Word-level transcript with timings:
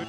Bom 0.00 0.06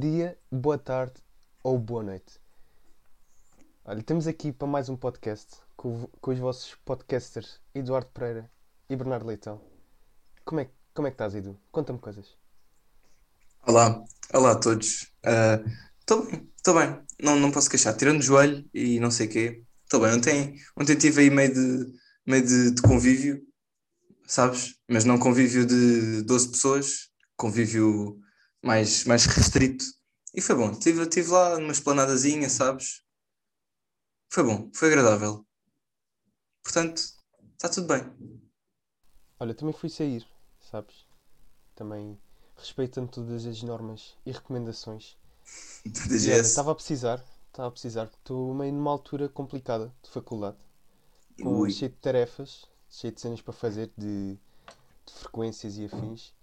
dia, 0.00 0.36
boa 0.50 0.76
tarde 0.76 1.22
ou 1.62 1.78
boa 1.78 2.02
noite. 2.02 2.40
Olha, 3.84 4.02
temos 4.02 4.26
aqui 4.26 4.50
para 4.50 4.66
mais 4.66 4.88
um 4.88 4.96
podcast 4.96 5.58
com, 5.76 6.08
com 6.20 6.32
os 6.32 6.38
vossos 6.40 6.74
podcasters 6.84 7.60
Eduardo 7.72 8.08
Pereira 8.08 8.50
e 8.90 8.96
Bernardo 8.96 9.28
Leitão. 9.28 9.60
Como 10.44 10.60
é, 10.60 10.68
como 10.92 11.06
é 11.06 11.12
que 11.12 11.14
estás, 11.14 11.36
Edu? 11.36 11.56
Conta-me 11.70 12.00
coisas. 12.00 12.36
Olá, 13.68 14.02
olá 14.32 14.52
a 14.52 14.58
todos. 14.58 15.12
Estou 16.00 16.24
bem, 16.24 16.50
estou 16.56 16.74
bem. 16.74 17.04
Não, 17.20 17.38
não 17.38 17.52
posso 17.52 17.68
queixar. 17.68 17.94
Tirando 17.94 18.20
o 18.20 18.22
joelho 18.22 18.66
e 18.72 18.98
não 18.98 19.10
sei 19.10 19.26
o 19.26 19.30
quê, 19.30 19.62
estou 19.84 20.00
bem. 20.00 20.14
Ontem, 20.14 20.54
ontem 20.74 20.96
tive 20.96 21.20
aí 21.20 21.28
meio 21.28 21.52
de, 21.52 21.92
meio 22.26 22.46
de, 22.46 22.70
de 22.70 22.80
convívio, 22.80 23.46
sabes? 24.26 24.74
Mas 24.88 25.04
não 25.04 25.18
convívio 25.18 25.66
de 25.66 26.22
12 26.22 26.50
pessoas, 26.50 27.10
convívio 27.36 28.18
mais, 28.64 29.04
mais 29.04 29.26
restrito. 29.26 29.84
E 30.34 30.40
foi 30.40 30.54
bom. 30.54 30.70
Estive 30.70 31.06
tive 31.06 31.28
lá 31.28 31.58
numa 31.58 31.72
esplanadazinha, 31.72 32.48
sabes? 32.48 33.02
Foi 34.30 34.44
bom, 34.44 34.70
foi 34.72 34.88
agradável. 34.88 35.46
Portanto, 36.62 37.02
está 37.52 37.68
tudo 37.68 37.86
bem. 37.86 38.02
Olha, 39.38 39.54
também 39.54 39.74
fui 39.74 39.90
sair, 39.90 40.26
sabes? 40.58 41.06
Também 41.74 42.18
respeitando 42.58 43.08
todas 43.08 43.46
as 43.46 43.62
normas 43.62 44.16
e 44.26 44.32
recomendações. 44.32 45.16
DGS. 45.86 46.50
estava 46.50 46.72
a 46.72 46.74
precisar, 46.74 47.24
estava 47.46 47.68
a 47.68 47.70
precisar, 47.70 48.04
estou 48.04 48.52
meio 48.52 48.72
numa 48.72 48.90
altura 48.90 49.28
complicada 49.28 49.94
de 50.02 50.10
faculdade, 50.10 50.58
com 51.40 51.60
Ui. 51.60 51.70
cheio 51.70 51.90
de 51.90 51.96
tarefas, 51.96 52.66
cheio 52.90 53.12
de 53.12 53.20
cenas 53.20 53.40
para 53.40 53.52
fazer, 53.52 53.90
de, 53.96 54.34
de 55.06 55.12
frequências 55.12 55.78
e 55.78 55.84
afins. 55.84 56.34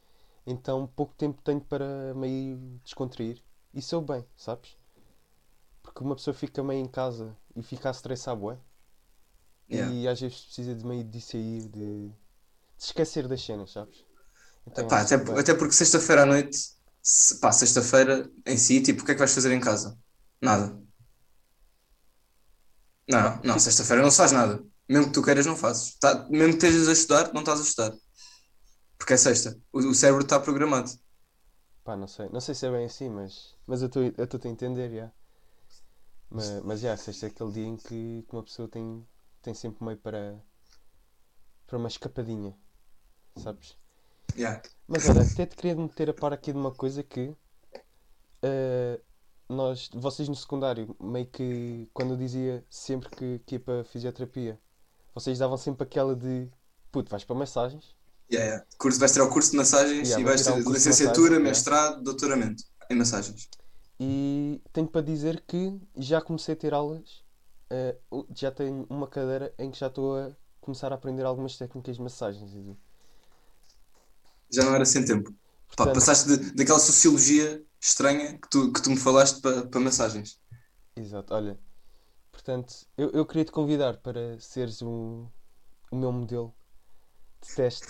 Então 0.47 0.87
pouco 0.87 1.13
tempo 1.15 1.41
tenho 1.41 1.61
para 1.61 2.13
meio 2.15 2.57
descontrair. 2.83 3.41
E 3.73 3.81
sou 3.81 4.01
bem, 4.01 4.25
sabes? 4.37 4.77
Porque 5.83 6.03
uma 6.03 6.15
pessoa 6.15 6.33
fica 6.33 6.63
meio 6.63 6.81
em 6.81 6.87
casa 6.87 7.35
e 7.55 7.61
fica 7.61 7.89
a 7.89 7.91
estressar 7.91 8.35
bué. 8.35 8.57
Yeah. 9.69 9.93
E 9.93 10.07
às 10.07 10.21
vezes 10.21 10.45
precisa 10.45 10.75
de 10.75 10.85
meio 10.85 11.03
de 11.03 11.19
sair, 11.19 11.61
de, 11.63 12.09
de 12.09 12.13
esquecer 12.77 13.27
das 13.27 13.41
cenas, 13.41 13.71
sabes? 13.71 14.04
Então, 14.67 14.87
Pá, 14.87 15.01
até, 15.01 15.15
até 15.15 15.53
porque 15.53 15.73
sexta-feira 15.73 16.23
à 16.23 16.25
noite, 16.25 16.57
se- 17.01 17.39
pá, 17.39 17.51
sexta-feira 17.51 18.29
em 18.45 18.57
si, 18.57 18.81
tipo, 18.81 19.01
o 19.01 19.05
que 19.05 19.11
é 19.11 19.15
que 19.15 19.19
vais 19.19 19.33
fazer 19.33 19.51
em 19.53 19.59
casa? 19.59 19.97
Nada. 20.41 20.79
Não, 23.07 23.41
não, 23.43 23.59
sexta-feira 23.59 24.01
não 24.01 24.11
se 24.11 24.17
faz 24.17 24.31
nada. 24.31 24.63
Mesmo 24.89 25.07
que 25.07 25.13
tu 25.13 25.23
queiras, 25.23 25.45
não 25.45 25.55
fazes. 25.55 25.95
Tá, 25.99 26.27
mesmo 26.29 26.57
que 26.57 26.65
estejas 26.65 26.87
a 26.87 26.93
estudar, 26.93 27.33
não 27.33 27.41
estás 27.41 27.59
a 27.59 27.63
estudar. 27.63 27.93
Porque 28.97 29.13
é 29.13 29.17
sexta. 29.17 29.57
O, 29.73 29.79
o 29.79 29.93
cérebro 29.95 30.23
está 30.23 30.39
programado. 30.39 30.91
Pá, 31.85 31.95
não 31.95 32.05
sei. 32.07 32.27
Não 32.29 32.41
sei 32.41 32.53
se 32.53 32.65
é 32.67 32.71
bem 32.71 32.85
assim, 32.85 33.09
mas, 33.09 33.55
mas 33.65 33.81
eu 33.81 33.87
estou 33.87 34.39
a 34.43 34.47
entender, 34.49 34.91
já. 34.93 35.11
Mas, 36.29 36.61
mas 36.63 36.79
já, 36.81 36.95
sexta 36.97 37.25
é 37.25 37.29
aquele 37.29 37.51
dia 37.51 37.65
em 37.65 37.77
que, 37.77 38.23
que 38.27 38.33
uma 38.35 38.43
pessoa 38.43 38.67
tem, 38.67 39.03
tem 39.41 39.53
sempre 39.55 39.83
meio 39.83 39.97
para, 39.97 40.39
para 41.67 41.77
uma 41.77 41.87
escapadinha, 41.87 42.57
sabes? 43.35 43.77
Yeah. 44.37 44.61
Mas 44.87 45.07
olha, 45.09 45.21
até 45.21 45.45
te 45.45 45.55
queria 45.55 45.75
meter 45.75 46.09
a 46.09 46.13
par 46.13 46.33
aqui 46.33 46.51
de 46.51 46.57
uma 46.57 46.71
coisa 46.71 47.01
que 47.03 47.33
eh, 48.41 48.99
nós, 49.49 49.89
vocês 49.93 50.27
no 50.27 50.35
secundário, 50.35 50.95
meio 50.99 51.25
que 51.27 51.89
quando 51.93 52.13
eu 52.13 52.17
dizia 52.17 52.63
sempre 52.69 53.09
que, 53.09 53.39
que 53.45 53.55
ia 53.55 53.59
para 53.59 53.83
fisioterapia, 53.83 54.59
vocês 55.13 55.39
davam 55.39 55.57
sempre 55.57 55.83
aquela 55.83 56.15
de 56.15 56.49
puto, 56.91 57.09
vais 57.09 57.23
para 57.23 57.35
massagens. 57.35 57.95
Yeah, 58.31 58.49
yeah. 58.49 58.65
Curso, 58.77 58.99
vais 58.99 59.11
tirar 59.11 59.25
o 59.25 59.29
curso 59.29 59.51
de 59.51 59.57
massagens 59.57 60.09
Yeah, 60.09 60.21
e 60.21 60.23
vais 60.23 60.43
ter 60.43 60.63
de 60.63 60.69
licenciatura, 60.69 61.39
mestrado, 61.39 62.03
doutoramento 62.03 62.63
em 62.89 62.95
massagens. 62.95 63.47
E 63.99 64.61
tenho 64.73 64.87
para 64.87 65.01
dizer 65.01 65.43
que 65.47 65.79
já 65.95 66.21
comecei 66.21 66.53
a 66.53 66.57
ter 66.57 66.73
aulas, 66.73 67.23
eh, 67.69 67.95
já 68.35 68.51
tenho 68.51 68.85
uma 68.89 69.07
cadeira 69.07 69.53
em 69.57 69.71
que 69.71 69.77
já 69.79 69.87
estou 69.87 70.17
a 70.17 70.31
começar 70.59 70.91
a 70.91 70.95
aprender 70.95 71.23
algumas 71.23 71.57
técnicas 71.57 71.97
de 71.97 72.01
massagens. 72.01 72.53
Edu. 72.53 72.77
Já 74.51 74.63
não 74.63 74.75
era 74.75 74.85
sem 74.85 75.03
tempo. 75.05 75.31
Pá, 75.75 75.87
Portanto, 75.87 75.93
passaste 75.93 76.37
de- 76.37 76.51
daquela 76.53 76.79
sociologia 76.79 77.63
estranha 77.81 78.39
que 78.39 78.49
tu, 78.49 78.71
que 78.71 78.81
tu 78.81 78.89
me 78.89 78.97
falaste 78.97 79.41
para 79.41 79.67
para 79.67 79.79
massagens. 79.79 80.39
Exato, 80.95 81.33
olha, 81.33 81.59
portanto, 82.31 82.87
eu, 82.97 83.11
eu 83.11 83.25
queria 83.25 83.45
te 83.45 83.51
convidar 83.51 83.97
para 83.97 84.39
seres 84.39 84.81
o, 84.81 85.31
o 85.91 85.95
meu 85.97 86.11
modelo 86.11 86.55
de 87.41 87.53
teste 87.55 87.87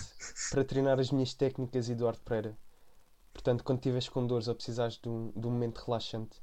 para 0.50 0.64
treinar 0.64 1.00
as 1.00 1.10
minhas 1.12 1.34
técnicas, 1.34 1.88
Eduardo 1.90 2.20
Pereira. 2.22 2.58
Portanto, 3.32 3.64
quando 3.64 3.78
estiveres 3.78 4.08
com 4.08 4.26
dores 4.26 4.48
ou 4.48 4.54
precisares 4.56 4.98
de 5.00 5.08
um, 5.08 5.32
de 5.32 5.46
um 5.46 5.50
momento 5.52 5.78
relaxante, 5.78 6.42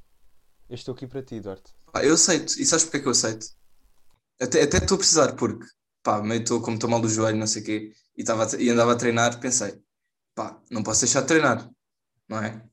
eu 0.69 0.75
estou 0.75 0.93
aqui 0.95 1.07
para 1.07 1.23
ti, 1.23 1.35
Eduardo. 1.35 1.69
Eu 2.03 2.13
aceito. 2.15 2.59
E 2.59 2.65
sabes 2.65 2.83
porque 2.85 2.97
é 2.97 2.99
que 3.01 3.07
eu 3.07 3.11
aceito? 3.11 3.47
Até 4.41 4.63
até 4.63 4.77
estou 4.77 4.95
a 4.95 4.97
precisar, 4.99 5.35
porque, 5.35 5.65
pá, 6.03 6.21
meio 6.21 6.41
estou 6.41 6.61
como 6.61 6.75
estou 6.75 6.89
mal 6.89 7.01
do 7.01 7.09
joelho, 7.09 7.37
não 7.37 7.47
sei 7.47 7.61
o 7.61 7.65
quê, 7.65 7.91
e, 8.17 8.23
tava, 8.23 8.47
e 8.61 8.69
andava 8.69 8.93
a 8.93 8.95
treinar, 8.95 9.39
pensei, 9.39 9.81
pá, 10.35 10.59
não 10.69 10.83
posso 10.83 11.01
deixar 11.01 11.21
de 11.21 11.27
treinar, 11.27 11.69
não 12.27 12.39
é? 12.39 12.63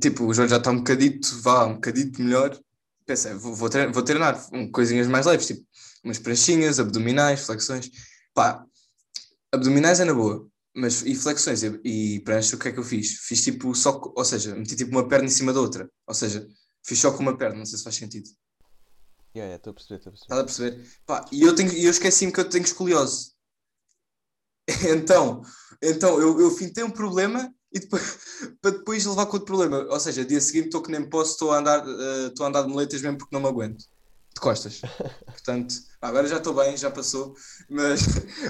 Tipo, 0.00 0.24
o 0.24 0.34
joelho 0.34 0.50
já 0.50 0.56
está 0.56 0.70
um 0.70 0.78
bocadito, 0.78 1.40
vá, 1.40 1.66
um 1.66 1.74
bocadito 1.74 2.20
melhor. 2.20 2.58
Pensei, 3.06 3.34
vou, 3.34 3.54
vou 3.54 3.68
treinar, 3.68 3.92
vou 3.92 4.02
treinar 4.02 4.48
um, 4.52 4.70
coisinhas 4.70 5.06
mais 5.06 5.26
leves, 5.26 5.46
tipo, 5.46 5.66
umas 6.02 6.18
pranchinhas, 6.18 6.80
abdominais, 6.80 7.46
flexões. 7.46 7.90
Pá, 8.34 8.64
abdominais 9.52 10.00
é 10.00 10.04
na 10.04 10.14
boa, 10.14 10.48
mas 10.74 11.02
e 11.02 11.14
flexões 11.14 11.62
e, 11.62 11.80
e 11.84 12.20
pranchas, 12.20 12.52
o 12.54 12.58
que 12.58 12.68
é 12.68 12.72
que 12.72 12.78
eu 12.78 12.84
fiz? 12.84 13.18
Fiz 13.20 13.42
tipo 13.42 13.74
só, 13.74 14.00
ou 14.14 14.24
seja, 14.24 14.54
meti 14.54 14.74
tipo 14.74 14.90
uma 14.90 15.08
perna 15.08 15.26
em 15.26 15.30
cima 15.30 15.52
da 15.52 15.60
outra, 15.60 15.88
ou 16.06 16.14
seja, 16.14 16.46
fiz 16.84 16.98
só 16.98 17.12
com 17.12 17.22
uma 17.22 17.36
perna, 17.36 17.58
não 17.58 17.66
sei 17.66 17.78
se 17.78 17.84
faz 17.84 17.96
sentido. 17.96 18.28
Yeah, 19.36 19.48
yeah, 19.48 19.56
estou 19.56 19.70
a 19.72 19.74
perceber, 19.74 19.96
estou 19.96 20.10
a 20.10 20.12
perceber. 20.12 20.24
Estás 20.24 20.40
a 20.40 20.44
perceber? 20.44 20.98
Pá, 21.06 21.24
e 21.32 21.42
eu, 21.42 21.54
tenho, 21.54 21.72
e 21.72 21.84
eu 21.84 21.90
esqueci-me 21.90 22.32
que 22.32 22.40
eu 22.40 22.48
tenho 22.48 22.64
escoliose. 22.64 23.33
Então, 24.96 25.42
então 25.82 26.20
eu, 26.20 26.40
eu 26.40 26.50
fintei 26.50 26.82
um 26.82 26.90
problema 26.90 27.52
e 27.72 27.80
depois, 27.80 28.18
para 28.62 28.70
depois 28.70 29.04
levar 29.04 29.26
com 29.26 29.36
outro 29.36 29.46
problema. 29.46 29.86
Ou 29.90 30.00
seja, 30.00 30.24
dia 30.24 30.40
seguinte 30.40 30.66
estou 30.66 30.82
que 30.82 30.90
nem 30.90 31.08
posso, 31.08 31.32
estou 31.32 31.52
a 31.52 31.58
andar, 31.58 31.86
eh, 31.86 32.26
estou 32.28 32.46
a 32.46 32.48
andar 32.48 32.62
de 32.62 32.68
moletas 32.68 33.02
mesmo 33.02 33.18
porque 33.18 33.34
não 33.34 33.42
me 33.42 33.48
aguento. 33.48 33.84
De 34.34 34.40
costas. 34.40 34.80
Portanto, 35.26 35.74
agora 36.00 36.26
já 36.26 36.38
estou 36.38 36.54
bem, 36.54 36.76
já 36.76 36.90
passou. 36.90 37.34
Mas, 37.68 38.02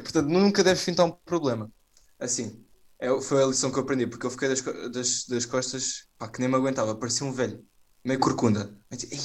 portanto, 0.03 0.29
nunca 0.29 0.63
deves 0.63 0.83
fintar 0.83 1.07
um 1.07 1.11
problema. 1.11 1.71
Assim, 2.19 2.65
é, 2.99 3.09
foi 3.21 3.43
a 3.43 3.47
lição 3.47 3.71
que 3.71 3.79
eu 3.79 3.83
aprendi, 3.83 4.07
porque 4.07 4.25
eu 4.27 4.31
fiquei 4.31 4.49
das, 4.49 4.63
das, 4.93 5.27
das 5.27 5.45
costas, 5.47 6.07
pá, 6.17 6.29
que 6.29 6.41
nem 6.41 6.49
me 6.49 6.55
aguentava, 6.55 6.95
parecia 6.95 7.27
um 7.27 7.33
velho, 7.33 7.63
meio 8.05 8.21
corcunda. 8.21 8.79
Eu 8.91 8.97
disse, 8.97 9.13
"Ei, 9.13 9.21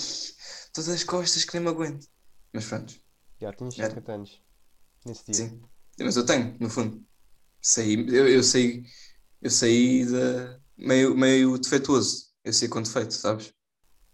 todas 0.73 0.89
as 0.89 1.03
costas 1.03 1.45
que 1.45 1.53
nem 1.53 1.63
me 1.63 1.69
aguento. 1.69 2.07
Mas 2.53 2.65
pronto, 2.65 2.93
Já 3.39 3.53
tinhas 3.53 3.79
Era. 3.79 3.89
50 3.89 4.11
anos 4.11 4.41
nesse 5.05 5.23
dia. 5.25 5.35
sim. 5.35 5.61
Mas 5.99 6.17
eu 6.17 6.25
tenho, 6.25 6.57
no 6.59 6.69
fundo. 6.69 7.05
Saí, 7.61 7.95
eu, 8.09 8.27
eu 8.29 8.43
saí, 8.43 8.83
eu 9.41 9.49
saí 9.51 10.05
da, 10.05 10.59
meio, 10.77 11.15
meio 11.17 11.57
defeituoso. 11.59 12.29
Eu 12.43 12.53
saí 12.53 12.69
com 12.69 12.81
defeito, 12.81 13.13
sabes? 13.13 13.53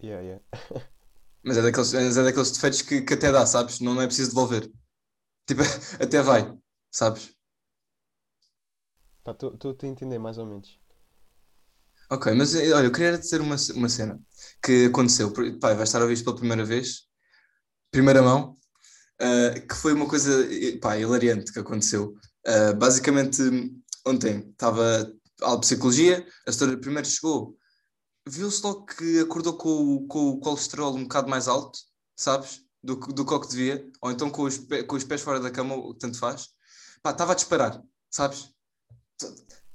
Yeah, 0.02 0.20
yeah. 0.20 0.38
Mas 1.42 1.56
é 1.56 1.62
daqueles, 1.62 1.92
mas 1.92 2.16
é 2.16 2.24
daqueles 2.24 2.50
defeitos 2.50 2.82
que, 2.82 3.02
que 3.02 3.14
até 3.14 3.30
dá, 3.30 3.46
sabes? 3.46 3.80
Não, 3.80 3.94
não 3.94 4.02
é 4.02 4.06
preciso 4.06 4.30
devolver. 4.30 4.70
Tipo, 5.46 5.62
até 6.02 6.22
vai, 6.22 6.56
sabes? 6.90 7.34
Pá, 9.24 9.32
estou 9.32 9.76
a 9.82 9.86
entender 9.86 10.18
mais 10.18 10.38
ou 10.38 10.46
menos. 10.46 10.78
Ok, 12.10 12.32
mas 12.34 12.54
eh, 12.54 12.72
olha, 12.72 12.86
eu 12.86 12.92
queria 12.92 13.18
dizer 13.18 13.40
uma, 13.40 13.56
uma 13.74 13.88
cena 13.88 14.20
que 14.62 14.86
aconteceu. 14.86 15.32
Pá, 15.60 15.74
vai 15.74 15.84
estar 15.84 15.98
a 15.98 16.02
ouvir 16.02 16.14
isto 16.14 16.24
pela 16.24 16.36
primeira 16.36 16.64
vez, 16.64 17.02
primeira 17.90 18.22
mão, 18.22 18.56
eh, 19.20 19.60
que 19.60 19.74
foi 19.74 19.92
uma 19.92 20.06
coisa 20.08 20.30
eh, 20.52 20.78
pá, 20.78 20.96
hilariante 20.98 21.52
que 21.52 21.58
aconteceu. 21.58 22.14
Eh, 22.44 22.72
basicamente, 22.74 23.42
ontem 24.06 24.48
estava 24.50 25.12
aula 25.42 25.56
de 25.60 25.66
psicologia, 25.66 26.26
a 26.46 26.52
senhora 26.52 26.78
primeiro 26.78 27.06
chegou, 27.08 27.56
viu-se 28.28 28.62
logo 28.62 28.86
que 28.86 29.20
acordou 29.20 29.56
com, 29.56 29.68
o- 29.96 30.06
com 30.06 30.28
o 30.30 30.40
colesterol 30.40 30.94
um 30.94 31.02
bocado 31.04 31.28
mais 31.28 31.48
alto, 31.48 31.78
sabes? 32.16 32.60
Do, 32.82 32.96
do 32.96 33.24
que 33.40 33.48
devia, 33.48 33.90
ou 34.00 34.10
então 34.12 34.30
com 34.30 34.42
os, 34.42 34.58
com 34.86 34.96
os 34.96 35.04
pés 35.04 35.20
fora 35.20 35.40
da 35.40 35.50
cama, 35.50 35.74
o 35.74 35.92
que 35.92 35.98
tanto 36.00 36.18
faz. 36.18 36.48
Pá, 37.02 37.10
estava 37.10 37.32
a 37.32 37.34
disparar, 37.34 37.82
sabes? 38.10 38.50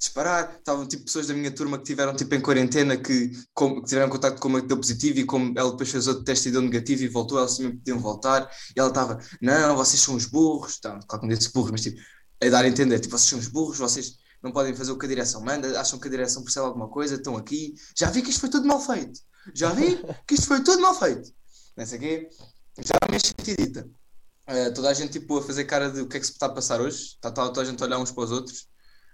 Disparar. 0.01 0.55
Estavam 0.57 0.87
tipo 0.87 1.05
pessoas 1.05 1.27
da 1.27 1.33
minha 1.33 1.51
turma 1.51 1.77
que 1.77 1.83
tiveram 1.85 2.15
tipo 2.15 2.33
em 2.35 2.41
quarentena 2.41 2.97
que, 2.97 3.31
com- 3.53 3.81
que 3.81 3.87
tiveram 3.87 4.09
contato 4.09 4.39
com 4.39 4.47
uma 4.47 4.59
que 4.61 4.67
deu 4.67 4.77
positivo 4.77 5.19
e 5.19 5.25
como 5.25 5.53
ela 5.57 5.71
depois 5.71 5.89
fez 5.91 6.07
outro 6.07 6.23
teste 6.23 6.49
e 6.49 6.51
deu 6.51 6.61
negativo 6.61 7.03
e 7.03 7.07
voltou, 7.07 7.37
elas 7.37 7.55
também 7.55 7.77
podiam 7.77 7.99
voltar. 7.99 8.49
E 8.75 8.79
ela 8.79 8.89
estava, 8.89 9.19
não, 9.41 9.75
vocês 9.77 10.01
são 10.01 10.15
os 10.15 10.25
burros. 10.25 10.79
Tá, 10.79 10.99
claro 11.07 11.21
que 11.21 11.27
não 11.27 11.37
disse 11.37 11.53
burros, 11.53 11.71
mas 11.71 11.81
tipo, 11.81 12.01
a 12.43 12.49
dar 12.49 12.65
a 12.65 12.67
entender, 12.67 12.99
tipo, 12.99 13.17
vocês 13.17 13.29
são 13.29 13.39
os 13.39 13.47
burros, 13.47 13.77
vocês 13.77 14.15
não 14.43 14.51
podem 14.51 14.75
fazer 14.75 14.91
o 14.91 14.97
que 14.97 15.05
a 15.05 15.09
direção 15.09 15.39
manda, 15.41 15.79
acham 15.79 15.99
que 15.99 16.07
a 16.07 16.11
direção 16.11 16.43
percebe 16.43 16.65
alguma 16.65 16.89
coisa, 16.89 17.15
estão 17.15 17.37
aqui. 17.37 17.75
Já 17.97 18.09
vi 18.09 18.23
que 18.23 18.31
isto 18.31 18.39
foi 18.41 18.49
tudo 18.49 18.67
mal 18.67 18.81
feito. 18.81 19.19
Já 19.53 19.69
vi 19.71 19.99
que 20.27 20.33
isto 20.33 20.47
foi 20.47 20.63
tudo 20.63 20.81
mal 20.81 20.97
feito. 20.97 21.31
Não 21.77 21.85
sei 21.85 21.97
o 21.97 22.01
quê. 22.01 22.29
Já 22.79 22.95
me 23.11 23.19
sentidita. 23.19 23.87
Uh, 24.49 24.73
toda 24.73 24.89
a 24.89 24.93
gente 24.93 25.11
tipo 25.11 25.37
a 25.37 25.43
fazer 25.43 25.65
cara 25.65 25.91
de 25.91 26.01
o 26.01 26.07
que 26.07 26.17
é 26.17 26.19
que 26.19 26.25
se 26.25 26.31
está 26.33 26.47
a 26.47 26.49
passar 26.49 26.81
hoje. 26.81 26.97
Está, 26.97 27.31
toda 27.31 27.61
a 27.61 27.65
gente 27.65 27.81
a 27.83 27.85
olhar 27.85 27.99
uns 27.99 28.11
para 28.11 28.23
os 28.23 28.31
outros. 28.31 28.67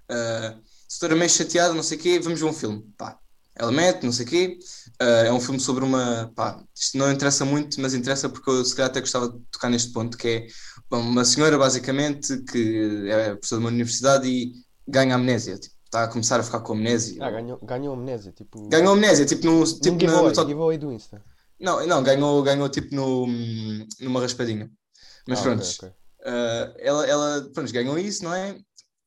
Uh, 0.09 0.61
estou 0.87 1.09
meio 1.15 1.29
chateado, 1.29 1.73
não 1.73 1.83
sei 1.83 1.97
o 1.97 2.01
quê, 2.01 2.19
vamos 2.19 2.39
ver 2.39 2.45
um 2.45 2.53
filme. 2.53 2.83
Pá, 2.97 3.19
ela 3.55 3.71
mete, 3.71 4.03
não 4.03 4.11
sei 4.11 4.25
o 4.25 4.29
quê. 4.29 4.59
Uh, 5.01 5.25
é 5.25 5.33
um 5.33 5.39
filme 5.39 5.59
sobre 5.59 5.83
uma. 5.83 6.31
Pá, 6.35 6.63
isto 6.75 6.97
não 6.97 7.11
interessa 7.11 7.43
muito, 7.43 7.79
mas 7.81 7.93
interessa 7.93 8.29
porque 8.29 8.49
eu 8.49 8.63
se 8.63 8.75
calhar 8.75 8.89
até 8.89 8.99
gostava 8.99 9.29
de 9.29 9.39
tocar 9.51 9.69
neste 9.69 9.91
ponto, 9.91 10.17
que 10.17 10.27
é 10.27 10.47
uma 10.95 11.25
senhora 11.25 11.57
basicamente 11.57 12.43
que 12.43 13.09
é 13.09 13.31
professora 13.31 13.59
de 13.59 13.65
uma 13.65 13.71
universidade 13.71 14.27
e 14.27 14.53
ganha 14.87 15.15
amnésia. 15.15 15.57
Tipo, 15.57 15.75
está 15.85 16.03
a 16.03 16.07
começar 16.07 16.39
a 16.39 16.43
ficar 16.43 16.59
com 16.61 16.73
amnésia. 16.73 17.17
Ah, 17.23 17.31
ganhou, 17.31 17.59
ganhou 17.63 17.93
amnésia, 17.93 18.31
tipo. 18.31 18.69
Ganhou 18.69 18.93
amnésia, 18.93 19.25
tipo 19.25 19.45
no. 19.45 19.63
Tipo 19.65 19.91
no 19.91 19.99
giveaway, 19.99 20.33
no, 20.33 20.47
giveaway 20.47 20.77
do 20.77 20.91
Insta. 20.91 21.21
Não, 21.59 21.85
não, 21.87 22.03
ganhou, 22.03 22.43
ganhou 22.43 22.69
tipo 22.69 22.93
no, 22.95 23.25
numa 23.99 24.21
raspadinha. 24.21 24.69
Mas 25.27 25.39
ah, 25.39 25.43
pronto. 25.43 25.63
Okay, 25.63 25.89
okay. 25.89 26.07
Uh, 26.19 26.73
ela, 26.79 27.07
ela 27.07 27.49
pronto, 27.53 27.71
ganhou 27.71 27.97
isso, 27.97 28.23
não 28.23 28.33
é? 28.33 28.57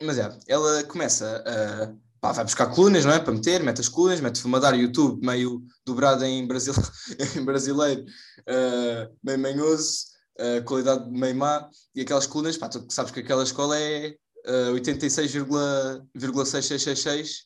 Mas 0.02 0.18
é, 0.18 0.36
ela 0.48 0.82
começa 0.84 1.44
a 1.46 1.92
pá, 2.20 2.32
vai 2.32 2.44
buscar 2.44 2.66
colunas, 2.66 3.04
não 3.04 3.12
é? 3.12 3.18
Para 3.18 3.32
meter, 3.32 3.62
mete 3.62 3.80
as 3.80 3.88
colunas, 3.88 4.20
mete 4.20 4.40
filmadar 4.40 4.74
YouTube 4.74 5.24
meio 5.24 5.62
dobrado 5.84 6.24
em, 6.24 6.46
Brasil, 6.46 6.74
em 7.36 7.44
brasileiro, 7.44 8.02
uh, 8.02 9.16
meio 9.22 9.38
manhoso, 9.38 10.06
uh, 10.38 10.62
qualidade 10.64 11.10
meio 11.10 11.34
má, 11.34 11.68
e 11.94 12.02
aquelas 12.02 12.26
colunas, 12.26 12.58
pá, 12.58 12.68
tu 12.68 12.84
sabes 12.90 13.12
que 13.12 13.20
aquela 13.20 13.42
escola 13.42 13.78
é 13.78 14.14
uh, 14.46 14.74
86,6666 14.74 17.44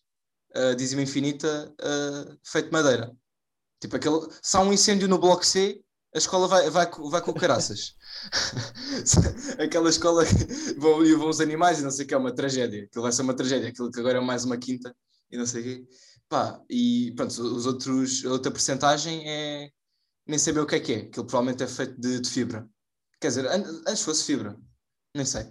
uh, 0.56 0.74
dízima 0.74 1.02
infinita 1.02 1.72
uh, 1.80 2.36
feito 2.44 2.66
de 2.66 2.72
madeira. 2.72 3.12
Tipo, 3.80 3.96
aquele, 3.96 4.28
se 4.42 4.56
há 4.56 4.60
um 4.60 4.72
incêndio 4.72 5.08
no 5.08 5.18
bloco 5.18 5.44
C, 5.44 5.80
a 6.14 6.18
escola 6.18 6.48
vai, 6.48 6.70
vai, 6.70 6.88
vai 7.10 7.20
com 7.20 7.34
caraças. 7.34 7.94
Aquela 9.59 9.88
escola 9.88 10.25
vão, 10.76 11.05
vão 11.19 11.29
os 11.29 11.41
animais 11.41 11.81
e 11.81 11.82
não 11.82 11.91
sei 11.91 12.05
o 12.05 12.09
que 12.09 12.15
é 12.15 12.17
uma 12.17 12.35
tragédia. 12.35 12.85
Aquilo 12.85 13.03
vai 13.03 13.12
ser 13.12 13.23
uma 13.23 13.35
tragédia. 13.35 13.69
Aquilo 13.69 13.91
que 13.91 14.00
agora 14.00 14.19
é 14.19 14.21
mais 14.21 14.44
uma 14.44 14.56
quinta 14.56 14.94
e 15.31 15.37
não 15.37 15.47
sei 15.47 15.61
o 15.61 15.65
quê. 15.65 15.87
Pá, 16.29 16.61
e 16.69 17.12
pronto, 17.17 17.31
os 17.31 17.67
outros, 17.67 18.25
outra 18.25 18.50
porcentagem 18.50 19.23
é 19.29 19.71
nem 20.26 20.38
saber 20.38 20.61
o 20.61 20.67
que 20.67 20.76
é 20.76 20.81
que 20.81 20.93
é. 20.93 20.97
Aquilo 20.99 21.26
provavelmente 21.26 21.62
é 21.62 21.67
feito 21.67 22.00
de, 22.00 22.21
de 22.21 22.31
fibra. 22.31 22.69
Quer 23.21 23.29
dizer, 23.29 23.47
antes 23.47 24.03
fosse 24.03 24.25
fibra. 24.25 24.56
Nem 25.15 25.25
sei. 25.25 25.47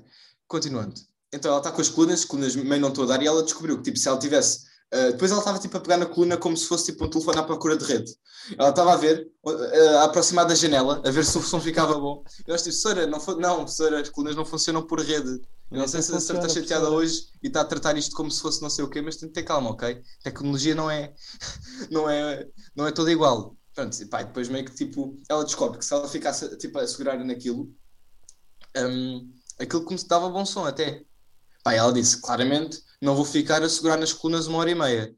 Continuando. 0.47 0.93
Então 1.33 1.49
ela 1.49 1.59
está 1.59 1.71
com 1.71 1.81
as 1.81 1.89
colunas, 1.89 2.19
as 2.19 2.25
colunas 2.25 2.55
meio 2.55 2.81
não 2.81 2.89
estou 2.89 3.05
a 3.05 3.07
dar, 3.07 3.21
e 3.23 3.27
ela 3.27 3.43
descobriu 3.43 3.77
que 3.77 3.83
tipo, 3.83 3.97
se 3.97 4.07
ela 4.07 4.19
tivesse 4.19 4.65
Uh, 4.93 5.11
depois 5.11 5.31
ela 5.31 5.39
estava 5.39 5.57
tipo, 5.57 5.75
a 5.75 5.79
pegar 5.79 5.97
na 5.97 6.05
coluna 6.05 6.37
como 6.37 6.55
se 6.55 6.67
fosse 6.67 6.91
tipo, 6.91 7.03
um 7.03 7.09
telefone 7.09 7.39
à 7.39 7.43
procura 7.43 7.75
de 7.75 7.83
rede. 7.83 8.13
Ela 8.55 8.69
estava 8.69 8.93
a 8.93 8.95
ver, 8.95 9.27
uh, 9.43 9.97
a 9.97 10.03
aproximar 10.03 10.45
da 10.45 10.53
janela, 10.53 11.01
a 11.03 11.09
ver 11.09 11.25
se 11.25 11.35
o 11.35 11.41
som 11.41 11.59
ficava 11.59 11.97
bom. 11.99 12.23
E 12.47 12.51
nós 12.51 12.63
disse, 12.63 12.83
professora, 12.83 13.07
não, 13.07 13.17
não, 13.37 13.55
professora, 13.63 13.99
as 13.99 14.09
colunas 14.09 14.35
não 14.35 14.45
funcionam 14.45 14.85
por 14.85 14.99
rede. 14.99 15.41
Eu 15.71 15.79
não 15.79 15.87
sei 15.87 16.03
se 16.03 16.13
a 16.13 16.19
senhora 16.19 16.45
está 16.45 16.61
chateada 16.61 16.87
hoje 16.91 17.25
e 17.41 17.47
está 17.47 17.61
a 17.61 17.65
tratar 17.65 17.97
isto 17.97 18.15
como 18.15 18.29
se 18.29 18.39
fosse 18.39 18.61
não 18.61 18.69
sei 18.69 18.85
o 18.85 18.89
quê, 18.89 19.01
mas 19.01 19.15
tem 19.15 19.27
que 19.27 19.33
ter 19.33 19.41
calma, 19.41 19.71
ok? 19.71 19.99
Tecnologia 20.23 20.75
não 20.75 20.91
é, 20.91 21.11
não 21.89 22.07
é, 22.07 22.47
não 22.75 22.85
é 22.85 22.91
toda 22.91 23.11
igual. 23.11 23.57
Pronto, 23.73 23.99
e 23.99 24.05
pá, 24.05 24.21
depois 24.21 24.47
meio 24.49 24.65
que 24.65 24.75
tipo, 24.75 25.19
ela 25.27 25.43
descobre 25.43 25.79
que 25.79 25.85
se 25.85 25.91
ela 25.91 26.07
ficasse 26.07 26.55
tipo, 26.57 26.77
a 26.77 26.85
segurar 26.85 27.17
naquilo, 27.25 27.73
um, 28.77 29.33
aquilo 29.59 29.83
como 29.83 29.97
se 29.97 30.07
dava 30.07 30.29
bom 30.29 30.45
som 30.45 30.65
até. 30.65 31.03
Pá, 31.63 31.73
ela 31.73 31.91
disse 31.91 32.21
claramente 32.21 32.79
não 33.03 33.15
vou 33.15 33.25
ficar 33.25 33.61
a 33.61 33.69
segurar 33.69 33.97
nas 33.97 34.13
colunas 34.13 34.47
uma 34.47 34.59
hora 34.59 34.71
e 34.71 34.75
meia. 34.75 35.13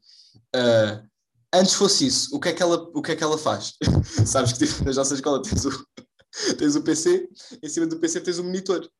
Uh, 0.54 1.08
antes 1.52 1.74
fosse 1.74 2.06
isso, 2.06 2.34
o 2.34 2.40
que 2.40 2.48
é 2.48 2.52
que 2.52 2.62
ela, 2.62 2.76
o 2.92 3.00
que 3.00 3.12
é 3.12 3.16
que 3.16 3.22
ela 3.22 3.38
faz? 3.38 3.74
Sabes 4.26 4.52
que 4.52 4.66
tipo, 4.66 4.84
na 4.84 4.92
nossa 4.92 5.14
escola 5.14 5.40
tens 5.40 5.64
o, 5.64 5.70
tens 6.58 6.74
o 6.74 6.82
PC, 6.82 7.28
em 7.62 7.68
cima 7.68 7.86
do 7.86 7.98
PC 7.98 8.20
tens 8.20 8.38
o 8.38 8.44
monitor. 8.44 8.90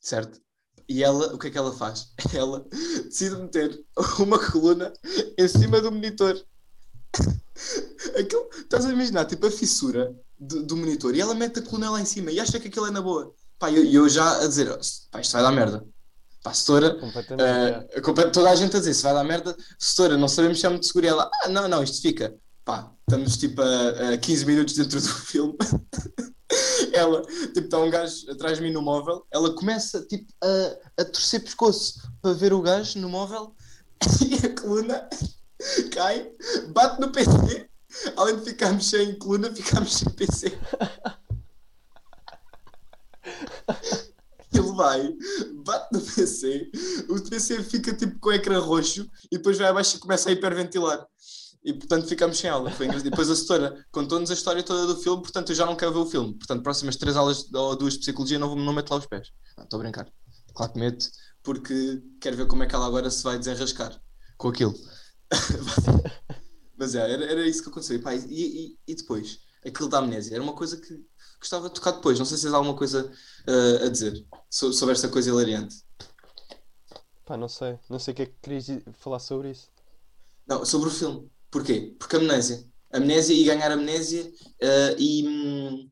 Certo? 0.00 0.40
E 0.86 1.02
ela, 1.02 1.34
o 1.34 1.38
que 1.38 1.46
é 1.46 1.50
que 1.50 1.58
ela 1.58 1.72
faz? 1.72 2.12
Ela 2.34 2.66
decide 3.04 3.36
meter 3.36 3.84
uma 4.18 4.38
coluna 4.50 4.92
em 5.38 5.48
cima 5.48 5.80
do 5.80 5.92
monitor. 5.92 6.44
Aquilo, 8.18 8.48
estás 8.58 8.86
a 8.86 8.92
imaginar, 8.92 9.24
tipo 9.24 9.46
a 9.46 9.50
fissura 9.50 10.14
do, 10.38 10.64
do, 10.64 10.76
monitor 10.76 11.14
e 11.14 11.20
ela 11.20 11.34
mete 11.34 11.60
a 11.60 11.62
coluna 11.62 11.90
lá 11.90 12.00
em 12.00 12.04
cima 12.04 12.30
e 12.32 12.40
acha 12.40 12.58
que 12.58 12.68
aquilo 12.68 12.86
é 12.86 12.90
na 12.90 13.00
boa. 13.00 13.32
Pá, 13.58 13.70
eu, 13.70 13.84
eu 13.84 14.08
já 14.08 14.42
a 14.42 14.46
dizer, 14.48 14.68
pá, 15.10 15.20
isto 15.20 15.32
vai 15.32 15.42
dar 15.42 15.52
merda. 15.52 15.86
Pá, 16.42 16.54
setora, 16.54 16.96
uh, 16.96 18.30
toda 18.32 18.50
a 18.50 18.54
gente 18.54 18.74
a 18.74 18.78
dizer, 18.78 18.94
se 18.94 19.02
vai 19.02 19.12
dar 19.12 19.24
merda, 19.24 19.54
setora, 19.78 20.16
não 20.16 20.26
sabemos 20.26 20.58
se 20.58 20.66
é 20.66 20.68
muito 20.70 20.86
seguro. 20.86 21.04
E 21.04 21.08
ela, 21.08 21.30
ah, 21.42 21.48
não, 21.48 21.68
não, 21.68 21.82
isto 21.82 22.00
fica. 22.00 22.34
Pá, 22.64 22.90
estamos 23.00 23.36
tipo 23.36 23.60
a, 23.60 24.14
a 24.14 24.18
15 24.18 24.46
minutos 24.46 24.74
dentro 24.74 25.00
do 25.00 25.08
filme. 25.08 25.56
ela, 26.92 27.22
tipo, 27.22 27.60
está 27.60 27.78
um 27.78 27.90
gajo 27.90 28.30
atrás 28.30 28.58
de 28.58 28.64
mim 28.64 28.72
no 28.72 28.82
móvel, 28.82 29.26
ela 29.30 29.54
começa, 29.54 30.00
tipo, 30.06 30.32
a, 30.42 31.02
a 31.02 31.04
torcer 31.04 31.42
pescoço 31.42 32.00
para 32.22 32.32
ver 32.32 32.52
o 32.52 32.62
gajo 32.62 32.98
no 32.98 33.08
móvel 33.08 33.54
e 34.26 34.46
a 34.46 34.60
coluna 34.60 35.08
cai, 35.92 36.30
bate 36.68 37.00
no 37.00 37.12
PC. 37.12 37.68
Além 38.16 38.36
de 38.36 38.44
ficarmos 38.44 38.88
sem 38.88 39.18
coluna, 39.18 39.52
ficamos 39.54 39.94
sem 39.94 40.08
PC. 40.10 40.58
ele 44.52 44.72
vai, 44.72 45.16
no 45.92 46.00
PC, 46.00 46.70
o 47.08 47.20
PC 47.20 47.62
fica 47.62 47.94
tipo 47.94 48.18
com 48.18 48.30
o 48.30 48.32
ecrã 48.32 48.58
roxo 48.58 49.08
e 49.30 49.36
depois 49.36 49.58
vai 49.58 49.68
abaixo 49.68 49.96
e 49.96 50.00
começa 50.00 50.28
a 50.28 50.32
hiperventilar. 50.32 51.06
E 51.62 51.74
portanto 51.74 52.06
ficamos 52.06 52.38
sem 52.38 52.48
aula. 52.48 52.72
E 52.80 53.02
depois 53.02 53.28
a 53.30 53.36
setora 53.36 53.84
contou-nos 53.90 54.30
a 54.30 54.34
história 54.34 54.62
toda 54.62 54.86
do 54.86 55.00
filme, 55.00 55.22
portanto 55.22 55.50
eu 55.50 55.56
já 55.56 55.66
não 55.66 55.76
quero 55.76 55.92
ver 55.92 55.98
o 55.98 56.06
filme. 56.06 56.34
Portanto, 56.34 56.62
próximas 56.62 56.96
três 56.96 57.16
aulas 57.16 57.52
ou 57.52 57.76
duas 57.76 57.94
de 57.94 58.00
psicologia 58.00 58.38
não, 58.38 58.54
não 58.56 58.72
meto 58.72 58.90
lá 58.90 58.98
os 58.98 59.06
pés. 59.06 59.28
Estou 59.58 59.78
a 59.78 59.82
brincar. 59.82 60.10
Claro 60.54 60.72
que 60.72 60.78
meto, 60.78 61.06
porque 61.42 62.02
quero 62.20 62.36
ver 62.36 62.46
como 62.46 62.62
é 62.62 62.66
que 62.66 62.74
ela 62.74 62.86
agora 62.86 63.10
se 63.10 63.22
vai 63.22 63.38
desenrascar 63.38 64.00
com 64.36 64.48
aquilo. 64.48 64.74
Mas 66.78 66.94
é, 66.94 67.12
era, 67.12 67.24
era 67.24 67.46
isso 67.46 67.62
que 67.62 67.68
aconteceu. 67.68 67.96
E, 67.96 67.98
pá, 67.98 68.14
e, 68.14 68.18
e, 68.26 68.78
e 68.88 68.94
depois, 68.94 69.38
aquilo 69.64 69.88
da 69.88 69.98
amnésia, 69.98 70.34
era 70.34 70.42
uma 70.42 70.54
coisa 70.54 70.76
que 70.76 71.04
gostava 71.38 71.68
de 71.68 71.74
tocar 71.74 71.92
depois. 71.92 72.18
Não 72.18 72.26
sei 72.26 72.36
se 72.36 72.44
tens 72.44 72.54
alguma 72.54 72.76
coisa 72.76 73.10
uh, 73.48 73.84
a 73.84 73.88
dizer 73.88 74.24
sobre 74.48 74.92
esta 74.92 75.08
coisa 75.08 75.30
hilariante. 75.30 75.76
Pá, 77.24 77.36
não 77.36 77.48
sei. 77.48 77.78
Não 77.88 77.98
sei 77.98 78.12
o 78.12 78.16
que 78.16 78.22
é 78.22 78.26
que 78.26 78.34
querias 78.42 78.66
falar 78.98 79.18
sobre 79.18 79.50
isso. 79.50 79.68
Não, 80.46 80.64
sobre 80.64 80.88
o 80.88 80.92
filme. 80.92 81.30
Porquê? 81.50 81.94
Porque 81.98 82.16
amnésia. 82.16 82.64
Amnésia 82.92 83.34
e 83.34 83.44
ganhar 83.44 83.70
amnésia 83.70 84.24
uh, 84.24 84.96
e, 84.98 85.88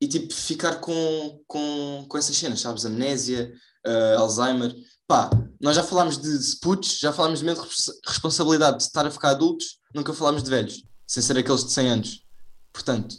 e 0.00 0.08
tipo 0.08 0.32
ficar 0.32 0.76
com, 0.80 1.42
com, 1.46 2.06
com 2.08 2.18
essas 2.18 2.36
cenas, 2.36 2.60
sabes? 2.60 2.86
Amnésia, 2.86 3.52
uh, 3.86 4.18
Alzheimer. 4.20 4.74
Pá, 5.06 5.30
nós 5.60 5.76
já 5.76 5.82
falámos 5.82 6.18
de 6.18 6.56
putos, 6.60 6.98
já 6.98 7.12
falámos 7.12 7.40
de 7.40 7.44
medo 7.44 7.62
de 7.62 7.68
responsabilidade 8.06 8.78
de 8.78 8.82
estar 8.84 9.06
a 9.06 9.10
ficar 9.10 9.30
adultos, 9.30 9.78
nunca 9.94 10.12
falámos 10.12 10.42
de 10.42 10.50
velhos, 10.50 10.82
sem 11.06 11.22
ser 11.22 11.38
aqueles 11.38 11.64
de 11.64 11.72
100 11.72 11.88
anos. 11.90 12.27
Portanto, 12.72 13.16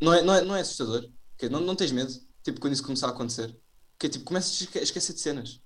não 0.00 0.12
é, 0.12 0.22
não 0.22 0.34
é, 0.34 0.44
não 0.44 0.56
é 0.56 0.60
assustador? 0.60 1.08
Que 1.36 1.48
não, 1.48 1.60
não 1.60 1.76
tens 1.76 1.92
medo? 1.92 2.12
Tipo, 2.42 2.60
quando 2.60 2.74
isso 2.74 2.82
começar 2.82 3.08
a 3.08 3.10
acontecer? 3.10 3.58
Que 3.98 4.08
tipo, 4.08 4.24
começas 4.24 4.68
a 4.76 4.78
esquecer 4.80 5.14
de 5.14 5.20
cenas. 5.20 5.62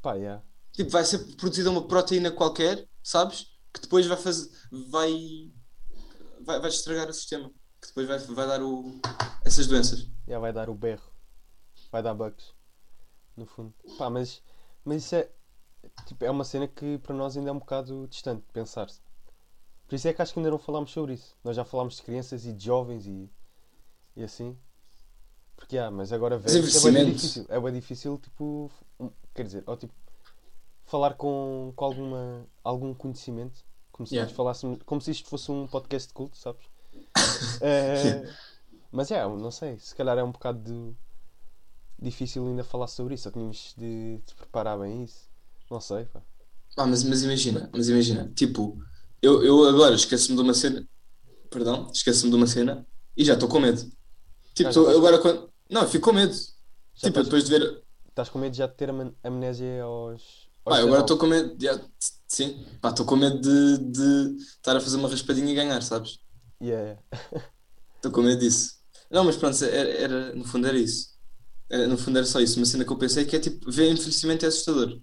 Pá, 0.00 0.14
yeah. 0.14 0.42
Tipo, 0.72 0.90
vai 0.90 1.04
ser 1.04 1.18
produzida 1.36 1.70
uma 1.70 1.86
proteína 1.86 2.30
qualquer, 2.30 2.88
sabes? 3.02 3.46
Que 3.72 3.80
depois 3.80 4.06
vai 4.06 4.16
fazer. 4.16 4.50
vai. 4.90 5.52
vai, 6.40 6.60
vai 6.60 6.70
estragar 6.70 7.08
o 7.08 7.12
sistema. 7.12 7.50
Que 7.80 7.88
depois 7.88 8.08
vai, 8.08 8.18
vai 8.18 8.46
dar 8.46 8.62
o. 8.62 9.00
essas 9.44 9.66
doenças. 9.66 10.08
Yeah, 10.26 10.40
vai 10.40 10.52
dar 10.52 10.70
o 10.70 10.74
berro. 10.74 11.12
Vai 11.90 12.02
dar 12.02 12.14
bugs. 12.14 12.54
No 13.36 13.46
fundo. 13.46 13.74
Pá, 13.98 14.08
mas. 14.08 14.42
Mas 14.84 15.04
isso 15.04 15.14
é. 15.16 15.30
Tipo, 16.06 16.24
é 16.24 16.30
uma 16.30 16.44
cena 16.44 16.66
que 16.66 16.98
para 16.98 17.14
nós 17.14 17.36
ainda 17.36 17.50
é 17.50 17.52
um 17.52 17.58
bocado 17.58 18.06
distante 18.08 18.46
de 18.46 18.52
pensar-se. 18.52 19.00
Por 19.88 19.94
isso 19.94 20.06
é 20.06 20.12
que 20.12 20.20
acho 20.20 20.34
que 20.34 20.38
ainda 20.38 20.50
não 20.50 20.58
falámos 20.58 20.90
sobre 20.90 21.14
isso. 21.14 21.34
Nós 21.42 21.56
já 21.56 21.64
falámos 21.64 21.96
de 21.96 22.02
crianças 22.02 22.44
e 22.44 22.52
de 22.52 22.62
jovens 22.62 23.06
e, 23.06 23.30
e 24.14 24.22
assim. 24.22 24.54
Porque 25.56 25.78
há, 25.78 25.90
mas 25.90 26.12
agora 26.12 26.36
ver 26.36 26.50
é 26.50 26.52
bem 26.92 27.12
difícil. 27.12 27.46
É 27.48 27.58
bem 27.58 27.72
difícil, 27.72 28.18
tipo. 28.18 28.70
Quer 29.34 29.44
dizer, 29.44 29.64
ou, 29.66 29.76
tipo, 29.78 29.94
falar 30.84 31.14
com, 31.14 31.72
com 31.74 31.84
alguma, 31.84 32.46
algum 32.62 32.92
conhecimento. 32.92 33.64
Como 33.90 34.06
se 34.06 34.14
yeah. 34.14 34.32
falássemos. 34.32 34.78
Como 34.84 35.00
se 35.00 35.10
isto 35.10 35.28
fosse 35.28 35.50
um 35.50 35.66
podcast 35.66 36.08
de 36.08 36.14
culto, 36.14 36.36
sabes? 36.36 36.66
é, 37.62 38.30
mas 38.92 39.10
é, 39.10 39.14
yeah, 39.14 39.36
não 39.36 39.50
sei. 39.50 39.78
Se 39.78 39.94
calhar 39.94 40.18
é 40.18 40.22
um 40.22 40.32
bocado 40.32 40.60
de, 40.60 40.94
difícil 41.98 42.46
ainda 42.46 42.62
falar 42.62 42.88
sobre 42.88 43.14
isso. 43.14 43.26
Ou 43.26 43.32
tínhamos 43.32 43.74
de, 43.74 44.18
de 44.18 44.34
preparar 44.34 44.78
bem 44.78 45.02
isso. 45.02 45.30
Não 45.70 45.80
sei, 45.80 46.04
pá. 46.04 46.20
Ah, 46.76 46.86
mas, 46.86 47.02
mas 47.04 47.22
imagina, 47.22 47.70
mas 47.72 47.88
imagina, 47.88 48.30
tipo, 48.36 48.78
eu, 49.22 49.42
eu 49.44 49.64
agora 49.68 49.94
esqueço-me 49.94 50.36
de 50.36 50.42
uma 50.42 50.54
cena. 50.54 50.86
Perdão, 51.50 51.90
esqueço-me 51.92 52.30
de 52.30 52.36
uma 52.36 52.46
cena 52.46 52.86
e 53.16 53.24
já 53.24 53.34
estou 53.34 53.48
com 53.48 53.60
medo. 53.60 53.82
Tipo, 54.54 54.72
tô, 54.72 54.88
agora 54.88 55.18
quando. 55.18 55.50
Não, 55.70 55.86
fico 55.88 56.06
com 56.10 56.12
medo. 56.16 56.34
Já 56.34 57.08
tipo, 57.08 57.22
depois 57.22 57.44
de 57.44 57.50
ver. 57.50 57.82
estás 58.08 58.28
com 58.28 58.38
medo 58.38 58.54
já 58.56 58.66
de 58.66 58.74
ter 58.74 58.90
am- 58.90 59.14
amnésia 59.22 59.82
aos. 59.84 60.22
aos 60.22 60.48
Pá, 60.64 60.78
agora 60.78 61.02
19. 61.02 61.02
estou 61.02 61.18
com 61.18 61.26
medo. 61.26 61.56
já, 61.60 61.80
sim, 62.28 62.64
pá, 62.80 62.90
estou 62.90 63.06
com 63.06 63.16
medo 63.16 63.40
de, 63.40 63.78
de 63.78 64.36
estar 64.44 64.76
a 64.76 64.80
fazer 64.80 64.96
uma 64.96 65.08
raspadinha 65.08 65.50
e 65.52 65.54
ganhar, 65.54 65.80
sabes? 65.82 66.18
Yeah, 66.60 66.82
yeah. 67.22 67.48
Estou 67.96 68.12
com 68.12 68.22
medo 68.22 68.40
disso. 68.40 68.76
Não, 69.10 69.24
mas 69.24 69.36
pronto, 69.36 69.62
era, 69.64 69.88
era- 69.90 70.34
no 70.34 70.44
fundo 70.44 70.66
era 70.68 70.78
isso. 70.78 71.08
Era- 71.70 71.86
no 71.88 71.98
fundo 71.98 72.18
era 72.18 72.26
só 72.26 72.40
isso. 72.40 72.58
Uma 72.58 72.66
cena 72.66 72.84
que 72.84 72.92
eu 72.92 72.98
pensei 72.98 73.24
que 73.24 73.36
é 73.36 73.40
tipo, 73.40 73.70
ver 73.70 73.90
envelhecimento 73.90 74.44
é 74.44 74.48
assustador. 74.48 75.00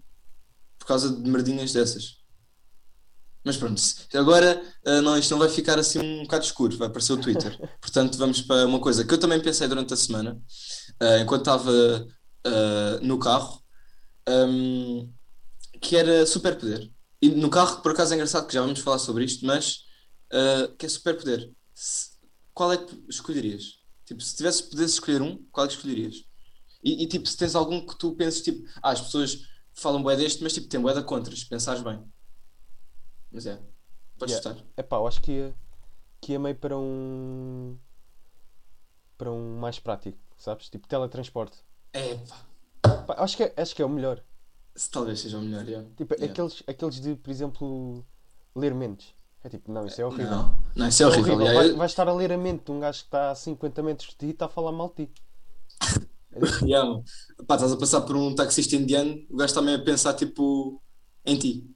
Por 0.79 0.86
causa 0.88 1.10
de 1.15 1.29
merdinhas 1.29 1.74
dessas. 1.74 2.17
Mas 3.46 3.58
pronto, 3.58 3.80
agora 4.16 4.60
ah, 4.86 5.02
não, 5.04 5.18
isto 5.18 5.30
não 5.30 5.38
vai 5.38 5.48
ficar 5.48 5.78
assim 5.78 6.00
um 6.00 6.24
bocado 6.24 6.46
escuro, 6.46 6.78
vai 6.78 6.88
aparecer 6.88 7.14
o 7.14 7.22
Twitter. 7.22 7.56
Portanto, 7.80 8.18
vamos 8.18 8.42
para 8.42 8.66
uma 8.66 8.80
coisa 8.80 9.06
que 9.06 9.14
eu 9.14 9.20
também 9.20 9.40
pensei 9.40 9.68
durante 9.68 9.94
a 9.94 9.98
semana, 9.98 10.42
ah, 11.00 11.20
enquanto 11.20 11.42
estava 11.42 12.08
ah, 12.44 13.00
no 13.04 13.20
carro, 13.20 13.62
ahm, 14.28 15.08
que 15.80 15.96
era 15.96 16.25
superpoder. 16.25 16.92
E 17.22 17.30
no 17.30 17.50
carro, 17.50 17.82
por 17.82 17.92
acaso 17.92 18.14
é 18.14 18.16
engraçado 18.16 18.48
que 18.48 18.54
já 18.54 18.62
vamos 18.62 18.80
falar 18.80 19.00
sobre 19.00 19.24
isto, 19.24 19.46
mas 19.46 19.86
que 20.78 20.86
é 20.86 20.90
superpoder. 20.90 21.52
Qual 22.54 22.74
é 22.74 22.78
que 22.78 23.06
escolherias? 23.10 23.75
Tipo, 24.06 24.22
se 24.22 24.36
tivesse 24.36 24.64
pudesse 24.70 24.94
escolher 24.94 25.22
um, 25.22 25.38
qual 25.52 25.66
é 25.66 25.70
que 25.70 25.75
escolherias? 25.75 26.16
E, 26.84 27.04
e, 27.04 27.08
tipo, 27.08 27.28
se 27.28 27.38
tens 27.38 27.56
algum 27.56 27.86
que 27.86 27.98
tu 27.98 28.16
penses, 28.16 28.42
tipo, 28.42 28.64
ah, 28.82 28.92
as 28.92 29.02
pessoas 29.02 29.40
falam 29.74 30.04
bué 30.04 30.16
deste, 30.16 30.44
mas 30.44 30.54
tipo, 30.54 30.68
tem 30.68 30.80
bué 30.80 30.94
da 30.94 31.04
contra, 31.04 31.36
se 31.36 31.48
pensares 31.48 31.82
bem. 31.82 32.04
Mas 33.36 33.46
é, 33.46 33.60
podes 34.18 34.36
Yeah. 34.36 34.50
chutar. 34.58 34.65
Epá, 34.77 34.96
eu 34.98 35.08
acho 35.08 35.22
que 35.22 35.32
ia, 35.34 35.56
que 36.22 36.32
ia 36.34 36.39
meio 36.39 36.56
para 36.56 36.77
um. 36.77 37.77
para 39.18 39.32
um 39.32 39.58
mais 39.60 39.80
prático, 39.80 40.18
sabes? 40.38 40.70
Tipo 40.70 40.88
teletransporte. 40.88 41.58
É, 41.94 42.15
pá, 42.82 42.98
Pá, 43.08 43.15
acho, 43.20 43.38
que 43.38 43.44
é, 43.44 43.54
acho 43.58 43.75
que 43.75 43.82
é 43.82 43.86
o 43.86 43.89
melhor. 43.89 44.24
se 44.75 44.89
talvez 44.89 45.20
seja 45.20 45.38
o 45.38 45.42
melhor, 45.42 45.65
já. 45.65 45.84
Tipo, 45.98 46.13
Yeah. 46.15 46.32
aqueles, 46.32 46.63
aqueles 46.68 47.00
de, 47.00 47.15
por 47.15 47.30
exemplo, 47.32 48.06
ler 48.56 48.74
mentes. 48.74 49.13
É 49.44 49.50
tipo, 49.50 49.72
não, 49.72 49.86
isso 49.86 50.01
é 50.01 50.06
horrível. 50.06 50.32
Não, 50.32 50.60
não, 50.75 50.88
isso 50.88 51.04
é 51.04 51.06
É 51.06 51.10
horrível. 51.10 51.36
horrível. 51.36 51.54
já. 51.54 51.54
Vai, 51.54 51.74
vais 51.74 51.92
estar 51.92 52.08
a 52.08 52.13
ler 52.13 52.32
a 52.32 52.38
mente 52.38 52.65
de 52.65 52.72
um 52.72 52.80
gajo 52.80 53.00
que 53.00 53.06
está 53.06 53.32
a 53.32 53.36
50 53.36 53.84
metros 53.84 54.10
de 54.10 54.15
ti 54.15 54.25
e 54.27 54.30
está 54.32 54.46
a 54.46 54.50
falar 54.50 54.72
mal 54.72 54.89
de 54.89 55.06
ti. 55.06 55.13
mano. 56.62 57.04
Pá, 57.48 57.56
estás 57.56 57.72
a 57.72 57.77
passar 57.77 58.01
por 58.01 58.15
um 58.15 58.34
taxista 58.34 58.75
indiano, 58.75 59.15
o 59.30 59.38
gajo 59.38 59.54
também 59.54 59.75
a 59.75 59.84
pensar, 59.84 60.13
tipo, 60.15 60.82
em 61.25 61.38
ti. 61.38 61.75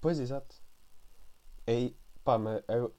Pois, 0.00 0.18
exato. 0.20 0.56
É 1.66 1.92
pá, 2.24 2.38
mas 2.38 2.62
eu- 2.68 2.94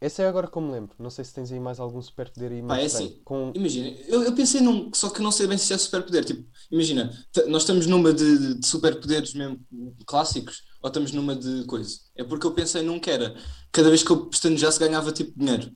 esse 0.00 0.22
é 0.22 0.26
agora 0.28 0.50
que 0.50 0.56
eu 0.58 0.62
me 0.62 0.72
lembro. 0.72 0.96
Não 0.98 1.10
sei 1.10 1.24
se 1.24 1.34
tens 1.34 1.52
aí 1.52 1.60
mais 1.60 1.80
algum 1.80 2.02
superpoder 2.02 2.52
aí 2.52 2.62
Pá, 2.66 2.78
é 2.78 2.86
assim. 2.86 3.20
Com... 3.24 3.52
Imagina, 3.54 3.88
eu, 4.08 4.22
eu 4.24 4.34
pensei 4.34 4.60
num, 4.60 4.92
só 4.94 5.10
que 5.10 5.22
não 5.22 5.32
sei 5.32 5.46
bem 5.46 5.58
se 5.58 5.72
é 5.72 5.78
superpoder. 5.78 6.24
Tipo, 6.24 6.48
imagina, 6.70 7.10
nós 7.48 7.62
estamos 7.62 7.86
numa 7.86 8.12
de, 8.12 8.56
de 8.58 8.66
superpoderes 8.66 9.34
mesmo 9.34 9.60
clássicos 10.06 10.62
ou 10.82 10.88
estamos 10.88 11.12
numa 11.12 11.36
de 11.36 11.64
coisa? 11.66 11.98
É 12.16 12.24
porque 12.24 12.46
eu 12.46 12.54
pensei 12.54 12.82
num 12.82 13.00
que 13.00 13.10
era, 13.10 13.34
cada 13.72 13.90
vez 13.90 14.02
que 14.02 14.10
eu 14.12 14.28
pestanejasse 14.28 14.78
ganhava 14.80 15.12
tipo 15.12 15.38
dinheiro. 15.38 15.72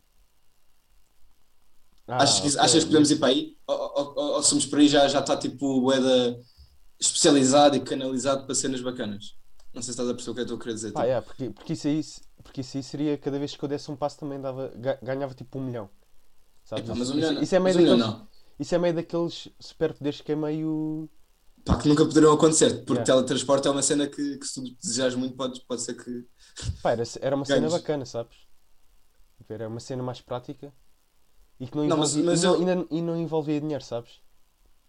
Ah, 2.08 2.38
achas, 2.40 2.40
que, 2.54 2.58
ok. 2.58 2.60
achas 2.60 2.84
que 2.84 2.86
podemos 2.90 3.10
ir 3.10 3.18
para 3.18 3.28
aí? 3.28 3.56
Ou, 3.66 3.76
ou, 3.76 4.14
ou- 4.16 4.32
ou 4.36 4.42
somos 4.42 4.66
para 4.66 4.80
aí 4.80 4.88
já 4.88 5.06
já 5.08 5.20
está 5.20 5.36
tipo 5.36 5.80
boeda 5.80 6.38
especializado 7.00 7.76
e 7.76 7.80
canalizado 7.80 8.46
para 8.46 8.54
cenas 8.54 8.80
bacanas? 8.82 9.36
Não 9.76 9.82
sei 9.82 9.92
se 9.92 10.00
estás 10.00 10.08
a 10.08 10.14
perceber 10.14 10.30
o 10.30 10.34
que 10.34 10.40
eu 10.40 10.44
estou 10.44 10.56
a 10.56 10.60
querer 10.60 10.74
dizer. 10.74 10.92
Pá, 10.92 11.02
tipo. 11.02 11.12
é, 11.12 11.20
porque, 11.20 11.50
porque, 11.50 11.72
isso 11.74 11.86
aí, 11.86 12.04
porque 12.42 12.60
isso 12.62 12.76
aí 12.78 12.82
seria 12.82 13.18
cada 13.18 13.38
vez 13.38 13.54
que 13.54 13.62
eu 13.62 13.68
desse 13.68 13.90
um 13.90 13.96
passo 13.96 14.18
também 14.18 14.40
dava, 14.40 14.72
ga- 14.74 14.98
ganhava 15.02 15.34
tipo 15.34 15.58
um 15.58 15.62
milhão. 15.62 15.90
Sabes? 16.64 16.84
Epá, 16.86 16.94
mas 16.94 17.10
um 17.10 17.14
milhão 17.14 17.28
isso, 17.30 17.34
não. 17.34 17.42
isso 17.42 17.54
é 17.54 17.58
meio 17.60 17.74
Mas 17.74 17.76
um 17.76 17.80
milhão 17.84 17.98
daqueles, 17.98 18.18
não. 18.20 18.28
isso 18.58 18.74
é 18.74 18.78
meio 18.78 18.94
daqueles 18.94 19.48
superpoderes 19.60 20.20
que 20.22 20.32
é 20.32 20.36
meio. 20.36 21.08
Pá, 21.64 21.76
que 21.76 21.88
nunca 21.88 22.04
poderiam 22.06 22.32
acontecer, 22.32 22.70
porque 22.84 22.92
Yeah. 23.02 23.04
teletransporte 23.04 23.68
é 23.68 23.70
uma 23.70 23.82
cena 23.82 24.06
que, 24.06 24.38
que 24.38 24.46
se 24.46 24.54
tu 24.54 24.76
desejares 24.82 25.14
muito 25.14 25.36
pode, 25.36 25.60
pode 25.66 25.82
ser 25.82 25.94
que. 25.94 26.24
Pá, 26.82 26.92
era, 26.92 27.02
era 27.20 27.36
uma 27.36 27.44
cena 27.44 27.68
Ganhos. 27.68 27.72
bacana, 27.74 28.06
sabes? 28.06 28.36
Era 29.48 29.68
uma 29.68 29.80
cena 29.80 30.02
mais 30.02 30.20
prática 30.20 30.72
e 31.60 31.66
que 31.66 31.76
não, 31.76 31.86
Não, 31.86 31.96
mas- 31.98 32.16
envolvia, 32.16 32.30
mas 32.30 32.42
não, 32.42 32.54
eu- 32.54 32.76
não- 32.76 32.88
e 32.90 33.02
não 33.02 33.16
envolvia 33.20 33.60
dinheiro, 33.60 33.84
sabes? 33.84 34.20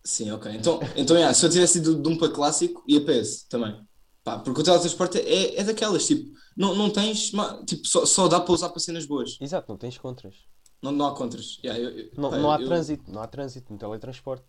Sim, 0.03 0.31
ok. 0.31 0.51
Então, 0.55 0.79
então 0.95 1.15
yeah, 1.17 1.33
se 1.33 1.45
eu 1.45 1.49
tivesse 1.49 1.79
ido 1.79 2.01
de 2.01 2.07
um 2.09 2.17
para 2.17 2.31
clássico, 2.31 2.83
ia 2.87 3.03
para 3.03 3.15
esse 3.15 3.47
também. 3.49 3.85
Pá, 4.27 4.39
porque 4.39 4.59
o 4.59 4.63
teletransporte 4.63 5.17
é, 5.19 5.57
é 5.57 5.63
daquelas, 5.63 6.05
tipo, 6.05 6.37
não, 6.57 6.75
não 6.75 6.89
tens, 6.89 7.31
tipo, 7.65 7.87
só, 7.87 8.05
só 8.05 8.27
dá 8.27 8.41
para 8.41 8.53
usar 8.53 8.67
para 8.67 8.79
cenas 8.81 9.05
boas. 9.05 9.37
Exato, 9.39 9.71
não 9.71 9.77
tens 9.77 9.97
contras. 9.97 10.35
Não, 10.83 10.91
não 10.91 11.07
há 11.07 11.15
contras. 11.15 11.57
Yeah, 11.63 11.81
eu- 11.81 11.97
eu- 11.97 12.11
Não, 12.17 12.29
pá, 12.29 12.37
não 12.37 12.51
há 12.51 12.59
eu- 12.59 12.65
trânsito, 12.67 13.09
não 13.09 13.21
há 13.21 13.27
trânsito 13.27 13.71
no 13.71 13.79
teletransporte. 13.79 14.43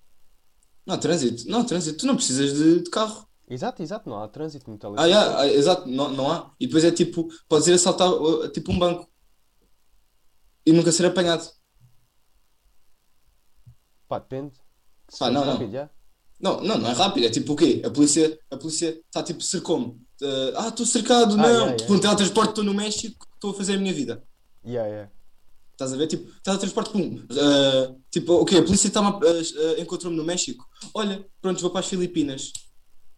Não 0.85 0.97
há 0.97 0.99
trânsito. 0.99 1.49
Não 1.49 1.61
há 1.61 1.65
trânsito. 1.65 1.97
Tu 1.99 2.07
não 2.07 2.17
precisas 2.17 2.55
de, 2.55 2.81
de 2.83 2.91
carro. 2.91 3.29
Exato, 3.49 3.81
exato, 3.81 4.11
não 4.11 4.21
há 4.21 4.27
trânsito 4.27 4.69
no 4.69 4.75
Ah, 4.75 4.79
teletransporte. 4.81 5.11
yeah, 5.17 5.41
ah, 5.43 5.47
exato, 5.47 5.89
não, 5.89 6.09
não 6.11 6.33
há. 6.33 6.53
E 6.59 6.67
depois 6.67 6.83
é 6.85 6.91
tipo, 6.91 7.29
podes 7.49 7.69
ir 7.69 7.75
assaltar 7.75 8.11
uh, 8.13 8.49
tipo 8.49 8.73
um 8.73 8.79
banco 8.81 9.09
e 10.67 10.73
nunca 10.73 10.91
ser 10.91 11.07
apanhado. 11.07 11.49
Pá, 14.09 14.19
depende. 14.19 14.57
Se 15.09 15.19
Pá, 15.21 15.31
não, 15.31 15.45
não. 15.45 15.57
Não, 16.41 16.61
não, 16.61 16.79
não 16.79 16.91
é 16.91 16.93
rápido. 16.93 17.27
É 17.27 17.31
tipo 17.31 17.53
o 17.53 17.57
quê? 17.57 17.83
A 17.85 17.91
polícia 17.91 18.39
a 18.51 18.57
polícia 18.57 19.01
está 19.07 19.23
tipo 19.23 19.43
cercou-me. 19.43 19.87
Uh, 20.21 20.57
ah, 20.57 20.69
estou 20.69 20.87
cercado. 20.87 21.35
Ah, 21.35 21.37
não, 21.37 21.45
yeah, 21.45 21.65
yeah. 21.65 21.87
com 21.87 21.95
um 21.95 21.99
teletransporte 21.99 22.51
estou 22.51 22.65
no 22.65 22.75
México, 22.75 23.27
estou 23.35 23.51
a 23.51 23.55
fazer 23.55 23.75
a 23.75 23.79
minha 23.79 23.93
vida. 23.93 24.23
Yeah, 24.65 24.89
yeah. 24.89 25.11
Estás 25.73 25.93
a 25.93 25.97
ver? 25.97 26.09
Tipo, 26.09 26.29
teletransporte, 26.43 26.91
pum. 26.91 27.23
Ah, 27.31 27.95
tipo, 28.11 28.35
o 28.35 28.45
quê? 28.45 28.57
A 28.57 28.63
polícia 28.63 28.91
tá 28.91 29.01
encontrou-me 29.79 30.17
no 30.17 30.25
México. 30.25 30.67
Olha, 30.93 31.25
pronto, 31.41 31.61
vou 31.61 31.71
para 31.71 31.81
as 31.81 31.87
Filipinas. 31.87 32.53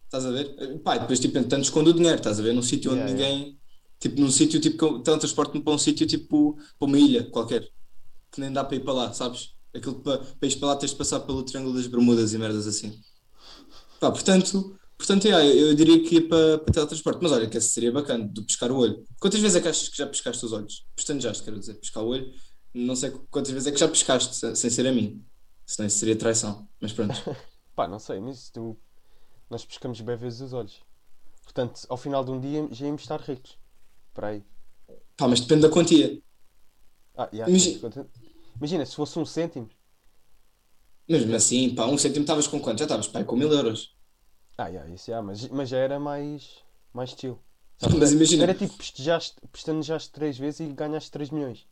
Estás 0.05 0.25
a 0.25 0.31
ver? 0.31 0.53
Eh, 0.59 0.65
e 0.65 0.99
depois, 0.99 1.19
tipo, 1.19 1.37
entretanto, 1.37 1.63
escondo 1.63 1.89
o 1.89 1.93
dinheiro. 1.93 2.17
Estás 2.17 2.39
a 2.39 2.43
ver? 2.43 2.53
Num 2.53 2.61
sítio 2.61 2.91
onde 2.91 3.01
Yeah, 3.01 3.13
ninguém. 3.13 3.57
Tipo, 3.99 4.19
num 4.19 4.29
sítio, 4.29 4.59
tipo, 4.59 4.99
teletransporte-me 4.99 5.63
para 5.63 5.73
um 5.73 5.77
sítio, 5.77 6.05
tipo, 6.05 6.57
para 6.77 6.87
uma 6.87 6.99
ilha 6.99 7.23
qualquer. 7.31 7.67
Que 8.31 8.41
nem 8.41 8.51
dá 8.51 8.63
para 8.63 8.75
ir 8.75 8.81
para 8.81 8.93
lá, 8.93 9.13
sabes? 9.13 9.53
Aquilo 9.73 9.95
para, 10.01 10.17
para 10.19 10.47
ir 10.49 10.55
para 10.59 10.67
lá 10.69 10.75
tens 10.75 10.91
de 10.91 10.97
passar 10.97 11.19
pelo 11.21 11.43
Triângulo 11.43 11.73
das 11.75 11.87
Bermudas 11.87 12.33
e 12.33 12.37
merdas 12.37 12.67
assim. 12.67 12.99
Pá, 13.99 14.11
portanto, 14.11 14.77
portanto 14.97 15.25
yeah, 15.25 15.45
eu, 15.45 15.67
eu 15.69 15.75
diria 15.75 16.03
que 16.03 16.15
ia 16.15 16.27
para, 16.27 16.57
para 16.59 16.73
teletransporte. 16.73 17.19
Mas 17.21 17.31
olha, 17.31 17.49
que 17.49 17.57
esse 17.57 17.69
seria 17.69 17.91
bacana, 17.91 18.27
de 18.27 18.41
pescar 18.41 18.71
o 18.71 18.77
olho. 18.77 19.05
Quantas 19.19 19.39
vezes 19.39 19.55
é 19.55 19.61
que 19.61 19.67
achas 19.67 19.87
que 19.89 19.97
já 19.97 20.07
pescaste 20.07 20.45
os 20.45 20.51
olhos? 20.51 20.85
Pestanejaste, 20.95 21.43
quero 21.43 21.59
dizer, 21.59 21.75
pescar 21.75 22.03
o 22.03 22.07
olho. 22.07 22.31
Não 22.73 22.95
sei 22.95 23.11
quantas 23.29 23.51
vezes 23.51 23.67
é 23.67 23.71
que 23.71 23.79
já 23.79 23.87
pescaste, 23.87 24.35
se- 24.35 24.55
sem 24.55 24.69
ser 24.69 24.87
a 24.87 24.91
mim. 24.91 25.23
Senão 25.65 25.87
isso 25.87 25.97
seria 25.99 26.15
traição. 26.15 26.67
Mas 26.81 26.91
pronto. 26.93 27.13
Pá, 27.75 27.87
não 27.87 27.99
sei, 27.99 28.19
mas 28.19 28.49
tu... 28.49 28.77
nós 29.49 29.63
pescamos 29.65 30.01
bem 30.01 30.17
vezes 30.17 30.41
os 30.41 30.53
olhos. 30.53 30.81
Portanto, 31.43 31.81
ao 31.89 31.97
final 31.97 32.23
de 32.23 32.31
um 32.31 32.39
dia 32.39 32.67
já 32.71 32.85
íamos 32.85 33.01
estar 33.01 33.19
ricos. 33.21 33.57
Para 34.13 34.27
aí. 34.29 34.43
Pá, 35.15 35.27
mas 35.27 35.39
depende 35.39 35.61
da 35.61 35.69
quantia. 35.69 36.21
Ah, 37.15 37.29
yeah, 37.33 37.49
Imagi- 37.49 37.71
tens 37.71 37.81
conta- 37.81 38.09
Imagina, 38.57 38.85
se 38.85 38.95
fosse 38.95 39.17
um 39.17 39.25
cêntimo. 39.25 39.69
Mesmo 41.07 41.35
assim, 41.35 41.73
pá, 41.75 41.85
um 41.85 41.97
cêntimo 41.97 42.23
estavas 42.23 42.47
com 42.47 42.59
quanto? 42.59 42.79
Já 42.79 42.85
estavas, 42.85 43.07
pá, 43.07 43.23
com 43.23 43.35
mil 43.35 43.51
euros. 43.51 43.93
Ah, 44.57 44.67
yeah, 44.67 44.89
isso 44.93 45.07
já, 45.07 45.21
mas, 45.21 45.47
mas 45.49 45.69
já 45.69 45.77
era 45.77 45.99
mais, 45.99 46.59
mais 46.93 47.11
chill. 47.11 47.39
Mas 47.99 48.11
imagina, 48.11 48.43
Era 48.43 48.53
tipo 48.53 48.75
pestanejaste 49.51 50.11
três 50.11 50.37
vezes 50.37 50.59
e 50.59 50.71
ganhaste 50.71 51.09
3 51.09 51.31
milhões. 51.31 51.65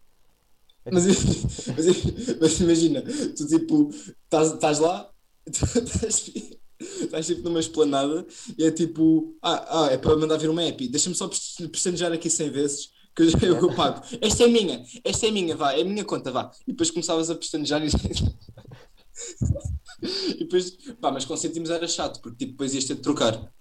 É 0.84 0.92
mas, 0.92 1.04
tipo- 1.06 1.70
mas, 1.78 2.40
mas 2.40 2.60
imagina, 2.62 3.04
tu 3.38 3.48
tipo, 3.48 3.90
estás 3.92 4.80
lá, 4.80 5.08
estás, 5.46 6.32
estás 6.80 7.28
tipo 7.28 7.42
numa 7.44 7.60
esplanada 7.60 8.26
e 8.58 8.64
é 8.64 8.72
tipo, 8.72 9.38
ah, 9.42 9.86
ah 9.86 9.92
é 9.92 9.98
para 10.00 10.18
mandar 10.18 10.38
vir 10.38 10.50
uma 10.50 10.64
app, 10.64 10.88
deixa-me 10.88 11.16
só 11.16 11.30
pestanejar 11.72 12.12
aqui 12.12 12.28
100 12.30 12.50
vezes 12.50 12.90
que 13.38 13.46
eu, 13.46 13.56
eu 13.56 13.76
pago. 13.76 14.02
Esta 14.22 14.44
é 14.44 14.48
minha, 14.48 14.84
esta 15.04 15.28
é 15.28 15.32
minha, 15.32 15.56
vá, 15.56 15.74
é 15.74 15.82
a 15.82 15.86
minha 15.86 16.06
conta, 16.06 16.32
vá. 16.32 16.52
E 16.68 16.72
depois 16.72 16.92
começavas 16.92 17.30
a 17.30 17.36
pestanejar 17.36 17.82
e. 17.84 17.90
e 20.36 20.40
depois, 20.40 20.72
pá, 21.02 21.12
mas 21.12 21.26
com 21.26 21.36
cêntimos 21.36 21.70
era 21.70 21.88
chato, 21.88 22.22
porque 22.22 22.38
tipo, 22.38 22.52
depois 22.52 22.74
ias 22.74 22.86
ter 22.86 22.96
de 22.96 23.02
trocar. 23.02 23.54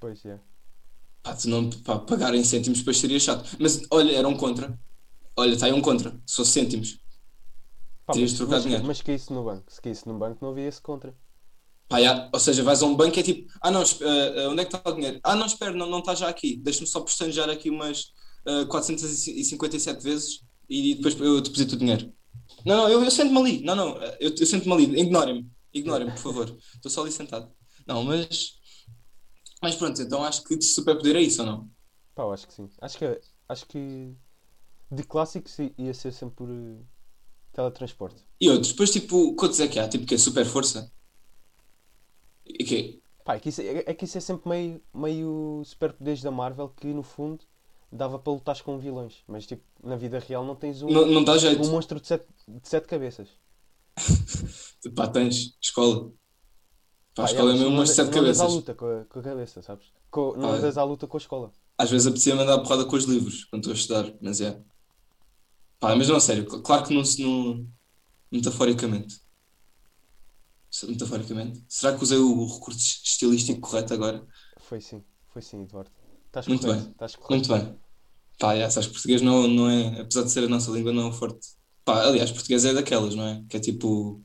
Pois 0.00 0.24
é. 0.24 0.40
Pá, 1.22 1.36
se 1.36 1.48
não 1.48 1.70
pá, 1.70 1.98
pagar 1.98 2.34
em 2.34 2.42
cêntimos 2.42 2.80
depois 2.80 2.98
seria 2.98 3.20
chato. 3.20 3.56
Mas 3.60 3.82
olha, 3.90 4.16
era 4.16 4.26
um 4.26 4.36
contra. 4.36 4.78
Olha, 5.36 5.54
está 5.54 5.66
aí 5.66 5.72
um 5.72 5.80
contra. 5.80 6.20
Fosse 6.28 6.50
cêntimos. 6.50 6.98
Pá, 8.04 8.12
Terias 8.12 8.30
mas, 8.30 8.32
de 8.32 8.36
trocar 8.38 8.54
mas, 8.54 8.62
dinheiro. 8.64 8.84
mas 8.84 9.02
caísse 9.02 9.32
no 9.32 9.44
banco. 9.44 9.72
Se 9.72 9.80
caísse 9.80 10.08
no 10.08 10.18
banco 10.18 10.38
não 10.42 10.50
havia 10.50 10.66
esse 10.66 10.80
contra. 10.80 11.14
Pá, 11.92 12.00
já, 12.00 12.30
ou 12.32 12.40
seja, 12.40 12.62
vais 12.62 12.82
a 12.82 12.86
um 12.86 12.96
banco 12.96 13.18
e 13.18 13.20
é 13.20 13.22
tipo, 13.22 13.52
ah 13.60 13.70
não, 13.70 13.82
ah, 13.82 14.48
onde 14.48 14.62
é 14.62 14.64
que 14.64 14.74
está 14.74 14.90
o 14.90 14.94
dinheiro? 14.94 15.20
Ah 15.22 15.36
não, 15.36 15.44
espera, 15.44 15.72
não, 15.72 15.86
não 15.86 15.98
está 15.98 16.14
já 16.14 16.26
aqui. 16.26 16.56
Deixa-me 16.56 16.86
só 16.86 17.00
pestanejar 17.00 17.50
aqui 17.50 17.68
umas 17.68 18.14
ah, 18.46 18.64
457 18.66 20.02
vezes 20.02 20.40
e 20.70 20.94
depois 20.94 21.20
eu 21.20 21.42
deposito 21.42 21.74
o 21.74 21.78
dinheiro. 21.78 22.10
Não, 22.64 22.78
não, 22.78 22.88
eu, 22.88 23.04
eu 23.04 23.10
sento-me 23.10 23.38
ali. 23.38 23.62
Não, 23.62 23.76
não, 23.76 23.96
eu, 24.18 24.34
eu 24.34 24.46
sento-me 24.46 24.72
ali. 24.72 25.00
Ignorem-me. 25.00 25.50
Ignorem-me, 25.74 26.12
por 26.12 26.20
favor. 26.20 26.58
Estou 26.74 26.90
só 26.90 27.02
ali 27.02 27.12
sentado. 27.12 27.52
Não, 27.86 28.02
mas. 28.02 28.54
Mas 29.60 29.76
pronto, 29.76 30.00
então 30.00 30.24
acho 30.24 30.42
que 30.44 30.56
de 30.56 30.64
superpoder 30.64 31.16
é 31.16 31.20
isso 31.20 31.42
ou 31.42 31.46
não? 31.46 31.70
Pá, 32.14 32.22
eu 32.22 32.32
acho 32.32 32.46
que 32.46 32.54
sim. 32.54 32.70
Acho 32.80 32.96
que, 32.96 33.20
acho 33.50 33.66
que 33.66 34.14
de 34.90 35.02
clássicos 35.02 35.58
ia 35.76 35.92
ser 35.92 36.12
sempre 36.12 36.36
por, 36.36 36.48
eh, 36.48 36.82
teletransporte. 37.52 38.24
E 38.40 38.48
outros, 38.48 38.72
depois 38.72 38.90
tipo, 38.90 39.34
quantos 39.34 39.60
é 39.60 39.68
que 39.68 39.78
há? 39.78 39.86
Tipo 39.86 40.06
que 40.06 40.14
é 40.14 40.18
super 40.18 40.46
força? 40.46 40.90
E 42.46 42.64
que 42.64 43.02
Pá, 43.24 43.36
é 43.36 43.38
que 43.40 43.48
isso 43.50 43.60
é, 43.60 43.84
é 43.86 43.94
que 43.94 44.04
isso 44.04 44.18
é 44.18 44.20
sempre 44.20 44.48
meio, 44.48 44.82
meio 44.92 45.62
superpoderes 45.64 46.22
da 46.22 46.30
Marvel 46.30 46.68
que 46.70 46.88
no 46.88 47.02
fundo 47.02 47.44
dava 47.90 48.18
para 48.18 48.32
lutar 48.32 48.60
com 48.62 48.78
vilões. 48.78 49.22
Mas 49.28 49.46
tipo, 49.46 49.62
na 49.82 49.96
vida 49.96 50.18
real 50.18 50.44
não 50.44 50.56
tens 50.56 50.82
um, 50.82 50.88
não, 50.90 51.06
não 51.06 51.22
dá 51.24 51.34
um 51.34 51.38
jeito. 51.38 51.64
monstro 51.68 52.00
de 52.00 52.06
sete, 52.08 52.26
de 52.48 52.68
sete 52.68 52.86
cabeças. 52.88 53.28
Pá, 54.96 55.06
tens 55.08 55.56
escola. 55.62 56.10
Pá, 57.14 57.22
a 57.22 57.26
Pá, 57.26 57.30
escola 57.30 57.50
é 57.50 57.52
mas 57.52 57.60
mesmo 57.60 57.70
não 57.70 57.78
umas 57.78 57.90
andas- 57.90 57.96
sete 57.96 58.10
não 58.14 58.20
andas 58.22 58.40
à 58.40 58.42
cabeças. 58.42 58.54
luta 58.56 58.74
com 58.74 58.86
a, 58.86 59.04
com 59.04 59.18
a 59.18 59.22
cabeça, 59.22 59.62
sabes? 59.62 59.86
Com- 60.10 60.32
não 60.36 60.48
Pá, 60.48 60.54
andas 60.56 60.78
à 60.78 60.82
luta 60.84 61.06
com 61.06 61.16
a 61.16 61.20
escola. 61.20 61.52
Às 61.78 61.90
vezes 61.90 62.06
apetecia 62.06 62.34
mandar 62.34 62.58
porrada 62.58 62.84
com 62.84 62.96
os 62.96 63.04
livros 63.04 63.44
quando 63.44 63.62
estou 63.62 63.72
a 63.72 63.76
estudar, 63.76 64.14
mas 64.20 64.40
é. 64.40 64.60
Pá, 65.78 65.94
mas 65.96 66.08
não, 66.08 66.16
a 66.16 66.20
sério, 66.20 66.48
cl- 66.48 66.62
claro 66.62 66.84
que 66.86 66.94
não 66.94 67.04
se. 67.04 67.22
Não... 67.22 67.66
Metaforicamente. 68.30 69.20
Metaforicamente. 70.88 71.64
Será 71.68 71.96
que 71.96 72.02
usei 72.02 72.18
o 72.18 72.46
recurso 72.46 72.78
estilístico 73.04 73.60
correto 73.60 73.92
agora? 73.94 74.26
Foi 74.58 74.80
sim, 74.80 75.04
foi 75.32 75.42
sim, 75.42 75.62
Eduardo. 75.62 75.90
Estás 76.26 76.46
Muito 76.46 76.66
correto, 76.66 76.82
bem. 76.84 76.92
estás 76.92 77.16
correto. 77.16 77.48
Muito 77.50 77.66
bem. 77.66 77.78
Pá, 78.38 78.56
já, 78.56 78.70
sabes, 78.70 78.88
português 78.88 79.20
não, 79.20 79.46
não 79.46 79.68
é. 79.70 80.00
Apesar 80.00 80.22
de 80.22 80.30
ser 80.30 80.44
a 80.44 80.48
nossa 80.48 80.70
língua, 80.70 80.92
não 80.92 81.08
é 81.08 81.12
forte. 81.12 81.46
Pá, 81.84 82.02
aliás, 82.06 82.30
português 82.30 82.64
é 82.64 82.72
daquelas, 82.72 83.14
não 83.14 83.26
é? 83.26 83.44
Que 83.48 83.58
é 83.58 83.60
tipo. 83.60 84.22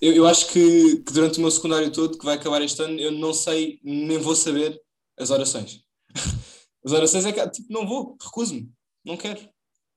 Eu, 0.00 0.12
eu 0.12 0.26
acho 0.26 0.48
que, 0.48 0.96
que 0.98 1.12
durante 1.12 1.38
o 1.38 1.40
meu 1.40 1.50
secundário 1.50 1.90
todo, 1.90 2.18
que 2.18 2.24
vai 2.24 2.36
acabar 2.36 2.62
este 2.62 2.80
ano, 2.82 3.00
eu 3.00 3.10
não 3.10 3.32
sei, 3.32 3.80
nem 3.82 4.18
vou 4.18 4.36
saber 4.36 4.80
as 5.18 5.30
orações. 5.30 5.80
As 6.84 6.92
orações 6.92 7.26
é 7.26 7.32
que, 7.32 7.50
tipo, 7.50 7.72
não 7.72 7.86
vou, 7.86 8.16
recuso-me. 8.22 8.70
Não 9.04 9.16
quero. 9.16 9.40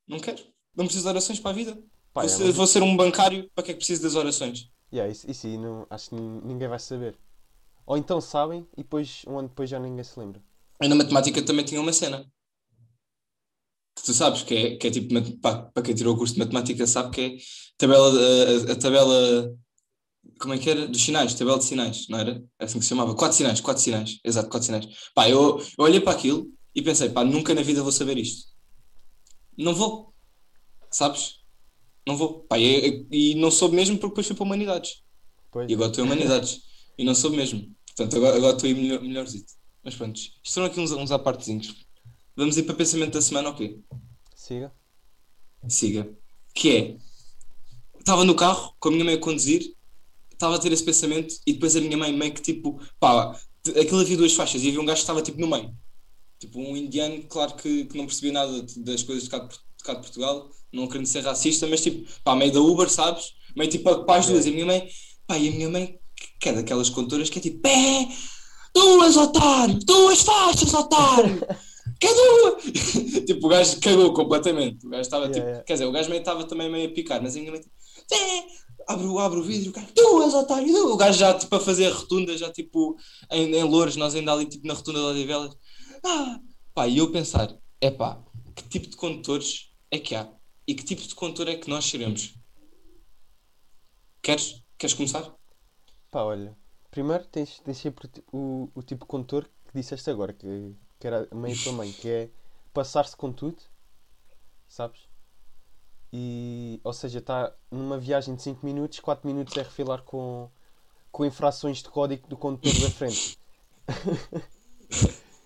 Não 0.08 0.20
quero. 0.20 0.43
Não 0.75 0.86
preciso 0.86 1.03
de 1.03 1.10
orações 1.10 1.39
para 1.39 1.51
a 1.51 1.53
vida. 1.53 1.75
Pá, 2.12 2.22
vou, 2.22 2.24
é, 2.24 2.27
ser, 2.27 2.43
mas- 2.46 2.55
vou 2.55 2.67
ser 2.67 2.81
um 2.81 2.98
bancário, 2.98 3.50
para 3.53 3.63
que 3.63 3.72
é 3.72 3.74
que 3.75 3.77
preciso 3.77 4.01
das 4.01 4.15
orações? 4.15 4.67
Yeah, 4.93 5.10
isso, 5.12 5.29
isso 5.29 5.48
aí 5.48 5.57
não, 5.57 5.88
acho 5.89 6.10
que 6.10 6.15
nin- 6.15 6.41
ninguém 6.43 6.67
vai 6.67 6.79
saber. 6.79 7.17
Ou 7.86 7.98
então 7.98 8.21
sabem 8.21 8.67
e 8.77 8.83
depois, 8.83 9.24
um 9.27 9.39
ano 9.39 9.50
depois 9.50 9.69
já 9.69 9.79
ninguém 9.79 10.03
se 10.03 10.19
lembra. 10.19 10.41
Eu 10.81 10.89
na 10.89 10.95
matemática 10.95 11.41
também 11.45 11.63
tinha 11.65 11.79
uma 11.81 11.93
cena. 11.93 12.29
Que 13.95 14.03
tu 14.05 14.13
sabes, 14.13 14.41
que 14.43 14.55
é, 14.55 14.77
que 14.77 14.88
é 14.88 14.91
tipo, 14.91 15.13
para 15.41 15.83
quem 15.83 15.93
tirou 15.93 16.13
o 16.15 16.17
curso 16.17 16.33
de 16.33 16.39
matemática 16.39 16.88
sabe 16.88 17.12
que 17.12 17.21
é 17.21 17.38
tabela, 17.77 18.07
a, 18.10 18.71
a- 18.71 18.74
a 18.74 18.75
tabela, 18.75 19.53
como 20.39 20.53
é 20.53 20.57
que 20.60 20.69
era? 20.69 20.88
Dos 20.88 21.01
sinais, 21.03 21.33
tabela 21.36 21.60
de 21.60 21.65
sinais, 21.65 22.07
não 22.10 22.19
era? 22.19 22.43
É 22.60 22.65
assim 22.65 22.79
que 22.79 22.86
se 22.86 22.89
chamava. 22.89 23.15
Quatro 23.15 23.38
sinais, 23.38 23.62
quatro 23.62 23.83
sinais, 23.83 24.19
exato, 24.25 24.50
quatro 24.50 24.65
sinais. 24.67 24.88
Pá, 25.15 25.29
eu, 25.29 25.60
eu 25.60 25.86
olhei 25.86 26.01
para 26.01 26.13
aquilo 26.17 26.48
e 26.75 26.81
pensei, 26.81 27.10
pá, 27.10 27.24
nunca 27.25 27.53
na 27.53 27.62
vida 27.63 27.83
vou 27.83 27.91
saber 27.91 28.17
isto. 28.17 28.50
Não 29.57 29.74
vou, 29.74 30.13
sabes? 30.91 31.40
Não 32.08 32.17
vou. 32.17 32.41
Pá, 32.43 32.58
e, 32.60 33.05
e 33.12 33.36
não 33.36 33.51
soube 33.51 33.75
mesmo 33.75 33.98
porque 33.98 34.12
depois 34.12 34.27
fui 34.27 34.36
para 34.36 34.43
Humanidades. 34.46 35.03
Pois, 35.51 35.70
E 35.70 35.74
agora 35.74 35.89
estou 35.89 36.03
em 36.03 36.08
Humanidades. 36.08 36.62
e 36.98 37.03
não 37.03 37.13
soube 37.15 37.38
mesmo. 37.38 37.74
Portanto, 37.88 38.17
agora, 38.17 38.38
agora 38.38 38.55
estou 38.55 38.67
aí 38.67 38.74
melhor, 38.74 39.01
melhorzito. 39.01 39.53
Mas 39.84 39.96
pronto, 39.96 40.17
isto 40.17 40.53
foram 40.53 40.67
aqui 40.67 40.79
uns, 40.79 40.91
uns 40.91 41.12
apartezinhos. 41.12 41.86
Vamos 42.36 42.58
ir 42.58 42.63
para 42.63 42.74
o 42.74 42.77
pensamento 42.77 43.13
da 43.13 43.22
semana, 43.22 43.50
ok? 43.50 43.79
siga. 44.36 44.72
Siga. 45.67 46.10
Que 46.53 46.70
é, 46.77 46.98
estava 48.00 48.24
no 48.25 48.36
carro 48.36 48.74
com 48.79 48.89
a 48.89 48.91
minha 48.91 49.05
mãe 49.05 49.13
a 49.15 49.20
conduzir, 49.20 49.75
estava 50.31 50.55
a 50.55 50.60
ter 50.60 50.72
esse 50.72 50.84
pensamento 50.84 51.36
e 51.46 51.53
depois 51.53 51.75
a 51.75 51.81
minha 51.81 51.98
mãe 51.98 52.12
meio 52.12 52.34
que 52.34 52.41
tipo, 52.41 52.79
pá, 53.00 53.39
aquilo 53.79 54.00
havia 54.00 54.17
duas 54.17 54.34
faixas 54.34 54.63
e 54.63 54.70
havia 54.70 54.81
um 54.81 54.86
gajo 54.86 54.98
que 54.98 55.03
estava 55.03 55.22
tipo 55.22 55.39
no 55.39 55.48
meio. 55.48 55.75
Tipo 56.39 56.60
um 56.60 56.75
indiano, 56.75 57.22
claro 57.24 57.55
que, 57.55 57.86
que 57.86 57.98
não 57.98 58.05
percebia 58.08 58.31
nada 58.31 58.65
das 58.77 59.03
coisas 59.03 59.25
de 59.25 59.29
cá, 59.29 59.39
de 59.39 59.84
cá 59.84 59.93
de 59.93 60.01
Portugal, 60.01 60.50
não 60.71 60.87
querendo 60.87 61.05
ser 61.07 61.21
racista, 61.23 61.67
mas 61.67 61.81
tipo, 61.81 62.09
pá, 62.23 62.35
meio 62.35 62.51
da 62.51 62.59
Uber, 62.59 62.89
sabes? 62.89 63.33
Meio 63.55 63.69
tipo 63.69 64.03
para 64.05 64.19
as 64.19 64.27
duas. 64.27 64.45
E 64.45 64.49
a 64.49 64.51
minha 64.53 64.65
mãe, 64.65 64.87
pá, 65.27 65.37
e 65.37 65.49
a 65.49 65.51
minha 65.51 65.69
mãe, 65.69 65.99
que 66.39 66.49
é 66.49 66.53
daquelas 66.53 66.89
contoras 66.89 67.29
que 67.29 67.39
é 67.39 67.41
tipo, 67.41 67.59
pé, 67.59 68.07
duas, 68.73 69.17
otário, 69.17 69.79
duas 69.85 70.21
faixas, 70.21 70.73
otário. 70.73 71.41
Que 71.99 72.07
é 72.07 72.13
duas! 72.15 72.63
tipo, 73.27 73.46
o 73.46 73.50
gajo 73.50 73.79
cagou 73.79 74.11
completamente. 74.13 74.87
O 74.87 74.89
gajo 74.89 75.01
estava 75.01 75.25
Yeah, 75.25 75.33
tipo. 75.35 75.48
yeah. 75.48 75.63
Quer 75.65 75.74
dizer, 75.74 75.85
o 75.85 75.91
gajo 75.91 76.09
meio 76.09 76.19
estava 76.22 76.43
também 76.46 76.67
meio 76.69 76.89
a 76.89 76.93
picar, 76.93 77.22
mas 77.22 77.35
a 77.35 77.39
minha 77.39 77.51
mãe 77.51 77.61
tipo. 77.61 77.74
"Zé, 78.11 78.43
Abre, 78.87 79.05
o- 79.05 79.19
abre 79.19 79.39
o 79.39 79.43
vidro, 79.43 79.69
o 79.69 79.74
gajo, 79.74 79.87
duas, 79.96 80.33
otário, 80.33 80.67
duas. 80.67 80.91
O 80.93 80.98
gajo 80.98 81.19
já 81.19 81.33
tipo 81.35 81.55
a 81.55 81.59
fazer 81.59 81.85
a 81.87 81.93
rotunda, 81.93 82.35
já 82.35 82.51
tipo 82.51 82.96
em, 83.31 83.53
em 83.55 83.63
Louros, 83.63 83.96
nós 83.98 84.15
ainda 84.15 84.33
ali 84.33 84.46
tipo 84.46 84.65
na 84.65 84.74
rotunda 84.74 85.00
de 85.00 85.05
Odivelas. 85.05 85.55
Ah, 86.03 86.39
pá, 86.74 86.87
e 86.87 86.98
eu 86.98 87.11
pensar, 87.11 87.55
é 87.79 87.91
pá, 87.91 88.17
que 88.55 88.63
tipo 88.67 88.89
de 88.89 88.96
condutores 88.96 89.69
é 89.91 90.00
que 90.00 90.15
há? 90.15 90.27
E 90.67 90.75
que 90.75 90.83
tipo 90.83 91.01
de 91.01 91.15
condutor 91.15 91.47
é 91.50 91.55
que 91.55 91.69
nós 91.69 91.85
seremos? 91.85 92.33
Queres? 94.21 94.63
Queres 94.77 94.93
começar? 94.93 95.33
Pá, 96.09 96.24
olha. 96.24 96.55
Primeiro 96.89 97.25
tens, 97.25 97.59
tens 97.59 97.77
sempre 97.77 98.09
o 98.31 98.69
o, 98.75 98.83
tipo 98.83 99.05
de 99.05 99.09
condutor 99.09 99.50
que 99.67 99.74
disseste 99.74 100.09
agora, 100.09 100.33
que, 100.33 100.75
que 101.00 101.07
era 101.07 101.21
a 101.21 101.63
tua 101.63 101.74
mãe, 101.74 101.91
que 101.91 102.09
é 102.09 102.29
passar-se 102.74 103.15
com 103.15 103.31
tudo, 103.31 103.57
sabes? 104.67 105.00
E, 106.13 106.81
ou 106.83 106.91
seja, 106.91 107.19
está 107.19 107.55
numa 107.71 107.97
viagem 107.97 108.35
de 108.35 108.43
5 108.43 108.65
minutos, 108.65 109.00
4 109.00 109.25
minutos 109.25 109.55
é 109.55 109.63
refilar 109.63 110.03
com, 110.03 110.50
com 111.09 111.25
infrações 111.25 111.77
de 111.77 111.89
código 111.89 112.27
do 112.27 112.35
condutor 112.35 112.74
da 112.81 112.89
frente. 112.89 113.37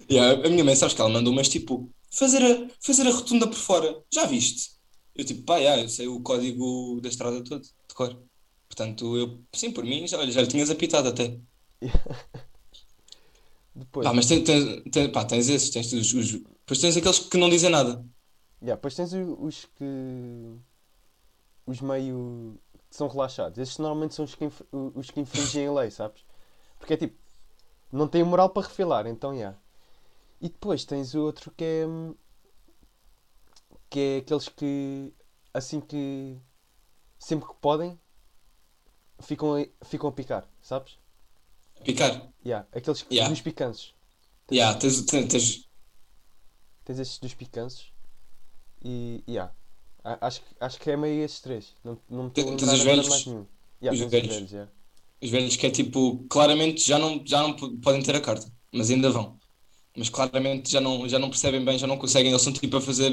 Yeah, 0.10 0.46
a 0.46 0.50
minha 0.50 0.64
mãe, 0.64 0.76
sabes 0.76 0.94
que 0.94 1.02
ela 1.02 1.10
mandou, 1.10 1.34
mas 1.34 1.50
tipo, 1.50 1.90
fazer 2.12 2.44
a, 2.44 2.70
fazer 2.80 3.08
a 3.08 3.12
rotunda 3.12 3.48
por 3.48 3.58
fora, 3.58 4.04
já 4.14 4.26
viste? 4.26 4.75
Eu 5.16 5.26
tipo, 5.26 5.44
pá, 5.44 5.58
yeah, 5.58 5.82
eu 5.84 5.90
sei 5.90 6.08
o 6.08 6.22
código 6.22 7.00
da 7.02 7.10
estrada 7.10 7.44
todo, 7.44 7.62
de 7.64 7.96
cor. 7.96 8.24
Portanto, 8.68 9.18
eu, 9.18 9.46
sim, 9.56 9.72
por 9.72 9.84
mim, 9.86 10.08
já, 10.08 10.26
já 10.30 10.42
lhe 10.42 10.48
tinhas 10.48 10.70
apitado 10.70 11.10
até. 11.10 11.40
Depois, 13.76 14.06
Pá, 14.06 14.14
mas 14.14 14.28
tens, 14.28 14.44
tens, 14.44 14.84
tens- 14.92 15.12
pá, 15.12 15.26
tens 15.26 15.50
esses, 15.50 15.70
tens 15.70 15.92
os, 15.94 16.14
os, 16.14 16.32
depois 16.32 16.80
tens 16.80 16.96
aqueles 16.98 17.20
que 17.20 17.38
não 17.38 17.50
dizem 17.50 17.70
nada. 17.70 18.06
yeah, 18.62 18.76
depois 18.76 18.96
tens 18.96 19.14
o- 19.14 19.38
os 19.46 19.66
que. 19.76 19.86
os 21.66 21.82
meio. 21.82 22.58
que 22.90 22.96
são 22.96 23.08
relaxados. 23.08 23.58
Esses 23.60 23.78
normalmente 23.78 24.14
são 24.16 24.26
os 24.26 24.36
que, 24.36 24.46
inf- 24.46 24.62
os 24.72 25.10
que 25.12 25.20
infringem 25.20 25.68
a 25.68 25.74
lei, 25.74 25.92
sabes? 25.92 26.24
Porque 26.80 26.94
é 26.94 26.98
tipo. 26.98 27.18
não 27.92 28.08
têm 28.08 28.24
moral 28.26 28.50
para 28.50 28.68
refilar, 28.68 29.08
então 29.08 29.38
já. 29.38 29.56
E 30.42 30.50
depois 30.50 30.86
tens 30.86 31.16
o 31.16 31.22
outro 31.24 31.52
que 31.52 31.64
é. 31.64 31.86
Que 33.96 34.00
é 34.00 34.18
aqueles 34.18 34.50
que. 34.50 35.14
assim 35.54 35.80
que. 35.80 36.38
sempre 37.18 37.48
que 37.48 37.56
podem. 37.62 37.98
ficam 39.22 39.56
a, 39.56 39.86
ficam 39.86 40.10
a 40.10 40.12
picar, 40.12 40.50
sabes? 40.62 40.98
Picar. 41.86 42.30
Yeah, 42.46 42.68
aqueles 42.74 43.02
que- 43.04 43.14
Yeah. 43.16 43.30
dos 43.34 43.42
picanços. 43.42 43.94
Yeah, 44.52 44.78
tens, 44.78 45.02
tens, 45.06 45.28
tens- 45.28 45.70
Tens 46.84 47.00
esses 47.00 47.20
dos 47.20 47.34
picanços. 47.34 47.92
E. 48.84 49.24
yeah. 49.28 49.54
A- 50.04 50.28
Acho, 50.28 50.42
que- 50.42 50.56
acho 50.60 50.80
que 50.80 50.92
é 50.92 50.98
meio 50.98 51.24
esses 51.24 51.40
três. 51.42 51.74
Não, 51.84 51.98
não 52.10 52.24
me 52.24 52.30
estou 52.30 52.44
a 52.54 52.58
Tens 52.58 52.62
lembrar 52.72 52.84
velhos? 52.84 53.08
mais 53.10 53.26
nenhum. 53.26 53.46
Yeah, 53.82 53.94
Os 53.94 53.98
tens 54.00 54.06
os 54.06 54.12
velhos? 54.12 54.36
velhos, 54.36 54.52
yeah. 54.52 54.72
os 55.24 55.30
velhos 55.30 55.56
que 55.56 55.68
é 55.68 55.72
tipo, 55.72 56.26
claramente 56.30 56.86
já 56.86 57.00
não, 57.00 57.26
já 57.26 57.42
não 57.42 57.56
podem 57.80 58.02
ter 58.04 58.16
a 58.16 58.22
carta, 58.22 58.52
mas 58.74 58.90
ainda 58.90 59.10
vão. 59.10 59.40
Mas 59.98 60.10
claramente 60.10 60.70
já 60.72 60.82
não, 60.82 61.08
já 61.08 61.18
não 61.18 61.30
percebem 61.30 61.64
bem, 61.64 61.78
já 61.80 61.88
não 61.88 61.98
conseguem, 61.98 62.32
eles 62.32 62.42
são 62.42 62.54
tipo 62.54 62.78
a 62.78 62.82
fazer, 62.82 63.12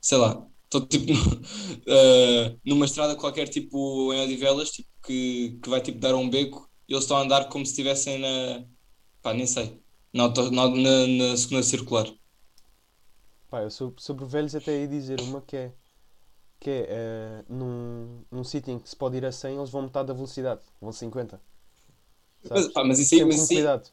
sei 0.00 0.18
lá, 0.18 0.46
estou 0.64 0.86
tipo 0.86 1.12
eh, 1.86 2.56
numa 2.64 2.84
estrada 2.86 3.16
qualquer, 3.16 3.48
tipo 3.48 4.12
em 4.14 4.22
Odivelas, 4.24 4.70
tipo, 4.70 4.88
que, 5.04 5.58
que 5.62 5.68
vai 5.68 5.80
tipo 5.80 5.98
dar 5.98 6.14
um 6.14 6.28
beco 6.30 6.68
e 6.88 6.92
eles 6.92 7.04
estão 7.04 7.16
a 7.18 7.22
andar 7.22 7.48
como 7.48 7.64
se 7.66 7.72
estivessem 7.72 8.18
na, 8.18 8.66
pá, 9.22 9.34
nem 9.34 9.46
sei, 9.46 9.80
na, 10.14 10.24
auto- 10.24 10.50
na, 10.50 10.68
na, 10.70 11.06
na 11.08 11.36
segunda 11.36 11.62
circular. 11.64 12.06
Pá, 13.50 13.62
eu 13.62 13.70
sobre, 13.70 14.00
sobre 14.02 14.24
velhos 14.26 14.54
até 14.54 14.78
ia 14.80 14.88
dizer 14.88 15.20
uma 15.20 15.40
que 15.42 15.56
é. 15.56 15.72
que 16.60 16.70
é. 16.70 16.86
eh, 16.90 17.44
num, 17.48 18.24
num 18.30 18.44
sítio 18.44 18.72
em 18.74 18.78
que 18.80 18.88
se 18.90 18.96
pode 18.96 19.16
ir 19.18 19.26
a 19.26 19.32
100, 19.32 19.56
eles 19.58 19.70
vão 19.70 19.82
metade 19.82 20.08
da 20.08 20.14
velocidade. 20.14 20.62
Vão 20.80 20.92
50. 20.92 21.40
Mas, 22.52 22.68
pá, 22.72 22.84
mas 22.84 22.98
isso 22.98 23.14
aí, 23.14 23.24
mas 23.24 23.36
isso 23.42 23.52
aí 23.54 23.72
cuidado. 23.72 23.90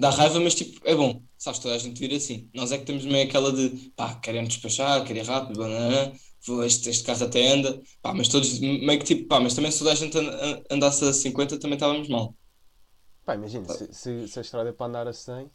Dá 0.00 0.10
raiva, 0.10 0.40
mas 0.40 0.54
tipo, 0.54 0.80
é 0.86 0.94
bom, 0.94 1.22
sabes, 1.36 1.60
toda 1.60 1.74
a 1.74 1.78
gente 1.78 1.98
vir 2.00 2.14
assim. 2.16 2.50
Nós 2.54 2.72
é 2.72 2.78
que 2.78 2.84
temos 2.84 3.04
meio 3.04 3.26
aquela 3.28 3.52
de, 3.52 3.90
pá, 3.96 4.14
queremos 4.16 4.48
despachar, 4.50 5.04
querer 5.04 5.24
rápido, 5.26 5.58
banana, 5.58 6.12
vou, 6.46 6.64
este, 6.64 6.90
este 6.90 7.04
carro 7.04 7.24
até 7.24 7.46
anda, 7.52 7.80
pá, 8.02 8.14
mas 8.14 8.28
todos 8.28 8.58
meio 8.60 8.98
que 8.98 9.04
tipo, 9.04 9.26
pá, 9.28 9.40
mas 9.40 9.54
também 9.54 9.70
se 9.70 9.78
toda 9.78 9.92
a 9.92 9.94
gente 9.94 10.16
an- 10.18 10.30
an- 10.30 10.62
andasse 10.70 11.04
a 11.04 11.12
50 11.12 11.58
também 11.58 11.76
estávamos 11.76 12.08
mal. 12.08 12.34
Pá, 13.24 13.34
imagina, 13.34 13.68
se, 13.68 13.92
se, 13.92 14.26
se 14.28 14.38
a 14.38 14.42
estrada 14.42 14.70
é 14.70 14.72
para 14.72 14.86
andar 14.86 15.06
a 15.08 15.12
100, 15.12 15.50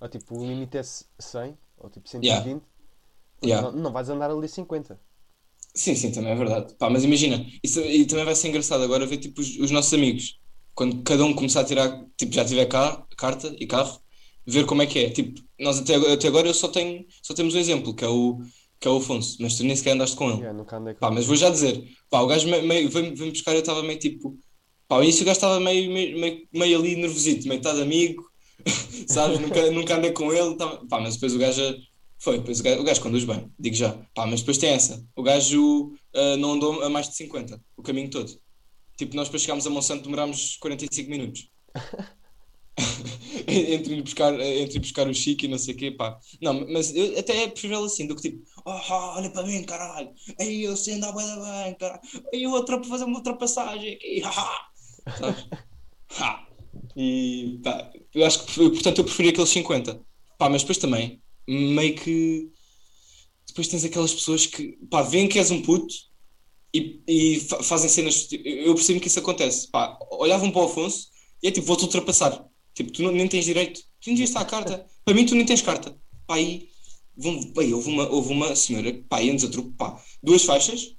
ou 0.00 0.08
tipo, 0.08 0.36
o 0.38 0.46
limite 0.46 0.78
é 0.78 0.82
100, 0.82 1.58
ou 1.76 1.90
tipo 1.90 2.08
120, 2.08 2.64
Yeah. 3.42 3.50
Yeah. 3.60 3.62
não, 3.62 3.72
não 3.72 3.92
vais 3.92 4.08
andar 4.10 4.30
ali 4.30 4.46
a 4.46 4.48
50. 4.48 5.00
Sim, 5.74 5.94
sim, 5.94 6.10
também 6.10 6.32
é 6.32 6.34
verdade. 6.34 6.74
Pá, 6.76 6.88
mas 6.88 7.04
imagina, 7.04 7.44
isso, 7.62 7.80
e 7.80 8.06
também 8.06 8.24
vai 8.24 8.34
ser 8.34 8.48
engraçado 8.48 8.82
agora 8.82 9.06
ver 9.06 9.18
tipo 9.18 9.40
os, 9.40 9.56
os 9.58 9.70
nossos 9.70 9.92
amigos, 9.92 10.38
quando 10.74 11.02
cada 11.02 11.24
um 11.24 11.34
começar 11.34 11.60
a 11.60 11.64
tirar, 11.64 12.06
tipo, 12.16 12.32
já 12.32 12.44
tiver 12.44 12.66
cá, 12.66 13.05
carta 13.16 13.54
e 13.58 13.66
carro, 13.66 14.00
ver 14.46 14.66
como 14.66 14.82
é 14.82 14.86
que 14.86 14.98
é. 14.98 15.10
Tipo, 15.10 15.40
nós 15.58 15.78
até, 15.78 15.94
agora- 15.94 16.12
até 16.14 16.28
agora 16.28 16.48
eu 16.48 16.54
só 16.54 16.68
tenho, 16.68 17.04
só 17.22 17.34
temos 17.34 17.54
um 17.54 17.58
exemplo, 17.58 17.94
que 17.94 18.04
é 18.04 18.08
o, 18.08 18.38
que 18.80 18.86
é 18.86 18.90
o 18.90 18.98
Afonso, 18.98 19.36
mas 19.40 19.56
tu 19.56 19.64
nem 19.64 19.74
sequer 19.74 19.92
andaste 19.92 20.16
com 20.16 20.28
ele. 20.30 20.38
Yeah, 20.40 20.56
nunca 20.56 20.76
andei 20.76 20.94
com 20.94 21.00
Pá, 21.00 21.10
mas 21.10 21.26
vou 21.26 21.34
já 21.36 21.50
dizer, 21.50 21.82
pá, 22.10 22.20
o 22.20 22.26
gajo 22.26 22.46
me- 22.48 22.62
meio, 22.62 22.88
veio-me 22.90 23.16
veio 23.16 23.32
buscar, 23.32 23.52
eu 23.54 23.60
estava 23.60 23.82
meio 23.82 23.98
tipo, 23.98 24.36
pá, 24.86 24.96
ao 24.96 25.02
início 25.02 25.22
o 25.22 25.26
gajo 25.26 25.36
estava 25.36 25.58
meio, 25.58 25.90
meio, 25.90 26.18
meio, 26.18 26.48
meio 26.52 26.78
ali 26.78 26.96
nervosito, 26.96 27.48
meio 27.48 27.58
estado 27.58 27.80
amigo, 27.82 28.22
sabes? 29.08 29.38
Nunca, 29.38 29.70
nunca 29.70 29.96
andei 29.96 30.12
com 30.12 30.32
ele, 30.32 30.54
tava- 30.56 30.86
pá, 30.86 31.00
mas 31.00 31.14
depois 31.14 31.34
o 31.34 31.38
gajo 31.38 31.62
foi, 32.18 32.38
depois 32.38 32.60
o 32.60 32.62
gajo, 32.62 32.80
o 32.80 32.84
gajo 32.84 33.00
conduz 33.00 33.24
bem, 33.24 33.50
digo 33.58 33.74
já, 33.76 33.92
pá, 34.14 34.26
mas 34.26 34.40
depois 34.40 34.58
tem 34.58 34.70
essa, 34.70 35.04
o 35.16 35.22
gajo 35.22 35.92
ah, 36.14 36.36
não 36.36 36.52
andou 36.52 36.82
a 36.82 36.88
mais 36.90 37.08
de 37.08 37.16
50, 37.16 37.60
o 37.76 37.82
caminho 37.82 38.10
todo. 38.10 38.30
Tipo, 38.98 39.14
nós 39.16 39.28
depois 39.28 39.42
chegámos 39.42 39.66
a 39.66 39.70
Monsanto, 39.70 40.04
demorámos 40.04 40.56
45 40.58 41.10
minutos. 41.10 41.50
entre, 43.48 43.94
ir 43.94 44.02
buscar, 44.02 44.32
entre 44.40 44.76
ir 44.76 44.80
buscar 44.80 45.08
o 45.08 45.14
Chico 45.14 45.44
e 45.44 45.48
não 45.48 45.58
sei 45.58 45.74
o 45.74 45.76
quê, 45.76 45.90
pá. 45.90 46.18
Não, 46.40 46.66
mas 46.70 46.94
eu 46.94 47.18
até 47.18 47.44
é 47.44 47.48
preferível 47.48 47.84
assim, 47.84 48.06
do 48.06 48.16
que 48.16 48.22
tipo, 48.22 48.44
oh, 48.64 48.70
olha 48.70 49.30
para 49.30 49.46
mim, 49.46 49.62
caralho, 49.64 50.10
aí 50.40 50.62
eu 50.62 50.76
sei 50.76 50.94
andar 50.94 51.12
bem, 51.12 51.26
bem, 51.26 51.74
caralho, 51.76 52.00
aí 52.32 52.42
eu 52.42 52.50
vou 52.50 52.64
fazer 52.84 53.04
uma 53.04 53.18
ultrapassagem 53.18 53.94
aqui, 53.94 54.20
haha, 54.20 54.60
sabes? 55.14 55.48
Ha. 56.18 56.46
E 56.96 57.60
pá, 57.62 57.92
eu 58.14 58.24
acho 58.26 58.46
que, 58.46 58.70
portanto, 58.70 58.98
eu 58.98 59.04
preferi 59.04 59.28
aqueles 59.30 59.50
50, 59.50 60.00
pá, 60.38 60.48
mas 60.48 60.62
depois 60.62 60.78
também, 60.78 61.22
meio 61.48 61.94
que 61.96 62.50
depois 63.46 63.68
tens 63.68 63.84
aquelas 63.84 64.12
pessoas 64.14 64.46
que, 64.46 64.72
pá, 64.90 65.02
veem 65.02 65.28
que 65.28 65.38
és 65.38 65.50
um 65.50 65.62
puto 65.62 65.94
e, 66.74 67.02
e 67.08 67.40
fa- 67.40 67.62
fazem 67.62 67.88
cenas, 67.88 68.26
tipo, 68.28 68.46
eu 68.48 68.74
percebo 68.74 69.00
que 69.00 69.08
isso 69.08 69.18
acontece, 69.20 69.70
pá, 69.70 69.98
olhavam 70.12 70.50
para 70.50 70.62
o 70.62 70.64
Afonso 70.66 71.08
e 71.42 71.48
é 71.48 71.50
tipo, 71.52 71.66
vou-te 71.66 71.84
ultrapassar. 71.84 72.44
Tipo, 72.76 72.92
tu 72.92 73.02
não- 73.02 73.10
nem 73.10 73.26
tens 73.26 73.44
direito, 73.46 73.80
tu 73.80 74.06
nem 74.08 74.14
devias 74.14 74.30
estar 74.30 74.42
a 74.42 74.44
carta. 74.44 74.86
Para 75.04 75.14
mim, 75.14 75.26
tu 75.26 75.34
nem 75.34 75.44
tens 75.46 75.62
carta. 75.62 75.96
Pá, 76.26 76.34
aí, 76.36 76.68
vão, 77.16 77.40
bem, 77.54 77.72
houve, 77.74 77.88
uma, 77.90 78.08
houve 78.08 78.32
uma 78.32 78.54
senhora, 78.54 78.92
pá, 79.08 79.20
ia-nos 79.22 79.42
a 79.44 79.48
truque, 79.50 79.70
pá, 79.78 80.00
duas 80.22 80.44
faixas, 80.44 80.94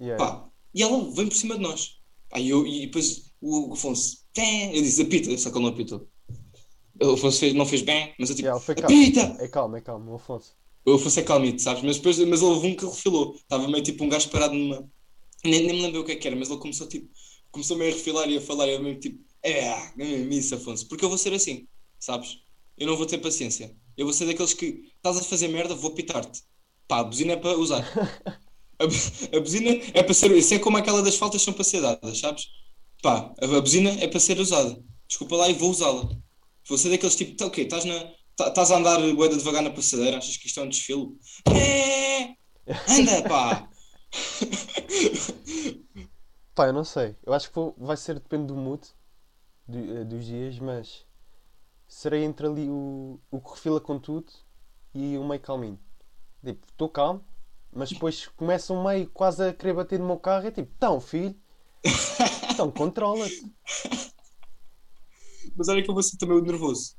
Yeah. 0.00 0.22
pá, 0.22 0.48
e 0.74 0.82
ela 0.82 0.98
vem 1.14 1.28
por 1.28 1.36
cima 1.36 1.54
de 1.54 1.60
nós. 1.62 2.00
Pá, 2.28 2.40
e, 2.40 2.48
eu, 2.50 2.66
e 2.66 2.86
depois 2.86 3.30
o 3.40 3.72
Afonso, 3.72 4.18
"Té", 4.32 4.76
eu 4.76 4.82
disse, 4.82 5.00
apita, 5.02 5.36
só 5.38 5.50
que 5.50 5.56
ele 5.56 5.64
não 5.64 5.72
apitou. 5.72 6.08
O 7.00 7.12
Afonso 7.12 7.38
fez, 7.38 7.54
não 7.54 7.66
fez 7.66 7.82
bem, 7.82 8.12
mas 8.18 8.30
eu 8.30 8.36
tipo, 8.36 8.48
Yeah, 8.48 8.64
apita! 8.84 9.36
É 9.42 9.48
calmo, 9.48 9.76
é 9.76 9.80
calmo, 9.80 10.10
o 10.12 10.14
Afonso. 10.16 10.54
O 10.84 10.94
Afonso 10.94 11.20
é 11.20 11.22
calmito, 11.22 11.62
sabes? 11.62 11.82
Mas 11.84 11.96
depois 11.98 12.18
mas 12.18 12.42
ele 12.42 12.50
houve 12.50 12.66
um 12.68 12.74
que 12.74 12.84
refilou. 12.84 13.34
Estava 13.36 13.68
meio 13.68 13.84
tipo 13.84 14.02
um 14.02 14.08
gajo 14.08 14.28
parado 14.30 14.54
numa. 14.54 14.88
Nem, 15.44 15.66
nem 15.66 15.76
me 15.76 15.82
lembro 15.82 16.00
o 16.00 16.04
que 16.04 16.12
é 16.12 16.16
que 16.16 16.26
era, 16.26 16.34
mas 16.36 16.50
ele 16.50 16.58
começou 16.58 16.88
tipo. 16.88 17.08
Começou 17.52 17.76
meio 17.76 17.92
a 17.92 17.94
refilar 17.94 18.28
e 18.28 18.36
a 18.36 18.40
falar 18.40 18.66
e 18.68 18.72
eu 18.74 18.82
mesmo 18.82 18.98
tipo. 18.98 19.22
É, 19.44 19.90
isso, 20.30 20.54
Afonso. 20.54 20.86
Porque 20.88 21.04
eu 21.04 21.08
vou 21.08 21.18
ser 21.18 21.32
assim, 21.32 21.66
sabes? 21.98 22.38
Eu 22.76 22.86
não 22.86 22.96
vou 22.96 23.06
ter 23.06 23.18
paciência. 23.18 23.74
Eu 23.96 24.06
vou 24.06 24.12
ser 24.12 24.26
daqueles 24.26 24.54
que 24.54 24.90
estás 24.96 25.18
a 25.18 25.22
fazer 25.24 25.48
merda, 25.48 25.74
vou 25.74 25.94
pitar-te. 25.94 26.42
Pá, 26.88 27.00
a 27.00 27.04
buzina 27.04 27.32
é 27.32 27.36
para 27.36 27.56
usar. 27.56 27.82
A, 28.80 29.36
a 29.36 29.40
buzina 29.40 29.70
é 29.94 30.02
para 30.02 30.12
ser. 30.14 30.32
Isso 30.32 30.54
é 30.54 30.58
como 30.58 30.76
aquela 30.76 31.02
das 31.02 31.14
faltas 31.16 31.40
são 31.42 31.52
para 31.54 31.62
ser 31.62 31.80
dadas, 31.80 32.18
sabes? 32.18 32.48
Pá, 33.00 33.32
a, 33.40 33.44
a 33.44 33.60
buzina 33.60 33.90
é 34.00 34.08
para 34.08 34.18
ser 34.18 34.40
usada. 34.40 34.82
Desculpa 35.06 35.36
lá 35.36 35.48
e 35.48 35.52
vou 35.52 35.70
usá-la. 35.70 36.08
Vou 36.68 36.76
ser 36.76 36.90
daqueles 36.90 37.14
tipo, 37.14 37.36
tá, 37.36 37.46
ok, 37.46 37.62
estás 37.62 37.84
na. 37.84 37.94
tá- 38.34 38.48
Estás 38.48 38.72
a 38.72 38.76
andar 38.78 38.98
boeda 39.14 39.36
devagar 39.36 39.62
na 39.62 39.70
passadeira, 39.70 40.18
achas 40.18 40.36
que 40.36 40.48
isto 40.48 40.58
é 40.58 40.62
um 40.64 40.68
desfile? 40.68 41.16
É! 41.54 42.34
Anda, 42.88 43.22
pá! 43.28 43.68
Pá, 46.54 46.66
eu 46.66 46.72
não 46.72 46.84
sei. 46.84 47.16
Eu 47.24 47.32
acho 47.32 47.48
que 47.48 47.54
vou- 47.54 47.74
vai 47.78 47.96
ser, 47.96 48.14
depende 48.14 48.46
do 48.46 48.56
mood 48.56 48.82
do- 49.66 49.78
eh, 49.98 50.04
dos 50.04 50.24
dias, 50.26 50.58
mas 50.58 51.06
serei 51.88 52.24
entre 52.24 52.46
ali 52.46 52.68
o, 52.70 53.20
o 53.30 53.40
que 53.40 53.50
refila 53.52 53.80
com 53.80 53.98
tudo 54.00 54.32
e 54.94 55.18
o 55.18 55.24
meio 55.24 55.40
calminho. 55.42 55.80
Tipo, 56.44 56.66
estou 56.68 56.88
calmo, 56.90 57.24
mas 57.72 57.92
depois 57.92 58.26
começa 58.28 58.72
um 58.74 58.84
meio 58.84 59.10
quase 59.10 59.44
a 59.48 59.54
querer 59.54 59.74
bater 59.74 59.98
no 60.00 60.06
meu 60.06 60.18
carro. 60.20 60.46
É 60.48 60.50
tipo, 60.52 60.72
então, 60.76 61.00
filho, 61.00 61.36
então 62.52 62.70
controla-te. 62.70 63.42
Mas 65.56 65.68
olha 65.68 65.82
que 65.82 65.88
eu 65.90 65.94
vou 65.94 66.02
ser 66.02 66.16
também 66.18 66.36
o 66.36 66.42
nervoso. 66.42 66.94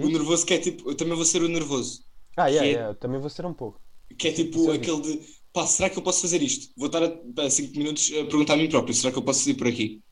O 0.00 0.08
Diz? 0.08 0.10
nervoso 0.10 0.44
que 0.46 0.52
é 0.54 0.58
tipo, 0.58 0.90
eu 0.90 0.94
também 0.96 1.16
vou 1.16 1.24
ser 1.24 1.42
o 1.42 1.48
nervoso. 1.48 2.04
Ah, 2.36 2.48
yeah, 2.48 2.66
é- 2.66 2.70
yeah, 2.70 2.90
eu 2.90 2.94
também 2.94 3.18
vou 3.20 3.30
ser 3.30 3.46
um 3.46 3.54
pouco. 3.54 3.80
Que 4.18 4.28
é 4.28 4.32
tipo 4.32 4.70
vi. 4.70 4.70
aquele 4.70 5.00
de 5.02 5.26
pá, 5.52 5.66
será 5.66 5.90
que 5.90 5.98
eu 5.98 6.02
posso 6.02 6.20
fazer 6.22 6.42
isto? 6.42 6.72
Vou 6.76 6.86
estar 6.86 7.02
a 7.38 7.50
5 7.50 7.76
minutos 7.78 8.10
a 8.12 8.24
perguntar 8.24 8.54
a 8.54 8.56
mim 8.56 8.68
próprio, 8.68 8.94
será 8.94 9.12
que 9.12 9.18
eu 9.18 9.24
posso 9.24 9.48
ir 9.50 9.54
por 9.56 9.66
aqui? 9.66 10.02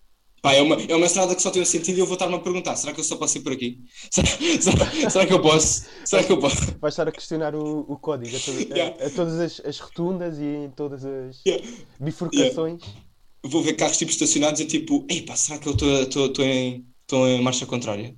Pá, 0.42 0.54
é 0.54 0.62
uma, 0.62 0.76
é 0.76 0.94
uma 0.96 1.04
estrada 1.06 1.34
que 1.36 1.42
só 1.42 1.50
tem 1.50 1.60
um 1.60 1.66
sentido 1.66 1.98
e 1.98 2.00
eu 2.00 2.06
vou 2.06 2.14
estar-me 2.14 2.34
a 2.34 2.38
perguntar, 2.38 2.74
será 2.76 2.94
que 2.94 3.00
eu 3.00 3.04
só 3.04 3.16
posso 3.16 3.36
ir 3.36 3.42
por 3.42 3.52
aqui? 3.52 3.78
Será, 4.10 4.26
será- 4.60 5.10
será 5.10 5.26
que 5.26 5.32
eu 5.34 5.42
posso? 5.42 5.84
Será 6.04 6.24
que 6.24 6.32
eu 6.32 6.38
posso? 6.38 6.56
Vais 6.80 6.94
estar 6.94 7.06
a 7.08 7.12
questionar 7.12 7.54
o, 7.54 7.80
o 7.80 7.98
código 7.98 8.34
a, 8.36 8.40
todo- 8.40 8.72
a- 8.72 8.76
Yeah. 8.76 9.06
a 9.06 9.10
todas 9.10 9.38
as, 9.38 9.60
as 9.66 9.78
rotundas 9.78 10.38
e 10.38 10.44
em 10.44 10.70
todas 10.70 11.04
as 11.04 11.42
Yeah. 11.46 11.66
bifurcações. 12.00 12.82
Vou 13.44 13.62
ver 13.62 13.74
carros 13.74 13.96
tipo 13.98 14.10
estacionados 14.10 14.60
e 14.60 14.66
tipo, 14.66 15.06
ei 15.10 15.22
pá, 15.22 15.36
será 15.36 15.58
que 15.58 15.66
eu 15.68 15.72
estou 15.72 16.44
em, 16.44 16.86
em 17.12 17.42
marcha 17.42 17.66
contrária? 17.66 18.16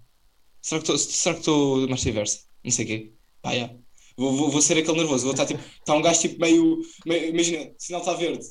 Será 0.60 0.80
que 0.80 0.84
estou 0.92 0.98
será 0.98 1.34
que 1.34 1.40
estou 1.40 1.80
em 1.84 1.88
marcha 1.88 2.08
inversa? 2.08 2.40
Não 2.64 2.70
sei 2.70 2.84
o 2.84 2.88
quê. 2.88 3.12
Pá, 3.40 3.52
yeah. 3.52 3.74
Vou, 4.16 4.36
vou, 4.36 4.50
vou 4.50 4.62
ser 4.62 4.78
aquele 4.78 4.98
nervoso, 4.98 5.24
vou 5.24 5.32
estar 5.32 5.46
tipo, 5.46 5.60
está 5.60 5.94
um 5.94 6.02
gajo 6.02 6.20
tipo 6.20 6.38
meio, 6.40 6.78
meio 7.06 7.30
imagina, 7.30 7.72
sinal 7.78 8.00
está 8.02 8.12
verde, 8.14 8.44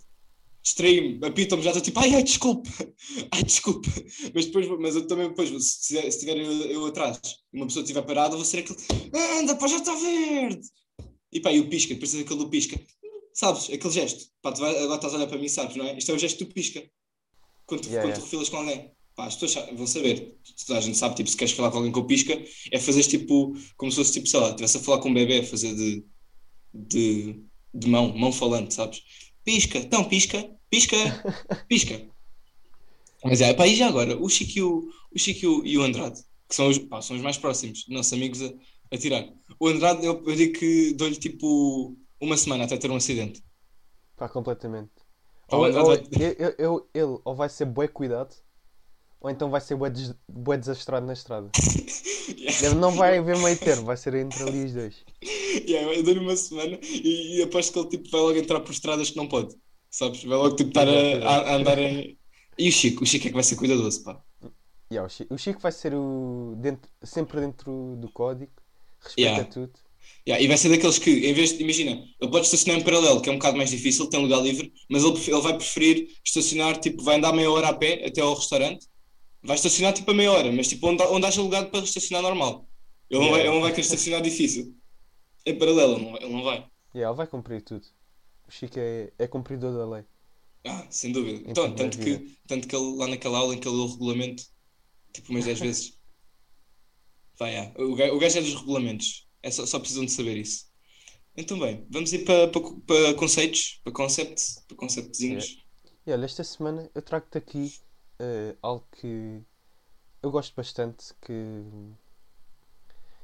distraí-me, 0.63 1.25
apita-me, 1.25 1.63
já 1.63 1.71
estou 1.71 1.81
tipo, 1.81 1.99
ai, 1.99 2.15
ai, 2.15 2.23
desculpe, 2.23 2.69
ai, 3.31 3.43
desculpe. 3.43 3.89
Mas 4.33 4.45
depois, 4.45 4.67
mas 4.79 4.95
eu 4.95 5.07
também 5.07 5.29
depois, 5.29 5.49
se 5.49 5.87
tiver, 5.87 6.11
se 6.11 6.19
tiver 6.19 6.37
eu, 6.37 6.51
eu 6.51 6.85
atrás 6.85 7.19
e 7.53 7.57
uma 7.57 7.67
pessoa 7.67 7.83
estiver 7.83 8.01
parada, 8.03 8.35
vou 8.35 8.45
ser 8.45 8.59
aquele, 8.59 8.79
anda, 9.39 9.55
pá, 9.55 9.67
já 9.67 9.77
está 9.77 9.95
verde. 9.95 10.67
E 11.31 11.39
pá, 11.39 11.51
e 11.51 11.59
o 11.59 11.69
pisca, 11.69 11.93
depois 11.93 12.13
aquele 12.13 12.39
do 12.39 12.49
pisca. 12.49 12.79
Sabes, 13.33 13.69
aquele 13.69 13.93
gesto. 13.93 14.25
Pá, 14.41 14.51
tu 14.51 14.59
vai, 14.59 14.75
agora 14.77 14.95
estás 14.95 15.13
a 15.13 15.17
olhar 15.17 15.27
para 15.27 15.37
mim, 15.37 15.47
sabes, 15.47 15.75
não 15.75 15.85
é? 15.85 15.97
Isto 15.97 16.11
é 16.11 16.15
o 16.15 16.19
gesto 16.19 16.43
do 16.43 16.53
pisca. 16.53 16.83
Quando 17.65 17.85
Yeah, 17.85 18.01
quando 18.01 18.09
yeah. 18.09 18.19
tu 18.19 18.23
refilas 18.25 18.49
com 18.49 18.57
alguém. 18.57 18.91
Pá, 19.15 19.27
as 19.27 19.35
pessoas 19.35 19.69
vão 19.73 19.87
saber. 19.87 20.37
Toda 20.67 20.79
a 20.79 20.81
gente 20.81 20.97
sabe, 20.97 21.15
tipo, 21.15 21.29
se 21.29 21.37
queres 21.37 21.53
falar 21.53 21.71
com 21.71 21.77
alguém 21.77 21.91
com 21.91 22.03
pisca, 22.05 22.37
é 22.71 22.79
fazer 22.79 23.03
tipo, 23.03 23.55
como 23.77 23.91
se 23.91 23.97
fosse 23.97 24.13
tipo, 24.13 24.27
sei 24.27 24.39
lá, 24.39 24.49
estivesse 24.49 24.77
a 24.77 24.79
falar 24.81 24.99
com 24.99 25.09
um 25.09 25.13
bebê, 25.13 25.41
fazer 25.43 25.73
de, 25.73 26.05
de, 26.73 27.43
de 27.73 27.87
mão, 27.87 28.15
mão 28.17 28.31
falante, 28.31 28.73
sabes? 28.73 29.01
Pisca, 29.43 29.79
então 29.79 30.03
pisca, 30.07 30.49
pisca, 30.69 30.97
pisca. 31.67 32.07
Mas 33.23 33.41
é, 33.41 33.53
pá, 33.53 33.67
e 33.67 33.75
já 33.75 33.87
agora, 33.87 34.17
o 34.17 34.27
Chico 34.29 34.51
e 34.57 34.61
o, 34.61 34.89
o, 35.15 35.19
Chico 35.19 35.65
e 35.65 35.77
o, 35.77 35.83
Andrade, 35.83 36.21
que 36.47 36.55
são 36.55 36.67
os, 36.69 36.77
pá, 36.77 37.01
são 37.01 37.15
os 37.15 37.21
mais 37.21 37.37
próximos, 37.37 37.85
nossos 37.87 38.13
amigos 38.13 38.41
a, 38.41 38.51
a 38.91 38.97
tirar. 38.97 39.27
O 39.59 39.67
Andrade, 39.67 40.05
eu, 40.05 40.23
eu 40.25 40.35
digo 40.35 40.57
que 40.57 40.93
dou-lhe 40.93 41.15
tipo 41.15 41.95
uma 42.19 42.37
semana 42.37 42.63
até 42.65 42.77
ter 42.77 42.89
um 42.89 42.95
acidente. 42.95 43.43
Pá, 44.17 44.27
completamente. 44.29 44.91
Pá, 45.47 45.57
Ou, 45.57 45.65
ou- 45.65 45.85
vai- 45.85 46.03
eu- 46.19 46.35
eu- 46.37 46.55
eu- 46.57 46.89
ele 46.93 47.19
ou 47.23 47.35
vai 47.35 47.49
ser 47.49 47.65
bué 47.65 47.87
cuidado, 47.87 48.35
ou 49.19 49.29
então 49.29 49.49
vai 49.49 49.61
ser 49.61 49.75
bué, 49.75 49.89
des, 49.89 50.13
bué 50.27 50.57
desastrado 50.57 51.05
na 51.05 51.13
estrada. 51.13 51.49
Ele 52.59 52.75
não 52.75 52.91
vai 52.95 53.17
haver 53.17 53.37
meio 53.37 53.57
termo, 53.57 53.85
vai 53.85 53.97
ser 53.97 54.13
entre 54.15 54.43
ali 54.43 54.65
os 54.65 54.73
dois. 54.73 55.05
Yeah, 55.67 55.93
eu 55.95 56.03
dou-lhe 56.03 56.19
uma 56.19 56.35
semana 56.35 56.79
e, 56.81 57.37
e 57.39 57.43
aposto 57.43 57.73
que 57.73 57.79
ele 57.79 57.89
tipo, 57.89 58.09
vai 58.09 58.21
logo 58.21 58.37
entrar 58.37 58.59
por 58.61 58.71
estradas 58.71 59.09
que 59.11 59.17
não 59.17 59.27
pode. 59.27 59.55
Sabes? 59.89 60.23
Vai 60.23 60.37
logo 60.37 60.55
tipo, 60.55 60.69
estar 60.69 60.87
a, 60.87 60.91
a- 60.91 61.51
a 61.51 61.55
andar 61.55 61.77
em. 61.79 62.17
E 62.57 62.69
o 62.69 62.71
Chico? 62.71 63.03
O 63.03 63.07
Chico 63.07 63.25
é 63.27 63.29
que 63.29 63.35
vai 63.35 63.43
ser 63.43 63.55
cuidadoso, 63.55 64.03
pá. 64.03 64.21
Yeah, 64.91 65.05
o, 65.05 65.09
Chico, 65.09 65.33
o 65.33 65.37
Chico 65.37 65.59
vai 65.61 65.71
ser 65.71 65.93
o 65.95 66.55
dentro, 66.57 66.91
sempre 67.03 67.39
dentro 67.39 67.95
do 67.97 68.09
código, 68.11 68.51
respeita 68.99 69.19
Yeah. 69.19 69.45
tudo. 69.45 69.73
Yeah, 70.27 70.43
e 70.43 70.47
vai 70.47 70.57
ser 70.57 70.69
daqueles 70.69 70.99
que, 70.99 71.09
em 71.27 71.33
vez 71.33 71.53
de, 71.57 71.63
imagina, 71.63 71.91
ele 72.19 72.31
pode 72.31 72.45
estacionar 72.45 72.79
em 72.79 72.83
paralelo, 72.83 73.21
que 73.21 73.29
é 73.29 73.31
um 73.31 73.37
bocado 73.37 73.57
mais 73.57 73.69
difícil, 73.71 74.09
tem 74.09 74.21
lugar 74.21 74.41
livre, 74.41 74.71
mas 74.89 75.03
ele, 75.03 75.17
ele 75.19 75.41
vai 75.41 75.55
preferir 75.57 76.07
estacionar, 76.25 76.79
tipo, 76.79 77.03
vai 77.03 77.15
andar 77.17 77.33
meia 77.33 77.49
hora 77.49 77.69
a 77.69 77.73
pé 77.73 78.05
até 78.05 78.21
ao 78.21 78.33
restaurante, 78.35 78.85
vai 79.43 79.55
estacionar 79.55 79.93
tipo 79.93 80.11
a 80.11 80.13
meia 80.13 80.31
hora, 80.31 80.51
mas 80.51 80.67
tipo 80.67 80.87
onde, 80.87 81.03
onde 81.03 81.25
haja 81.25 81.41
lugar 81.41 81.69
para 81.71 81.83
estacionar 81.83 82.21
normal. 82.23 82.67
Ele 83.09 83.21
não, 83.21 83.29
vai, 83.31 83.41
Yeah. 83.41 83.49
ele 83.49 83.51
não 83.51 83.61
vai 83.61 83.71
querer 83.71 83.81
estacionar 83.83 84.21
difícil. 84.21 84.75
Em 85.45 85.57
paralelo, 85.57 85.93
ele 85.95 86.05
não, 86.05 86.17
ele 86.17 86.29
não 86.33 86.43
vai. 86.43 86.69
Yeah, 86.93 87.09
ele 87.11 87.17
vai 87.17 87.27
cumprir 87.27 87.61
tudo. 87.63 87.85
O 88.47 88.51
Chico 88.51 88.79
é, 88.79 89.11
é 89.17 89.27
cumpridor 89.27 89.73
da 89.77 89.85
lei. 89.89 90.05
Ah, 90.65 90.87
sem 90.91 91.11
dúvida. 91.11 91.47
Em 91.49 91.51
Então, 91.51 91.73
tanto, 91.75 91.97
vida. 91.97 92.19
que, 92.19 92.37
tanto 92.47 92.67
que 92.67 92.75
ele, 92.75 92.95
lá 92.97 93.07
naquela 93.07 93.37
aula 93.39 93.53
em 93.55 93.59
que 93.59 93.67
ele 93.67 93.75
leu 93.75 93.85
o 93.85 93.91
regulamento, 93.91 94.43
tipo 95.13 95.31
umas 95.31 95.45
10 95.45 95.59
vezes. 95.61 95.99
Vai, 97.37 97.57
ah, 97.57 97.73
o, 97.77 97.95
gajo, 97.95 98.15
o 98.15 98.19
gajo 98.19 98.37
é 98.37 98.41
dos 98.41 98.55
regulamentos. 98.55 99.27
É 99.41 99.49
só, 99.51 99.65
só 99.65 99.79
precisam 99.79 100.05
de 100.05 100.11
saber 100.11 100.37
isso. 100.37 100.65
Então, 101.37 101.59
bem, 101.59 101.85
vamos 101.89 102.13
ir 102.13 102.25
para, 102.25 102.49
para, 102.49 102.61
para 102.87 103.13
conceitos, 103.15 103.79
para 103.83 103.93
concepts, 103.93 104.63
para 104.67 104.77
conceptzinhos. 104.77 105.57
E 106.05 106.11
olha, 106.11 106.25
esta 106.25 106.43
semana 106.43 106.89
eu 106.93 107.01
trago-te 107.01 107.37
aqui 107.37 107.73
eh, 108.21 108.55
algo 108.61 108.85
que 108.91 109.41
eu 110.21 110.29
gosto 110.29 110.55
bastante, 110.55 111.13
que, 111.21 111.63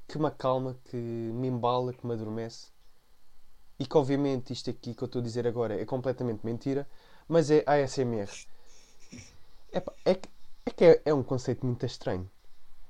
que 0.07 0.17
me 0.17 0.25
acalma, 0.25 0.75
que 0.85 0.97
me 0.97 1.47
embala, 1.47 1.93
que 1.93 2.05
me 2.05 2.13
adormece. 2.13 2.71
E 3.79 3.85
que 3.85 3.95
obviamente 3.95 4.51
isto 4.51 4.71
aqui 4.71 4.95
que 4.95 5.03
eu 5.03 5.05
estou 5.05 5.19
a 5.19 5.23
dizer 5.23 5.45
agora 5.45 5.79
é 5.79 5.85
completamente 5.85 6.43
mentira, 6.43 6.87
mas 7.27 7.51
é 7.51 7.63
ASMR. 7.67 8.47
Epá, 9.71 9.93
é 10.03 10.15
que, 10.15 10.29
é, 10.65 10.71
que 10.71 10.85
é, 10.85 11.01
é 11.05 11.13
um 11.13 11.21
conceito 11.21 11.63
muito 11.63 11.85
estranho. 11.85 12.27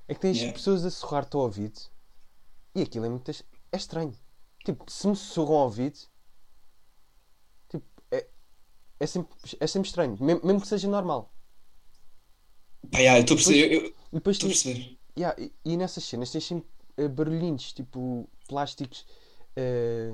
É 0.08 0.14
que 0.14 0.22
tens 0.22 0.38
Yeah. 0.38 0.58
pessoas 0.58 0.86
a 0.86 0.90
sussurrar-te 0.90 1.36
ao 1.36 1.42
ouvido 1.42 1.78
e 2.74 2.84
aquilo 2.84 3.06
é 3.06 3.10
muito 3.10 3.30
é 3.30 3.76
estranho. 3.76 4.14
Tipo, 4.64 4.90
se 4.90 5.08
me 5.08 5.16
sussurram 5.16 5.56
ao 5.56 5.66
ouvido, 5.66 6.00
é 9.00 9.06
sempre, 9.06 9.36
é 9.60 9.68
sempre 9.68 9.88
estranho, 9.90 10.18
mesmo, 10.20 10.42
mesmo 10.46 10.62
que 10.62 10.68
seja 10.68 10.88
normal. 10.88 11.32
Pá, 12.92 13.00
yeah, 13.00 13.18
eu 13.20 13.22
estou 13.22 13.36
a 13.36 13.38
perceber. 13.38 13.74
eu- 13.74 13.82
eu- 13.86 13.94
E 14.12 14.16
depois 14.16 14.36
Estou 14.38 14.48
a 14.48 14.52
perceber. 14.52 14.98
Yeah, 15.18 15.36
e, 15.42 15.52
e 15.66 15.78
nessas 15.78 16.04
cenas 16.04 16.32
tens 16.32 16.46
sempre 16.46 16.70
eh, 16.98 17.08
barulhinhos, 17.08 17.74
tipo 17.74 18.30
plásticos 18.48 19.06
eh, 19.56 20.14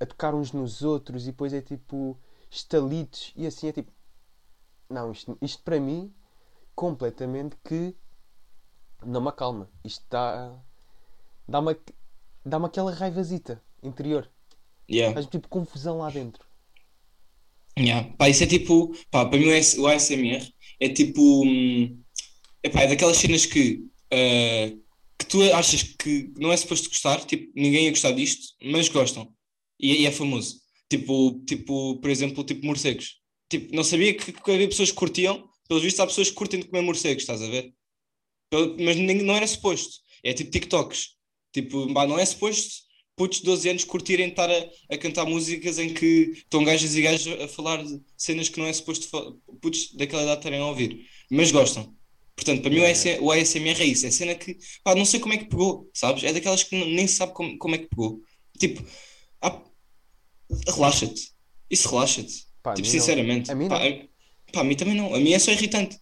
a 0.00 0.06
tocar 0.06 0.34
uns 0.34 0.52
nos 0.52 0.82
outros 0.82 1.24
e 1.24 1.26
depois 1.32 1.52
é 1.52 1.60
tipo 1.62 2.18
estalitos 2.50 3.32
e 3.36 3.46
assim 3.46 3.68
é 3.68 3.72
tipo. 3.72 3.90
Não, 4.88 5.10
isto, 5.12 5.36
isto 5.40 5.62
para 5.62 5.80
mim 5.80 6.12
completamente 6.74 7.56
que 7.64 7.94
não 9.04 9.20
me 9.20 9.28
acalma. 9.28 9.68
Isto 9.84 10.04
dá. 10.10 10.52
dá-me 11.48 11.76
dá-me 12.44 12.66
aquela 12.66 12.92
raivazita 12.92 13.62
interior. 13.82 14.28
Yeah. 14.90 15.14
Faz 15.14 15.26
tipo 15.26 15.48
confusão 15.48 15.98
lá 15.98 16.10
dentro. 16.10 16.44
Yeah. 17.78 18.14
Pá, 18.18 18.28
isso 18.28 18.44
é 18.44 18.46
tipo, 18.46 18.94
pá, 19.10 19.24
para 19.26 19.38
mim 19.38 19.46
o 19.46 19.86
ASMR 19.86 20.54
é 20.80 20.88
tipo, 20.90 21.42
hum, 21.44 22.01
epá, 22.62 22.82
é 22.82 22.88
daquelas 22.88 23.16
cenas 23.16 23.46
que, 23.46 23.84
ah, 24.12 24.72
que 25.18 25.26
tu 25.26 25.42
achas 25.54 25.82
que 25.82 26.32
não 26.38 26.52
é 26.52 26.56
suposto 26.56 26.88
gostar, 26.88 27.24
tipo, 27.24 27.52
ninguém 27.54 27.84
ia 27.84 27.90
gostar 27.90 28.12
disto, 28.12 28.54
mas 28.62 28.88
gostam. 28.88 29.32
E, 29.80 30.02
e 30.02 30.06
é 30.06 30.12
famoso. 30.12 30.60
Tipo, 30.88 31.42
tipo, 31.46 31.98
por 32.00 32.10
exemplo, 32.10 32.44
tipo 32.44 32.66
morcegos. 32.66 33.16
Tipo, 33.48 33.74
não 33.74 33.84
sabia 33.84 34.14
que, 34.14 34.32
que 34.32 34.50
havia 34.50 34.68
pessoas 34.68 34.90
que 34.90 34.96
curtiam, 34.96 35.48
pelos 35.68 35.82
vistos 35.82 36.00
há 36.00 36.06
pessoas 36.06 36.28
que 36.30 36.34
curtem 36.36 36.60
de 36.60 36.68
comer 36.68 36.82
morcegos, 36.82 37.22
estás 37.22 37.42
a 37.42 37.48
ver? 37.48 37.72
Pelo- 38.50 38.76
Mas 38.78 38.96
nem- 38.96 39.22
não 39.22 39.34
era 39.36 39.46
suposto. 39.46 39.98
É 40.24 40.32
tipo 40.32 40.50
TikToks. 40.50 41.10
Tipo, 41.52 41.92
pá, 41.92 42.06
não 42.06 42.18
é 42.18 42.24
suposto 42.24 42.82
putos 43.16 43.38
de 43.40 43.44
12 43.44 43.68
anos 43.68 43.84
curtirem 43.84 44.28
estar 44.30 44.50
a, 44.50 44.70
a 44.90 44.98
cantar 44.98 45.26
músicas 45.26 45.78
em 45.78 45.92
que 45.92 46.32
estão 46.34 46.64
gajas 46.64 46.94
e 46.96 47.02
gajos 47.02 47.40
a 47.42 47.46
falar 47.48 47.84
de 47.84 48.00
cenas 48.16 48.48
que 48.48 48.58
não 48.58 48.66
é 48.66 48.72
suposto 48.72 49.06
putos 49.60 49.92
daquela 49.94 50.22
idade 50.22 50.38
estarem 50.40 50.60
a 50.60 50.66
ouvir, 50.66 51.06
mas 51.30 51.52
gostam. 51.52 51.94
Portanto, 52.36 52.62
para 52.62 52.70
mim 52.70 52.80
o 52.80 53.30
ASMR 53.30 53.82
é 53.82 53.84
isso, 53.84 54.06
é 54.06 54.10
cena 54.10 54.34
que, 54.34 54.56
pá, 54.82 54.94
não 54.94 55.04
sei 55.04 55.20
como 55.20 55.34
é 55.34 55.38
que 55.38 55.46
pegou, 55.46 55.90
sabes? 55.94 56.24
É 56.24 56.32
daquelas 56.32 56.62
que 56.64 56.74
nem 56.76 57.06
se 57.06 57.16
sabe 57.16 57.32
como, 57.34 57.56
como 57.58 57.74
é 57.74 57.78
que 57.78 57.86
pegou. 57.88 58.20
Tipo, 58.58 58.82
ah, 59.42 59.62
relaxa-te. 60.74 61.32
Isso 61.70 61.88
relaxa-te. 61.88 62.46
Pá, 62.62 62.74
Tipo, 62.74 62.88
mim 62.88 62.96
não. 62.96 63.00
sinceramente. 63.00 63.50
A 63.50 63.54
mim 63.54 63.68
Pá, 63.68 63.78
não. 63.78 63.86
a, 63.86 63.90
pá, 64.52 64.60
a 64.60 64.64
mim 64.64 64.76
também 64.76 64.94
não. 64.94 65.14
A 65.14 65.18
mim 65.18 65.32
é 65.32 65.38
só 65.38 65.50
irritante. 65.50 65.98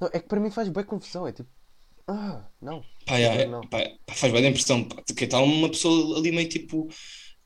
Não, 0.00 0.08
é 0.12 0.20
que 0.20 0.28
para 0.28 0.40
mim 0.40 0.50
faz 0.50 0.68
bem 0.68 0.84
confusão. 0.84 1.26
É 1.26 1.32
tipo. 1.32 1.50
Ah, 2.08 2.48
não. 2.60 2.82
Pá, 3.04 3.18
é- 3.18 3.46
Não. 3.46 3.60
pá, 3.62 3.78
faz 4.14 4.32
bem 4.32 4.46
a 4.46 4.48
impressão. 4.50 4.84
Pá, 4.84 5.02
que 5.16 5.24
está 5.24 5.40
uma 5.40 5.68
pessoa 5.68 6.18
ali 6.18 6.32
meio 6.32 6.48
tipo, 6.48 6.88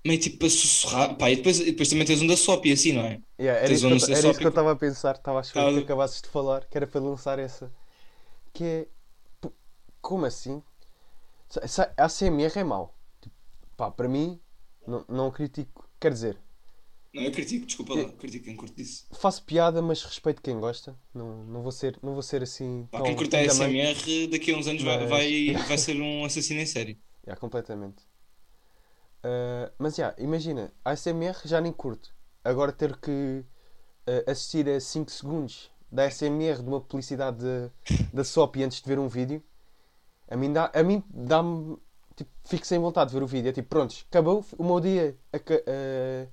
meio 0.07 0.21
tipo 0.21 0.47
a 0.47 0.51
sussurrar. 0.51 1.17
Pá, 1.17 1.31
e 1.31 1.37
depois, 1.37 1.61
e 1.61 1.67
depois 1.67 1.89
também 1.89 2.07
tens 2.07 2.23
um 2.23 2.27
da 2.27 2.37
SOP 2.37 2.67
e 2.69 2.73
assim, 2.73 2.93
não 2.93 3.03
é? 3.07 3.21
Yeah, 3.41 3.61
era 3.61 3.69
Tens 3.69 3.79
isso 3.79 3.87
um 3.87 3.99
que 3.99 4.05
eu 4.13 4.17
era 4.17 4.29
isso 4.31 4.39
que 4.39 4.45
eu 4.47 4.49
estava 4.51 4.73
a 4.73 4.77
pensar, 4.77 5.17
estava 5.17 5.39
a 5.39 5.43
esperar 5.43 5.73
que 5.73 5.79
acabasses 5.81 6.21
de 6.23 6.29
falar, 6.29 6.67
que 6.69 6.77
era 6.77 6.87
para 6.87 7.01
lançar 7.01 7.39
essa. 7.39 7.73
Que 8.53 8.65
é. 8.65 8.89
Como 10.01 10.25
assim? 10.27 10.63
A 11.97 12.05
ACMR 12.07 12.59
é 12.59 12.65
mau. 12.65 12.95
Tipo, 13.21 13.35
pá, 13.77 13.91
para 13.91 14.09
mim, 14.09 14.41
não, 14.87 15.05
não 15.09 15.31
critico. 15.31 15.89
Quer 16.01 16.13
dizer, 16.13 16.39
Não, 17.13 17.23
eu 17.23 17.33
critico, 17.33 17.67
desculpa 17.67 17.95
lá, 17.95 18.09
critico 18.13 18.45
quem 18.47 18.57
curte 18.57 18.81
isso. 18.83 19.07
faço 19.13 19.45
piada, 19.45 19.83
mas 19.83 20.03
respeito 20.03 20.41
quem 20.41 20.59
gosta. 20.59 20.99
Não, 21.13 21.45
não, 21.45 21.63
vou, 21.63 21.73
ser, 21.73 21.99
não 22.03 22.15
vou 22.15 22.23
ser 22.23 22.43
assim. 22.43 22.89
Pá, 22.91 22.99
tão 22.99 23.07
quem 23.09 23.17
curte 23.17 23.37
a. 23.37 23.45
SMR 23.45 24.29
daqui 24.29 24.53
a 24.53 24.57
uns 24.57 24.67
anos 24.67 24.83
vai, 24.83 24.99
Mas- 24.99 25.09
vai, 25.11 25.53
vai 25.69 25.79
ser 25.79 26.01
um 26.01 26.25
assassino 26.25 26.61
em 26.61 26.67
série. 26.67 27.01
Yeah, 27.27 27.39
completamente. 27.39 28.03
Ah, 29.23 29.73
mas 29.79 29.97
já, 29.97 30.15
imagina, 30.19 30.73
a 30.85 30.91
ASMR 30.93 31.37
já 31.45 31.61
nem 31.61 31.73
curto. 31.73 32.15
Agora 32.45 32.73
ter 32.73 32.97
que 32.99 33.45
ah, 34.07 34.31
assistir 34.31 34.69
a 34.69 34.81
5 34.81 35.11
segundos 35.11 35.71
da 35.91 36.05
ASMR 36.05 36.63
de 36.63 36.69
uma 36.69 36.81
publicidade 36.81 37.39
de- 37.39 37.71
da 38.13 38.25
SOP 38.25 38.63
antes 38.63 38.81
de 38.81 38.89
ver 38.89 38.99
um 38.99 39.09
vídeo, 39.09 39.43
a 40.29 40.37
mim 40.37 40.53
dá- 40.53 40.71
a 40.75 40.83
mim 40.83 41.03
dá-me. 41.11 41.77
Tipo, 42.17 42.31
fico 42.45 42.67
sem 42.67 42.79
vontade 42.79 43.11
de 43.11 43.17
ver 43.17 43.23
o 43.23 43.27
vídeo. 43.27 43.49
É 43.49 43.53
tipo, 43.53 43.69
prontos, 43.69 44.05
acabou, 44.11 44.45
o 44.59 44.65
meu 44.65 44.81
dia 44.81 45.17
ah, 45.33 46.27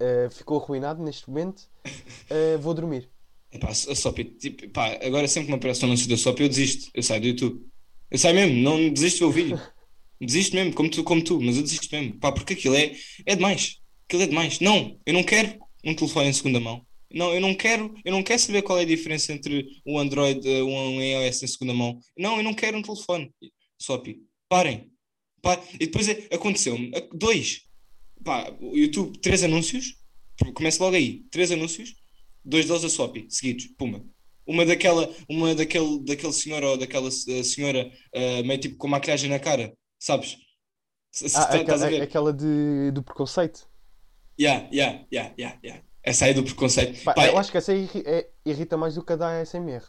ah, 0.00 0.30
ficou 0.30 0.60
arruinado 0.62 1.02
neste 1.02 1.28
momento, 1.28 1.62
ah, 1.84 2.58
vou 2.60 2.74
dormir. 2.74 3.08
Epá, 3.50 3.68
a 3.70 3.74
SOP, 3.74 4.24
tipo, 4.38 4.68
pá, 4.70 4.98
agora 5.02 5.26
sempre 5.26 5.46
que 5.46 5.52
me 5.52 5.56
aparece 5.58 5.82
um 5.84 5.88
anúncio 5.88 6.08
da 6.08 6.16
SOP 6.16 6.40
eu 6.42 6.48
desisto, 6.48 6.90
eu 6.94 7.02
saio 7.02 7.20
do 7.22 7.26
YouTube. 7.28 7.66
Eu 8.10 8.18
saio 8.18 8.34
mesmo, 8.34 8.56
não 8.62 8.90
desisto 8.92 9.16
de 9.18 9.20
ver 9.20 9.26
o 9.26 9.32
vídeo. 9.32 9.60
Desisto 10.20 10.56
mesmo, 10.56 10.74
como 10.74 10.90
tu, 10.90 11.04
como 11.04 11.22
tu, 11.22 11.40
mas 11.40 11.56
eu 11.56 11.62
desisto 11.62 11.94
mesmo. 11.94 12.18
Pá, 12.18 12.32
porque 12.32 12.54
aquilo 12.54 12.74
é, 12.74 12.92
é 13.24 13.36
demais. 13.36 13.78
Aquilo 14.04 14.24
é 14.24 14.26
demais. 14.26 14.58
Não, 14.58 14.98
eu 15.06 15.14
não 15.14 15.22
quero 15.22 15.56
um 15.84 15.94
telefone 15.94 16.28
em 16.28 16.32
segunda 16.32 16.58
mão. 16.58 16.84
Não, 17.10 17.32
eu 17.34 17.40
não 17.40 17.54
quero, 17.54 17.94
eu 18.04 18.12
não 18.12 18.22
quero 18.22 18.38
saber 18.40 18.62
qual 18.62 18.78
é 18.78 18.82
a 18.82 18.86
diferença 18.86 19.32
entre 19.32 19.66
um 19.86 19.98
Android 19.98 20.46
e 20.46 20.62
um 20.62 21.00
iOS 21.00 21.42
em 21.42 21.46
segunda 21.46 21.72
mão. 21.72 21.98
Não, 22.16 22.36
eu 22.36 22.42
não 22.42 22.52
quero 22.54 22.76
um 22.76 22.82
telefone. 22.82 23.32
SOP, 23.80 24.20
parem. 24.48 24.90
Pá, 25.40 25.58
E 25.74 25.78
depois 25.86 26.08
é- 26.08 26.28
aconteceu-me, 26.32 26.90
dois. 27.14 27.62
Pá, 28.24 28.52
o 28.60 28.76
YouTube, 28.76 29.18
três 29.20 29.42
anúncios, 29.42 29.94
começa 30.54 30.82
logo 30.82 30.96
aí, 30.96 31.20
três 31.30 31.50
anúncios, 31.52 31.94
dois 32.44 32.66
deles 32.66 32.84
a 32.84 32.88
SOP, 32.88 33.26
seguidos, 33.30 33.66
puma. 33.78 34.04
Uma 34.46 34.66
daquela, 34.66 35.14
uma 35.28 35.54
daquele, 35.54 36.00
daquele 36.04 36.32
senhor 36.32 36.62
ou 36.64 36.76
daquela 36.76 37.08
eh, 37.08 37.42
senhora 37.42 37.90
eh, 38.12 38.42
meio 38.42 38.58
tipo 38.60 38.76
com 38.76 38.88
maquilhagem 38.88 39.28
na 39.30 39.38
cara, 39.38 39.72
sabes? 39.98 40.36
Se- 41.12 41.26
Ah, 41.36 41.46
tá- 41.46 41.60
aquela, 41.60 42.02
aquela 42.02 42.32
de, 42.32 42.90
do 42.92 43.02
preconceito. 43.02 43.68
Yeah, 44.40 44.68
yeah, 44.72 45.04
yeah, 45.12 45.34
yeah, 45.38 45.58
yeah. 45.64 45.84
Essa 46.08 46.24
aí 46.24 46.34
do 46.34 46.42
preconceito. 46.42 47.02
Pá, 47.04 47.12
Pá, 47.14 47.26
eu 47.26 47.36
acho 47.36 47.50
que 47.50 47.58
essa 47.58 47.74
irri- 47.74 48.02
é- 48.06 48.28
irrita 48.44 48.76
mais 48.76 48.94
do 48.94 49.04
que 49.04 49.12
a 49.12 49.16
da 49.16 49.40
ASMR. 49.40 49.84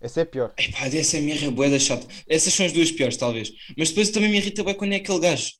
Essa 0.00 0.20
é 0.20 0.24
pior. 0.24 0.52
Epá, 0.56 0.84
a 0.84 0.88
DSMR 0.88 1.46
é 1.46 1.50
bué 1.50 1.68
da 1.70 1.78
chata. 1.78 2.06
Essas 2.28 2.52
são 2.54 2.64
as 2.66 2.72
duas 2.72 2.90
piores, 2.90 3.16
talvez. 3.16 3.52
Mas 3.76 3.88
depois 3.90 4.10
também 4.10 4.30
me 4.30 4.36
irrita 4.38 4.62
bem 4.64 4.74
quando 4.74 4.92
é 4.92 4.96
aquele 4.96 5.18
gajo. 5.20 5.50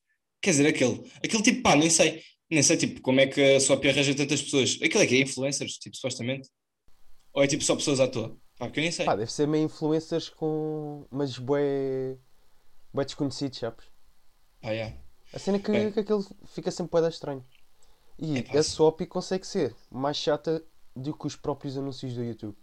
Quer 0.40 0.50
dizer, 0.50 0.66
aquele. 0.66 1.02
Aquele 1.24 1.42
tipo, 1.42 1.62
pá, 1.62 1.76
nem 1.76 1.90
sei. 1.90 2.22
Nem 2.50 2.62
sei, 2.62 2.76
tipo, 2.76 3.00
como 3.00 3.20
é 3.20 3.26
que 3.26 3.40
a 3.56 3.60
sua 3.60 3.76
arranja 3.76 4.14
tantas 4.14 4.42
pessoas. 4.42 4.78
Aquele 4.82 5.04
é 5.04 5.06
que 5.06 5.14
é 5.16 5.20
influencers, 5.20 5.74
tipo, 5.78 5.94
supostamente. 5.96 6.48
Ou 7.32 7.42
é 7.42 7.46
tipo 7.46 7.62
só 7.62 7.76
pessoas 7.76 8.00
à 8.00 8.08
toa. 8.08 8.36
Pá, 8.58 8.68
que 8.70 8.80
eu 8.80 8.82
nem 8.82 8.90
sei. 8.90 9.04
Pá, 9.06 9.14
deve 9.16 9.30
ser 9.32 9.46
meio 9.46 9.64
influencers 9.64 10.28
com. 10.28 11.06
Mas 11.10 11.38
bué. 11.38 12.16
bué 12.92 13.04
desconhecidos, 13.04 13.58
sabes? 13.58 13.84
Pá, 14.60 14.70
yeah. 14.72 14.94
A 15.32 15.38
cena 15.38 15.58
é 15.58 15.60
que, 15.60 15.70
Bem. 15.70 15.92
que 15.92 16.00
aquilo 16.00 16.26
fica 16.54 16.70
sempre 16.70 16.90
bué 16.92 17.02
da 17.02 17.08
estranho. 17.08 17.44
E 18.20 18.38
Epá, 18.38 18.58
a 18.58 18.62
sim. 18.62 18.70
SOP 18.70 19.06
consegue 19.06 19.46
ser 19.46 19.74
mais 19.90 20.16
chata 20.16 20.62
do 20.94 21.14
que 21.16 21.26
os 21.26 21.36
próprios 21.36 21.76
anúncios 21.76 22.12
do 22.14 22.22
YouTube. 22.22 22.56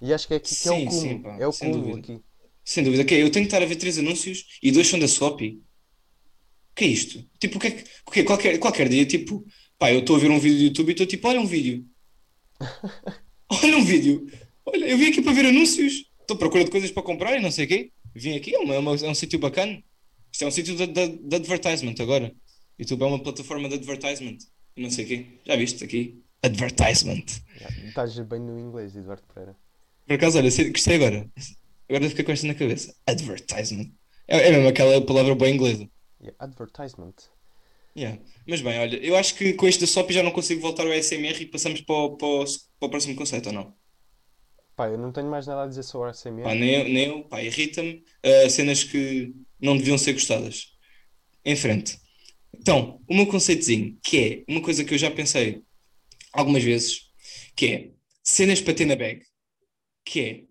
E 0.00 0.12
acho 0.12 0.26
que 0.28 0.34
é 0.34 0.36
aqui 0.36 0.54
que 0.54 0.68
é 0.68 0.72
o 0.72 0.74
Sim, 0.76 0.86
cúmulo. 0.86 1.08
sim, 1.08 1.18
pá, 1.22 1.36
é 1.40 1.46
o 1.46 1.52
cúmulo 1.52 1.96
aqui. 1.96 2.20
Sem 2.64 2.84
dúvida. 2.84 3.02
Ok, 3.02 3.22
eu 3.22 3.30
tenho 3.30 3.44
que 3.44 3.48
estar 3.54 3.62
a 3.62 3.66
ver 3.66 3.76
três 3.76 3.98
anúncios 3.98 4.58
e 4.62 4.70
dois 4.70 4.86
são 4.86 4.98
da 4.98 5.08
Swap. 5.08 5.40
O 5.40 6.74
que 6.74 6.84
é 6.84 6.88
isto? 6.88 7.24
Tipo, 7.38 7.56
o 7.56 7.60
que 7.60 7.66
é 7.68 7.70
que. 7.70 7.84
quê? 8.12 8.24
Qualquer, 8.24 8.58
qualquer 8.58 8.88
dia, 8.88 9.04
tipo, 9.06 9.44
pá, 9.78 9.92
eu 9.92 10.00
estou 10.00 10.16
a 10.16 10.18
ver 10.18 10.30
um 10.30 10.38
vídeo 10.38 10.58
do 10.58 10.64
YouTube 10.64 10.88
e 10.88 10.92
estou 10.92 11.06
tipo, 11.06 11.28
olha 11.28 11.40
um 11.40 11.46
vídeo. 11.46 11.86
Olha 13.50 13.76
um 13.76 13.84
vídeo. 13.84 14.26
Olha, 14.64 14.86
eu 14.86 14.96
vim 14.98 15.08
aqui 15.08 15.22
para 15.22 15.32
ver 15.32 15.46
anúncios. 15.46 16.10
Estou 16.20 16.34
à 16.34 16.38
procura 16.38 16.64
de 16.64 16.70
coisas 16.70 16.90
para 16.90 17.02
comprar 17.02 17.36
e 17.36 17.42
não 17.42 17.50
sei 17.50 17.66
o 17.66 17.68
quê. 17.68 17.92
Vim 18.14 18.34
aqui, 18.36 18.54
é, 18.54 18.58
uma- 18.58 18.74
é 18.74 18.78
uma- 18.78 18.96
é 18.96 19.08
um 19.08 19.14
sítio 19.14 19.38
bacana. 19.38 19.82
Isto 20.32 20.44
é 20.44 20.46
um 20.46 20.50
sítio 20.50 20.74
de, 20.74 20.86
de, 20.86 21.08
de 21.18 21.36
advertisement 21.36 21.94
agora. 22.00 22.34
YouTube 22.78 23.02
é 23.02 23.06
uma 23.06 23.22
plataforma 23.22 23.68
de 23.68 23.74
advertisement. 23.74 24.38
Não 24.76 24.90
sei 24.90 25.04
o 25.04 25.08
quê. 25.08 25.26
Já 25.44 25.56
viste 25.56 25.84
aqui? 25.84 26.22
Advertisement. 26.42 27.24
Já, 27.60 27.68
Estás 27.86 28.18
bem 28.18 28.40
no 28.40 28.58
inglês, 28.58 28.96
Eduardo 28.96 29.22
Pereira. 29.32 29.56
Por 30.06 30.14
acaso, 30.14 30.38
olha, 30.38 30.50
gostei 30.70 30.96
agora. 30.96 31.30
Agora 31.88 32.08
fiquei 32.08 32.24
com 32.24 32.32
esta 32.32 32.46
na 32.46 32.54
cabeça. 32.54 32.94
Advertisement. 33.06 33.90
É, 34.26 34.48
é 34.48 34.50
mesmo 34.50 34.68
aquela 34.68 35.00
palavra 35.04 35.34
boa 35.34 35.50
inglesa. 35.50 35.88
Yeah, 36.20 36.36
advertisement. 36.38 37.14
Yeah. 37.96 38.20
Mas 38.46 38.60
bem, 38.60 38.78
olha, 38.78 38.96
eu 38.96 39.16
acho 39.16 39.34
que 39.36 39.52
com 39.54 39.66
este 39.66 39.82
da 39.82 39.86
SOP 39.86 40.10
já 40.12 40.22
não 40.22 40.32
consigo 40.32 40.60
voltar 40.60 40.84
ao 40.84 40.92
ASMR 40.92 41.40
e 41.40 41.46
passamos 41.46 41.80
para 41.80 41.94
o, 41.94 42.16
para 42.16 42.26
o, 42.26 42.44
para 42.44 42.86
o 42.86 42.90
próximo 42.90 43.14
conceito, 43.14 43.46
ou 43.48 43.52
não? 43.52 43.74
Pá, 44.74 44.88
eu 44.88 44.98
não 44.98 45.12
tenho 45.12 45.30
mais 45.30 45.46
nada 45.46 45.62
a 45.62 45.66
dizer 45.66 45.84
sobre 45.84 46.08
a 46.08 46.10
ASMR. 46.10 46.42
Pá, 46.42 46.54
nem 46.54 46.74
eu, 46.74 46.84
nem 46.84 47.06
eu, 47.06 47.24
pá, 47.24 47.42
irrita-me 47.42 48.02
ah, 48.22 48.50
cenas 48.50 48.82
que 48.82 49.32
não 49.60 49.76
deviam 49.76 49.96
ser 49.96 50.14
gostadas. 50.14 50.72
Em 51.44 51.54
frente. 51.54 51.98
Então, 52.60 53.00
o 53.08 53.14
meu 53.14 53.26
conceitozinho, 53.26 53.98
que 54.02 54.18
é 54.18 54.52
uma 54.52 54.62
coisa 54.62 54.84
que 54.84 54.94
eu 54.94 54.98
já 54.98 55.10
pensei 55.10 55.62
algumas 56.32 56.62
vezes, 56.62 57.10
que 57.56 57.66
é 57.66 57.90
cenas 58.22 58.60
para 58.60 58.74
ter 58.74 58.86
na 58.86 58.96
bag, 58.96 59.22
que 60.04 60.20
é 60.20 60.44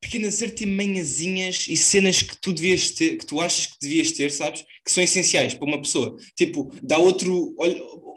pequenas 0.00 0.42
artimanhazinhas 0.42 1.66
e 1.68 1.76
cenas 1.76 2.22
que 2.22 2.36
tu 2.36 2.52
devias 2.52 2.90
ter, 2.90 3.16
que 3.18 3.26
tu 3.26 3.40
achas 3.40 3.66
que 3.66 3.76
devias 3.80 4.12
ter, 4.12 4.30
sabes? 4.30 4.64
Que 4.84 4.90
são 4.90 5.02
essenciais 5.02 5.54
para 5.54 5.66
uma 5.66 5.80
pessoa. 5.80 6.16
Tipo, 6.36 6.70
dá 6.82 6.98
outro, 6.98 7.54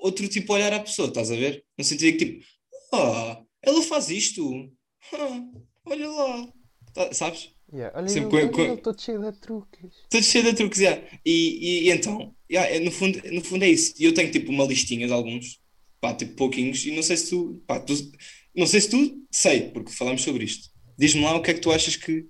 outro 0.01 0.27
tipo 0.27 0.53
olhar 0.53 0.73
à 0.73 0.79
pessoa, 0.79 1.07
estás 1.07 1.31
a 1.31 1.35
ver? 1.35 1.63
No 1.77 1.83
sentido 1.83 2.17
que 2.17 2.25
tipo, 2.25 2.45
ah, 2.93 3.41
ela 3.61 3.81
faz 3.83 4.09
isto. 4.09 4.71
Olha 5.85 6.09
lá. 6.09 6.53
Tá- 6.93 7.13
sabes? 7.13 7.49
Yeah, 7.71 7.95
Olha, 7.95 8.09
Sempre 8.09 8.37
ele, 8.39 8.49
com- 8.49 8.61
olha 8.61 8.77
todo 8.77 8.99
cheio 8.99 9.21
de 9.21 9.31
truques. 9.39 9.95
Tudo 10.09 10.23
cheio 10.23 10.43
de 10.43 10.53
truques, 10.55 10.79
yeah. 10.79 11.01
E, 11.25 11.31
e, 11.31 11.87
e 11.87 11.91
então, 11.91 12.33
yeah, 12.49 12.67
é, 12.69 12.79
no 12.79 12.91
fundo, 12.91 13.21
no 13.31 13.41
fundo 13.43 13.63
é 13.63 13.69
isso. 13.69 13.93
E 13.99 14.05
eu 14.05 14.13
tenho 14.13 14.31
tipo 14.31 14.51
uma 14.51 14.65
listinha 14.65 15.05
de 15.05 15.13
alguns 15.13 15.59
pá, 16.01 16.13
tipo 16.15 16.33
pouquinhos, 16.35 16.85
e 16.85 16.95
não 16.95 17.03
sei 17.03 17.17
se 17.17 17.29
tu, 17.29 17.61
pá, 17.67 17.79
tu, 17.79 17.93
não 18.55 18.65
sei 18.65 18.81
se 18.81 18.89
tu, 18.89 19.27
sei, 19.29 19.69
porque 19.69 19.91
falámos 19.91 20.21
sobre 20.23 20.45
isto. 20.45 20.69
Diz-me 20.97 21.21
lá 21.23 21.35
o 21.35 21.41
que 21.41 21.51
é 21.51 21.53
que 21.53 21.59
tu 21.59 21.71
achas 21.71 21.95
que, 21.95 22.25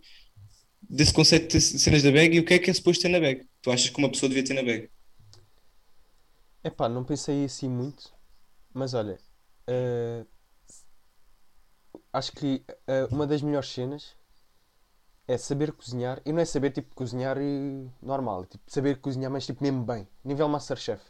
desse 0.81 1.13
conceito 1.13 1.57
de 1.57 1.61
cenas 1.61 2.03
da 2.03 2.11
bag 2.11 2.35
e 2.35 2.39
o 2.39 2.45
que 2.45 2.55
é 2.55 2.59
que 2.59 2.69
é 2.69 2.73
suposto 2.73 3.03
ter 3.03 3.09
na 3.09 3.19
bag. 3.19 3.45
Tu 3.61 3.71
achas 3.71 3.89
que 3.89 3.97
uma 3.97 4.09
pessoa 4.09 4.29
devia 4.29 4.43
ter 4.43 4.53
na 4.55 4.63
bag? 4.63 4.89
Epá, 6.63 6.89
não 6.89 7.05
pensei 7.05 7.45
assim 7.45 7.69
muito, 7.69 8.13
mas 8.73 8.93
olha, 8.93 9.17
eh, 9.67 10.25
acho 12.13 12.31
que 12.33 12.63
eh, 12.87 13.05
uma 13.11 13.25
das 13.25 13.41
melhores 13.41 13.69
cenas 13.69 14.15
é 15.33 15.37
saber 15.37 15.71
cozinhar, 15.71 16.21
e 16.25 16.33
não 16.33 16.41
é 16.41 16.45
saber 16.45 16.71
tipo 16.71 16.93
cozinhar 16.95 17.37
eh, 17.37 17.87
normal, 18.01 18.43
é, 18.43 18.47
tipo 18.47 18.63
saber 18.67 18.99
cozinhar, 18.99 19.31
mas 19.31 19.45
tipo 19.45 19.63
mesmo 19.63 19.83
bem, 19.83 20.07
nível 20.25 20.49
Masterchef. 20.49 21.01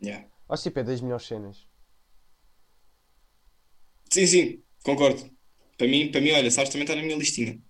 Yeah. 0.00 0.28
Acho 0.48 0.62
tipo, 0.64 0.78
é 0.80 0.84
das 0.84 1.00
melhores 1.00 1.26
cenas. 1.26 1.66
Sim, 4.10 4.26
sim, 4.26 4.62
concordo. 4.84 5.30
Para 5.76 5.86
mim, 5.88 6.10
para 6.10 6.20
mim, 6.20 6.30
olha, 6.32 6.50
sabes, 6.50 6.70
também 6.70 6.84
está 6.84 6.94
na 6.96 7.02
minha 7.02 7.16
listinha. 7.16 7.60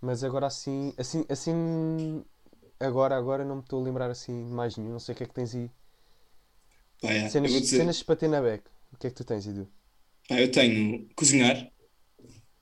Mas 0.00 0.22
agora 0.24 0.46
assim, 0.46 0.92
assim, 0.96 1.24
assim, 1.28 2.24
agora, 2.80 3.16
agora 3.16 3.44
não 3.44 3.56
me 3.56 3.62
estou 3.62 3.80
a 3.80 3.84
lembrar 3.84 4.10
assim 4.10 4.44
de 4.46 4.52
mais 4.52 4.76
nenhum, 4.76 4.92
não 4.92 4.98
sei 5.00 5.14
o 5.14 5.18
que 5.18 5.24
é 5.24 5.26
que 5.26 5.34
tens 5.34 5.54
aí. 5.54 5.70
Pá, 7.00 7.10
yeah, 7.10 7.28
eu 7.28 7.30
Cenas, 7.30 7.52
dizer, 7.60 7.76
cenas 7.76 8.02
para 8.02 8.16
ter 8.16 8.28
na 8.28 8.40
beca. 8.40 8.70
O 8.92 8.96
que 8.96 9.06
é 9.06 9.10
que 9.10 9.16
tu 9.16 9.24
tens, 9.24 9.46
Edu? 9.46 9.68
pá, 10.28 10.40
eu 10.40 10.50
tenho 10.50 11.08
cozinhar, 11.14 11.70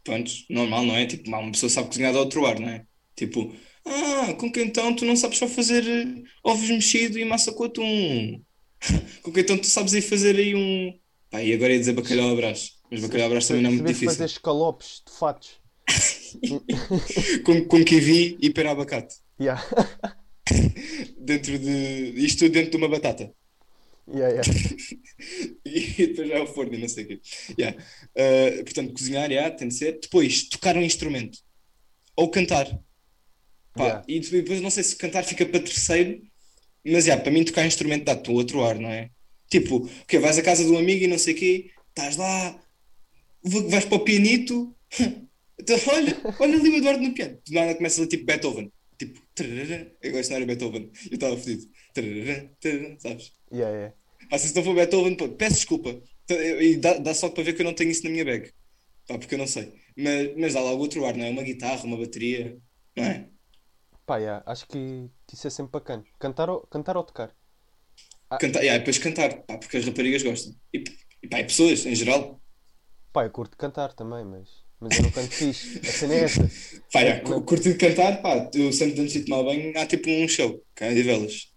pronto, 0.07 0.31
normal, 0.49 0.85
não 0.87 0.97
é? 0.97 1.07
Tipo, 1.07 1.29
uma 1.29 1.51
pessoa 1.53 1.69
sabe 1.69 1.89
cozinhar 1.89 2.13
de 2.13 2.19
outro 2.19 2.47
ar, 2.47 2.59
não 2.59 2.69
é? 2.69 2.87
Tipo, 3.17 3.55
ah, 3.85 4.35
com 4.35 4.51
que 4.51 4.61
então 4.63 4.95
tu 4.95 5.05
não 5.05 5.17
sabes 5.17 5.39
só 5.39 5.49
fazer 5.49 5.85
eh, 5.87 6.23
ovos 6.45 6.69
mexidos 6.71 7.17
e 7.17 7.25
massa 7.25 7.53
com 7.53 7.65
atum? 7.65 8.41
Com 9.23 9.33
que 9.33 9.41
então 9.41 9.57
tu 9.59 9.67
sabes 9.67 9.95
aí 9.95 10.03
fazer 10.03 10.37
aí 10.37 10.55
um. 10.55 10.93
Pá, 11.31 11.43
e 11.43 11.53
agora 11.55 11.73
ia 11.73 11.79
dizer 11.79 11.95
bacalhau 11.95 12.31
à 12.31 12.35
Brás, 12.37 12.73
mas 12.91 13.01
bacalhau 13.01 13.27
à 13.27 13.31
Brás 13.31 13.47
também 13.49 13.63
não 13.63 13.71
é 13.71 13.73
muito 13.73 13.87
Saber 13.87 13.95
fazer 13.95 14.25
difícil. 14.25 14.27
escalopes 14.27 15.03
de 15.07 15.13
fatos. 15.19 15.61
Com, 17.45 17.65
com 17.65 17.85
kiwi 17.85 18.37
e 18.41 18.51
pera 18.51 18.73
abacate. 18.73 19.15
Yeah. 19.41 19.63
Dentro 21.19 21.59
de. 21.59 22.13
Isto 22.17 22.41
tudo 22.45 22.53
dentro 22.53 22.71
de 22.73 22.77
uma 22.77 22.89
batata. 22.89 23.33
Yeah, 24.09 24.29
yeah. 24.29 24.43
E 25.65 26.07
depois 26.07 26.29
já 26.29 26.37
é 26.37 26.41
o 26.41 26.47
forno 26.47 26.75
e 26.75 26.79
não 26.79 26.89
sei 26.89 27.05
o 27.05 27.09
quê. 27.09 27.21
Yeah. 27.59 27.77
Uh, 28.15 28.65
portanto, 28.65 28.93
cozinhar, 28.93 29.31
yeah, 29.31 29.55
tem 29.55 29.69
de 29.69 29.75
ser. 29.75 29.99
Depois, 30.01 30.49
tocar 30.49 30.77
um 30.77 30.83
instrumento. 30.83 31.39
Ou 32.17 32.31
cantar. 32.31 32.67
Pá, 33.75 33.85
Yeah. 33.85 34.05
E 34.09 34.21
depois 34.21 34.61
não 34.61 34.71
sei 34.71 34.83
se 34.85 34.97
cantar 34.97 35.23
fica 35.25 35.45
para 35.45 35.61
terceiro, 35.61 36.23
mas 36.85 37.07
yeah, 37.07 37.23
para 37.23 37.33
mim 37.33 37.45
tocar 37.45 37.67
instrumento 37.67 38.05
dá-te 38.05 38.31
um 38.31 38.35
outro 38.35 38.65
ar, 38.65 38.79
não 38.79 38.89
é? 38.89 39.11
Tipo, 39.51 39.89
ok, 40.03 40.19
vais 40.19 40.39
à 40.39 40.43
casa 40.43 40.65
de 40.65 40.71
um 40.71 40.79
amigo 40.79 41.05
e 41.05 41.07
não 41.07 41.19
sei 41.19 41.35
o 41.35 41.37
quê, 41.37 41.71
estás 41.91 42.17
lá, 42.17 42.59
vais 43.43 43.85
para 43.85 43.97
o 43.97 44.01
pianito, 44.01 44.75
então, 45.61 45.79
olha, 45.89 46.17
olha 46.41 46.59
ali 46.59 46.71
o 46.71 46.77
Eduardo 46.77 47.03
no 47.03 47.15
piano. 47.15 47.39
Do 47.47 47.53
nada 47.53 47.75
começa 47.75 48.01
ali 48.01 48.09
tipo 48.09 48.25
Beethoven. 48.25 48.73
Tipo, 48.99 49.21
tarará. 49.35 49.91
eu 50.03 50.13
gosto 50.13 50.25
de 50.25 50.31
não 50.31 50.37
era 50.37 50.47
Beethoven, 50.47 50.93
eu 51.11 51.15
estava 51.15 51.37
fedido. 51.37 51.67
Tarará, 51.95 52.49
tarará, 52.61 52.99
Sabes? 53.01 53.33
Yeah, 53.51 53.71
yeah. 53.77 53.93
Ah, 54.31 54.39
se 54.39 54.55
não 54.55 54.65
for 54.65 54.75
Beethoven, 54.75 55.17
pô, 55.17 55.29
peço 55.37 55.57
desculpa. 55.57 56.03
E 56.31 56.77
dá, 56.77 56.99
dá 56.99 57.15
só 57.15 57.29
para 57.31 57.45
ver 57.45 57.55
que 57.55 57.63
eu 57.63 57.67
não 57.67 57.75
tenho 57.75 57.91
isso 57.91 58.05
na 58.05 58.11
minha 58.11 58.25
bag. 58.25 58.53
Pá, 59.09 59.19
porque 59.19 59.35
eu 59.35 59.39
não 59.39 59.47
sei. 59.47 59.75
Mas, 59.97 60.37
mas 60.37 60.55
dá 60.55 60.61
logo 60.63 60.83
outro 60.83 61.05
ar, 61.07 61.17
não 61.17 61.25
é? 61.25 61.31
Uma 61.31 61.43
guitarra, 61.45 61.85
uma 61.85 61.99
bateria, 61.99 62.59
não 62.97 63.05
é? 63.05 63.31
Pá, 64.07 64.17
yeah, 64.19 64.43
acho 64.47 64.67
que, 64.69 65.11
que 65.27 65.35
isso 65.35 65.47
é 65.47 65.51
sempre 65.51 65.73
bacana. 65.73 66.05
Cantar 66.19 66.49
ou, 66.51 66.67
cantar 66.67 66.97
ou 66.97 67.05
tocar. 67.05 67.35
Ah, 68.31 68.39
Cantar, 68.39 68.63
yeah, 68.63 68.79
depois 68.79 68.99
cantar, 68.99 69.43
pá, 69.47 69.59
porque 69.59 69.77
as 69.79 69.85
raparigas 69.87 70.23
gostam. 70.23 70.55
E, 70.73 70.85
e 71.23 71.29
pá, 71.29 71.41
e 71.41 71.45
pessoas, 71.45 71.85
em 71.87 71.95
geral. 71.95 72.41
pá, 73.13 73.25
eu 73.25 73.31
curto 73.33 73.57
cantar 73.57 73.93
também, 73.95 74.25
mas, 74.25 74.65
mas 74.81 74.95
eu 74.97 75.03
não 75.03 75.11
canto 75.11 75.35
fixe. 75.35 75.71
A 75.87 75.93
cena 75.93 76.15
é 76.15 76.21
essa. 76.25 76.53
Pá, 76.93 77.01
não- 77.25 77.43
curto 77.45 77.65
de 77.65 77.75
cantar, 77.77 78.23
pá, 78.23 78.51
eu 78.55 78.73
sempre 78.73 79.01
antes 79.01 79.15
de 79.15 79.25
tomar 79.25 79.43
banho, 79.43 79.73
há 79.79 79.87
tipo 79.87 80.09
um 80.11 80.29
show, 80.29 80.63
cá 80.75 80.93
de 80.93 81.03
velas. 81.03 81.53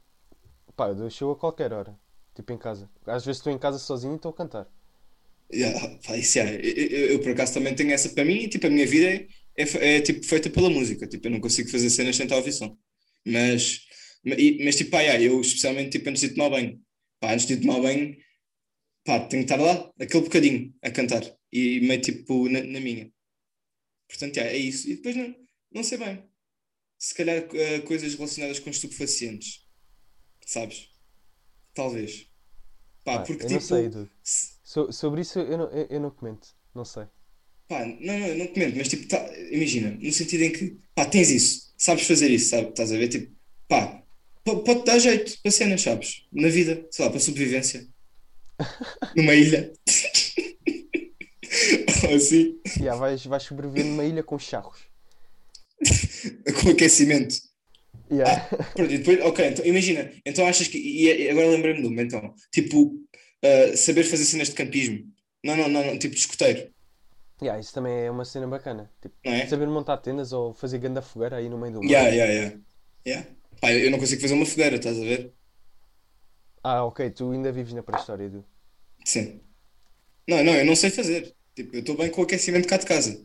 pá, 0.76 0.88
eu 0.90 0.96
dou 0.96 1.10
show 1.10 1.32
a 1.32 1.36
qualquer 1.38 1.74
hora. 1.74 1.96
Tipo 2.36 2.54
em 2.54 2.58
casa. 2.58 2.90
Às 3.06 3.26
vezes 3.26 3.40
estou 3.40 3.52
em 3.54 3.60
casa 3.60 3.78
sozinho 3.80 4.14
e 4.14 4.16
estou 4.16 4.32
a 4.32 4.36
cantar. 4.36 4.68
Yeah, 5.52 5.98
pá, 6.06 6.16
isso, 6.18 6.38
yeah, 6.38 6.54
eu, 6.64 6.72
eu- 6.88 7.08
eu, 7.14 7.20
por 7.22 7.32
acaso 7.32 7.54
também 7.56 7.74
tenho 7.76 7.92
essa 7.92 8.10
para 8.10 8.24
mim, 8.24 8.36
e 8.44 8.48
tipo, 8.50 8.68
a 8.68 8.70
minha 8.70 8.86
vida 8.86 9.08
é, 9.08 9.28
é, 9.58 9.96
é, 9.98 10.02
tipo 10.02 10.24
feita 10.26 10.50
pela 10.50 10.70
música, 10.70 11.08
tipo, 11.08 11.26
eu 11.28 11.32
não 11.32 11.40
consigo 11.42 11.70
fazer 11.70 11.90
cenas 11.90 12.16
sem 12.16 12.26
estar 12.26 12.36
a 12.36 12.40
ouvir 12.40 12.54
som. 12.54 12.78
Mas, 13.26 13.80
ma- 14.24 14.36
mas 14.64 14.76
tipo, 14.76 14.92
pá, 14.92 15.02
yeah, 15.02 15.22
eu 15.24 15.42
especialmente 15.42 15.92
tipo, 15.98 16.08
antes 16.10 16.22
de 16.22 16.30
tomar 16.36 16.50
banho, 16.52 16.80
pá, 17.20 17.34
antes 17.34 17.48
de 17.48 17.58
tomar 17.58 17.82
banho, 17.82 18.16
pá, 19.06 19.20
tenho 19.22 19.46
que 19.46 19.54
estar 19.54 19.64
lá, 19.64 19.92
aquele 20.00 20.24
bocadinho, 20.24 20.74
a 20.84 20.92
cantar, 20.92 21.24
e 21.52 21.80
meio 21.82 22.02
tipo 22.02 22.50
na, 22.50 22.62
na 22.64 22.80
minha. 22.80 23.12
Portanto, 24.08 24.38
yeah, 24.38 24.54
é 24.54 24.58
isso. 24.58 24.90
E 24.90 24.96
depois 24.98 25.16
não, 25.16 25.36
não 25.72 25.84
sei 25.84 25.98
bem, 25.98 26.24
se 27.00 27.16
calhar 27.16 27.38
eh, 27.56 27.82
coisas 27.82 28.16
relacionadas 28.16 28.60
com 28.60 28.70
estupefacientes, 28.72 29.66
sabes? 30.46 30.90
Talvez. 31.74 32.28
Pá, 33.04 33.20
Pá, 33.20 33.24
porque 33.26 33.46
tipo. 33.46 33.62
sei, 33.62 33.90
se- 34.24 34.60
So- 34.64 34.92
sobre 34.92 35.22
isso 35.22 35.40
eu 35.40 35.58
não, 35.58 35.70
eu, 35.72 35.88
eu 35.90 36.00
não 36.02 36.12
comento. 36.12 36.56
Não 36.74 36.86
sei. 36.86 37.08
Pá, 37.68 37.86
não, 37.86 37.96
não, 38.20 38.28
eu 38.28 38.38
não 38.38 38.48
comento, 38.48 38.78
mas 38.78 38.88
tipo, 38.88 39.08
tá, 39.08 39.18
imagina, 39.52 39.92
no 39.92 40.12
sentido 40.12 40.44
em 40.44 40.52
que, 40.52 40.80
pá, 40.96 41.06
tens 41.06 41.30
isso, 41.30 41.74
sabes 41.78 42.08
fazer 42.08 42.30
isso, 42.32 42.50
sabe? 42.50 42.70
Estás 42.70 42.92
a 42.92 42.98
ver? 42.98 43.10
Tipo, 43.10 43.32
pá, 43.68 44.04
po- 44.44 44.64
pode 44.64 44.84
dar 44.86 44.98
jeito 45.00 45.40
para 45.42 45.52
cenas, 45.52 45.82
sabes? 45.82 46.26
Na 46.32 46.48
vida, 46.50 46.88
sei 46.92 47.06
lá, 47.06 47.12
para 47.12 47.20
sobrevivência, 47.20 47.88
numa 49.16 49.34
ilha, 49.36 49.72
assim, 52.16 52.60
Yeah, 52.78 53.00
vais, 53.00 53.26
vais 53.26 53.44
sobreviver 53.44 53.86
numa 53.86 54.06
ilha 54.06 54.24
com 54.24 54.38
charros. 54.38 54.80
com 56.62 56.70
aquecimento. 56.70 57.36
Yeah. 58.12 58.48
E 58.78 58.98
depois, 58.98 59.22
ok, 59.22 59.48
então 59.48 59.66
imagina, 59.66 60.12
então 60.26 60.48
achas 60.48 60.68
que, 60.68 60.78
e, 60.78 61.30
agora 61.30 61.48
lembrei-me 61.48 61.82
de 61.82 61.88
uma, 61.88 62.02
então, 62.02 62.34
tipo, 62.52 62.94
ah, 63.44 63.78
saber 63.78 64.04
fazer 64.04 64.26
cenas 64.26 64.50
de 64.50 64.56
campismo. 64.56 65.06
Não, 65.44 65.56
não, 65.56 65.70
não, 65.70 65.86
não, 65.86 66.00
tipo 66.00 66.16
de 66.16 66.22
escoteiro, 66.22 66.70
Yeah, 67.42 67.60
isso 67.60 67.74
também 67.74 67.94
é 68.06 68.12
uma 68.12 68.26
cena 68.26 68.48
bacana. 68.48 68.92
Tipo, 69.02 69.16
é? 69.24 69.48
saber 69.48 69.68
montar 69.68 69.98
tendas 69.98 70.34
ou 70.34 70.54
fazer 70.54 70.78
ganda 70.78 71.02
fogueira 71.02 71.38
aí 71.38 71.48
no 71.48 71.58
meio 71.58 71.74
do 71.74 71.80
mar. 71.80 71.90
Yeah, 71.90 72.10
yeah, 72.10 72.34
yeah. 72.34 72.60
Yeah. 73.08 73.30
Pá, 73.62 73.72
eu 73.72 73.80
eu 73.80 73.92
não 73.92 73.98
consigo 73.98 74.22
fazer 74.22 74.34
uma 74.34 74.46
fogueira, 74.46 74.76
estás 74.76 74.98
a 74.98 75.04
ver? 75.04 75.34
Ah, 76.62 76.84
ok, 76.84 77.10
tu 77.12 77.32
ainda 77.32 77.52
vives 77.52 77.74
na 77.74 77.82
pré-história, 77.82 78.26
Edu. 78.26 78.44
Sim. 79.06 79.40
Não, 80.28 80.44
não, 80.44 80.54
eu 80.54 80.66
não 80.66 80.76
sei 80.76 80.90
fazer. 80.90 81.34
Tipo, 81.60 81.76
eu 81.76 81.82
estou 81.82 81.98
bem 81.98 82.10
com 82.10 82.22
o 82.22 82.24
aquecimento 82.24 82.70
cá 82.70 82.78
de 82.78 82.86
casa. 82.86 83.22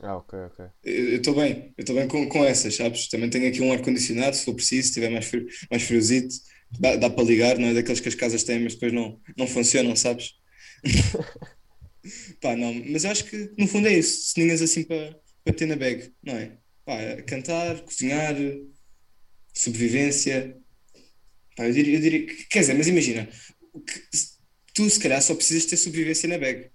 Ah, 0.00 0.16
ok, 0.16 0.38
ok. 0.46 0.66
Eu 0.84 1.16
estou 1.16 1.34
bem, 1.34 1.74
eu 1.76 1.82
estou 1.82 1.96
bem 1.96 2.06
com, 2.06 2.28
com 2.28 2.44
essas, 2.44 2.76
sabes? 2.76 3.08
Também 3.08 3.28
tenho 3.28 3.48
aqui 3.48 3.60
um 3.60 3.72
ar-condicionado, 3.72 4.36
se 4.36 4.44
for 4.44 4.54
preciso, 4.54 4.86
se 4.86 4.94
tiver 4.94 5.10
mais 5.10 5.26
frio, 5.26 5.44
mais 5.68 5.82
friozito, 5.82 6.32
dá, 6.78 6.94
dá 6.94 7.10
para 7.10 7.24
ligar, 7.24 7.58
não 7.58 7.66
é 7.66 7.74
daqueles 7.74 7.98
que 7.98 8.08
as 8.08 8.14
casas 8.14 8.44
têm, 8.44 8.60
mas 8.60 8.74
depois 8.74 8.92
não, 8.92 9.20
não 9.36 9.48
funcionam, 9.48 9.96
sabes? 9.96 10.34
Pá, 12.40 12.54
não, 12.54 12.72
mas 12.72 13.04
acho 13.04 13.24
que 13.24 13.52
no 13.58 13.66
fundo 13.66 13.88
é 13.88 13.92
isso, 13.92 14.32
ceninhas 14.32 14.62
assim 14.62 14.84
para 14.84 15.18
para 15.42 15.54
ter 15.54 15.66
na 15.66 15.74
bag, 15.74 16.12
não 16.22 16.34
é? 16.34 16.58
Pá, 16.84 17.22
cantar, 17.26 17.80
cozinhar, 17.80 18.36
sobrevivência. 19.52 20.56
Pá, 21.56 21.66
eu 21.66 21.72
diria, 21.72 21.96
eu 21.96 22.00
diria 22.00 22.26
que, 22.26 22.44
quer 22.46 22.60
dizer, 22.60 22.74
mas 22.74 22.86
imagina, 22.86 23.28
tu 24.74 24.88
se 24.88 25.00
calhar 25.00 25.20
só 25.20 25.34
precisas 25.34 25.66
ter 25.66 25.76
sobrevivência 25.76 26.28
na 26.28 26.38
bag, 26.38 26.70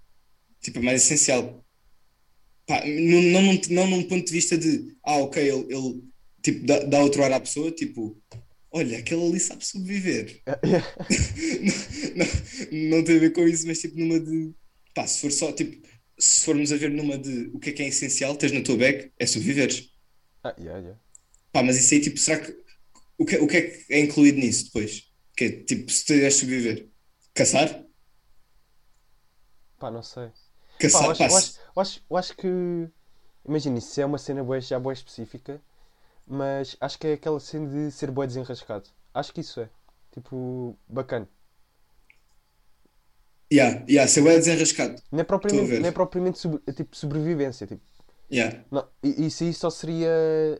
tipo, 0.66 0.78
é 0.80 0.82
mais 0.82 1.02
essencial. 1.04 1.64
Pá, 2.66 2.84
não, 2.84 3.22
não, 3.22 3.42
num- 3.42 3.60
não 3.70 3.86
num 3.86 4.02
ponto 4.08 4.26
de 4.26 4.32
vista 4.32 4.58
de, 4.58 4.96
ah, 5.04 5.18
ok, 5.18 5.40
ele, 5.42 5.72
ele, 5.74 6.02
tipo, 6.42 6.66
dá, 6.66 6.80
dá 6.80 7.00
outro 7.02 7.22
ar 7.22 7.32
à 7.32 7.40
pessoa, 7.40 7.70
tipo, 7.70 8.20
olha, 8.72 8.98
aquele 8.98 9.24
ali 9.26 9.40
sabe 9.40 9.64
sobreviver. 9.64 10.42
Não, 10.46 10.82
não, 12.16 12.98
não 12.98 13.04
tem 13.04 13.16
a 13.16 13.20
ver 13.20 13.32
com 13.32 13.46
isso, 13.46 13.66
mas 13.66 13.78
tipo, 13.80 13.98
numa 13.98 14.18
de, 14.18 14.52
pá, 14.94 15.06
se 15.06 15.20
for 15.20 15.30
só, 15.32 15.52
tipo, 15.52 15.86
se 16.18 16.44
formos 16.44 16.72
a 16.72 16.76
ver 16.76 16.90
numa 16.90 17.16
de 17.18 17.50
o 17.54 17.58
que 17.60 17.70
é 17.70 17.72
que 17.72 17.82
é 17.82 17.88
essencial, 17.88 18.36
tens 18.36 18.52
na 18.52 18.62
tua 18.62 18.76
bag, 18.76 19.12
é 19.18 19.26
sobreviveres. 19.26 19.90
Ah, 20.42 20.54
yeah, 20.58 20.78
yeah. 20.78 20.94
Pá, 21.52 21.62
mas 21.62 21.76
isso 21.78 21.94
aí, 21.94 22.00
tipo, 22.00 22.18
será 22.18 22.40
que, 22.40 22.54
o 23.18 23.24
que, 23.26 23.36
o 23.38 23.46
que 23.48 23.56
é 23.58 23.62
que 23.62 23.94
é 23.94 24.00
incluído 24.00 24.38
nisso 24.38 24.66
depois? 24.66 25.04
Que 25.36 25.44
é, 25.44 25.50
tipo, 25.64 25.90
se 25.90 26.04
tu 26.06 26.14
de 26.14 26.30
sobreviver, 26.30 26.88
caçar? 27.34 27.84
Pá, 29.78 29.90
não 29.90 30.02
sei. 30.02 30.30
Pá, 30.90 31.02
eu 31.04 31.10
acho, 31.10 31.26
eu 31.26 31.36
acho, 31.36 31.54
eu 31.76 31.82
acho, 31.82 32.04
eu 32.10 32.16
acho 32.16 32.36
que. 32.36 32.48
Imagina, 33.46 33.78
isso 33.78 34.00
é 34.00 34.06
uma 34.06 34.18
cena 34.18 34.42
bué, 34.44 34.60
já 34.60 34.78
boa 34.78 34.92
específica, 34.92 35.60
mas 36.26 36.76
acho 36.80 36.98
que 36.98 37.06
é 37.08 37.12
aquela 37.14 37.40
cena 37.40 37.68
de 37.68 37.92
ser 37.92 38.10
bué 38.10 38.26
desenrascado. 38.26 38.88
Acho 39.14 39.32
que 39.34 39.40
isso 39.42 39.60
é. 39.60 39.70
Tipo, 40.12 40.76
bacana. 40.88 41.28
yeah, 43.52 43.84
yeah, 43.88 44.06
se 44.08 44.20
eu 44.20 44.28
é 44.28 44.36
desenrascado, 44.36 45.00
Não 45.10 45.20
é 45.20 45.24
propriamente, 45.24 45.78
não 45.78 45.88
é 45.88 45.90
ver. 45.90 45.92
propriamente 45.92 46.38
sobre- 46.38 46.62
é 46.66 46.72
tipo 46.72 46.96
sobrevivência. 46.96 47.66
Tipo, 47.66 47.82
Yeah. 48.30 48.64
não, 48.70 48.88
e- 49.02 49.26
isso 49.26 49.44
aí 49.44 49.54
só 49.54 49.70
seria 49.70 50.10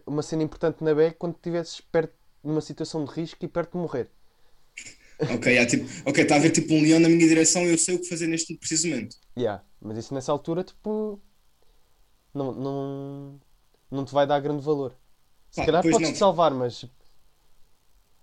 uma 0.07 0.23
cena 0.23 0.43
importante 0.43 0.83
na 0.85 0.95
BEC 0.95 1.17
quando 1.19 1.35
estivesses 1.37 1.81
perto 1.81 2.15
numa 2.43 2.61
situação 2.61 3.05
de 3.05 3.11
risco 3.13 3.45
e 3.45 3.49
perto 3.49 3.73
de 3.73 3.79
morrer. 3.79 4.11
Ok, 5.29 5.47
há, 5.59 5.67
tipo, 5.67 5.85
ok, 6.05 6.23
está 6.23 6.35
a 6.37 6.39
haver 6.39 6.51
tipo 6.53 6.73
um 6.75 6.83
leão 6.83 7.01
na 7.01 7.09
minha 7.09 7.27
direção 7.27 7.63
e 7.65 7.71
eu 7.71 7.79
sei 7.79 7.95
o 7.97 8.01
que 8.01 8.09
fazer 8.09 8.27
neste 8.27 8.57
preciso 8.57 8.89
momento. 8.89 9.17
Yeah. 9.37 9.66
Mas 9.81 9.99
isso 9.99 10.15
nessa 10.15 10.33
altura, 10.33 10.65
tipo, 10.65 11.21
não, 12.35 12.53
não, 12.53 13.41
não 13.91 14.05
te 14.05 14.13
vai 14.13 14.27
dar 14.27 14.41
grande 14.41 14.63
valor. 14.63 14.97
Se 15.51 15.61
Pá, 15.61 15.65
calhar 15.65 15.85
podes 15.89 16.11
te 16.13 16.19
salvar, 16.19 16.53
mas 16.55 16.85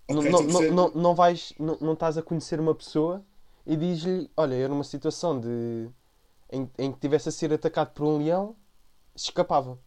não, 0.08 0.22
Ok, 0.22 0.24
não, 0.24 0.42
não, 0.42 0.62
não, 0.70 0.90
não 0.94 1.14
vais, 1.14 1.52
não, 1.58 1.78
não 1.80 1.92
estás 1.94 2.18
a 2.18 2.22
conhecer 2.22 2.60
uma 2.60 2.74
pessoa 2.74 3.24
e 3.66 3.76
diz-lhe, 3.76 4.30
olha, 4.36 4.54
eu 4.54 4.68
numa 4.68 4.84
situação 4.84 5.40
de 5.40 5.88
em, 6.52 6.70
em 6.78 6.92
que 6.92 7.00
tivesse 7.00 7.28
a 7.28 7.32
ser 7.32 7.52
atacado 7.52 7.92
por 7.94 8.04
um 8.06 8.18
leão, 8.18 8.56
escapava 9.16 9.78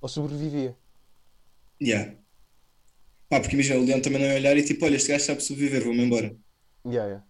ou 0.00 0.08
sobrevivia. 0.08 0.76
Yeah. 1.80 2.14
Pá, 3.28 3.38
porque 3.40 3.54
imagina, 3.56 3.78
o 3.80 3.84
leão 3.84 4.00
também 4.00 4.18
não 4.20 4.28
ia 4.28 4.36
olhar 4.36 4.56
e 4.56 4.64
tipo, 4.64 4.84
olha, 4.86 4.96
este 4.96 5.08
gajo 5.12 5.24
sabe 5.26 5.42
sobreviver, 5.42 5.84
vou-me 5.84 6.02
embora. 6.04 6.34
Yeah, 6.84 7.06
yeah. 7.06 7.20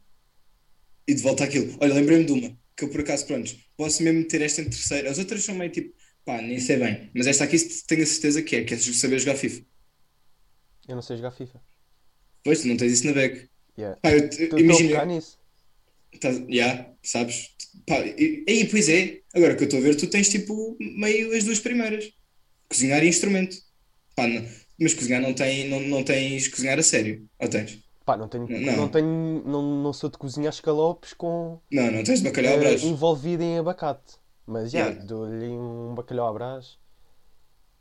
E 1.10 1.14
de 1.14 1.22
volta 1.22 1.44
àquilo. 1.44 1.76
Olha, 1.80 1.94
lembrei-me 1.94 2.24
de 2.26 2.32
uma, 2.32 2.58
que 2.76 2.84
eu 2.84 2.90
por 2.90 3.00
acaso, 3.00 3.26
pronto, 3.26 3.50
posso 3.76 4.02
mesmo 4.02 4.20
meter 4.20 4.42
esta 4.42 4.60
em 4.62 4.64
terceira. 4.70 5.10
As 5.10 5.18
outras 5.18 5.44
são 5.44 5.54
meio 5.54 5.70
tipo, 5.72 5.94
pá, 6.24 6.40
nem 6.42 6.58
sei 6.60 6.76
bem. 6.78 7.10
Mas 7.14 7.26
esta 7.26 7.44
aqui 7.44 7.58
tenho 7.86 8.02
a 8.02 8.06
certeza 8.06 8.42
que 8.42 8.56
é, 8.56 8.64
que 8.64 8.74
é 8.74 8.78
saber 8.78 9.18
jogar 9.18 9.36
FIFA. 9.36 9.64
Eu 10.88 10.94
não 10.94 11.02
sei 11.02 11.16
jogar 11.16 11.30
FIFA. 11.30 11.60
Pois, 12.44 12.60
tu 12.60 12.68
não 12.68 12.76
tens 12.76 12.92
isso 12.92 13.06
na 13.06 13.12
bag. 13.12 13.48
Yeah. 13.76 13.98
Pá, 14.00 14.10
eu, 14.12 14.56
a 14.56 14.60
imagina, 14.60 14.88
focar 14.90 15.06
nisso. 15.06 15.38
Tá, 16.20 16.30
já, 16.48 16.94
sabes? 17.02 17.50
Pá, 17.86 17.98
e, 18.06 18.44
e, 18.46 18.64
pois 18.70 18.88
é, 18.88 19.20
agora 19.34 19.56
que 19.56 19.62
eu 19.64 19.66
estou 19.66 19.80
a 19.80 19.82
ver, 19.82 19.96
tu 19.96 20.06
tens 20.08 20.28
tipo 20.28 20.76
meio 20.80 21.36
as 21.36 21.44
duas 21.44 21.58
primeiras: 21.60 22.12
cozinhar 22.68 23.04
e 23.04 23.08
instrumento. 23.08 23.56
Pá, 24.16 24.28
não- 24.28 24.46
mas 24.80 24.94
cozinhar 24.94 25.22
não, 25.22 25.34
tem, 25.34 25.68
não, 25.70 25.80
não 25.80 26.04
tens 26.04 26.48
cozinhar 26.48 26.78
a 26.78 26.84
sério, 26.84 27.28
ou 27.40 27.48
tens? 27.48 27.83
Pá, 28.04 28.16
não 28.16 28.28
tenho, 28.28 28.48
Não. 28.48 28.76
não 28.76 28.88
tenho, 28.88 29.42
não, 29.46 29.62
não 29.82 29.92
sou 29.92 30.10
de 30.10 30.18
cozinhar 30.18 30.52
escalopes 30.52 31.12
com 31.14 31.60
Não, 31.70 31.90
não 31.90 32.04
tens 32.04 32.20
bacalhau 32.22 32.58
à 32.60 32.64
eh, 32.64 32.78
envolvido 32.82 33.42
em 33.42 33.58
abacate. 33.58 34.18
Mas 34.46 34.70
já, 34.72 34.80
Yeah. 34.80 35.04
dou-lhe 35.04 35.48
um 35.48 35.94
bacalhau 35.94 36.28
à 36.28 36.32
brás. 36.32 36.78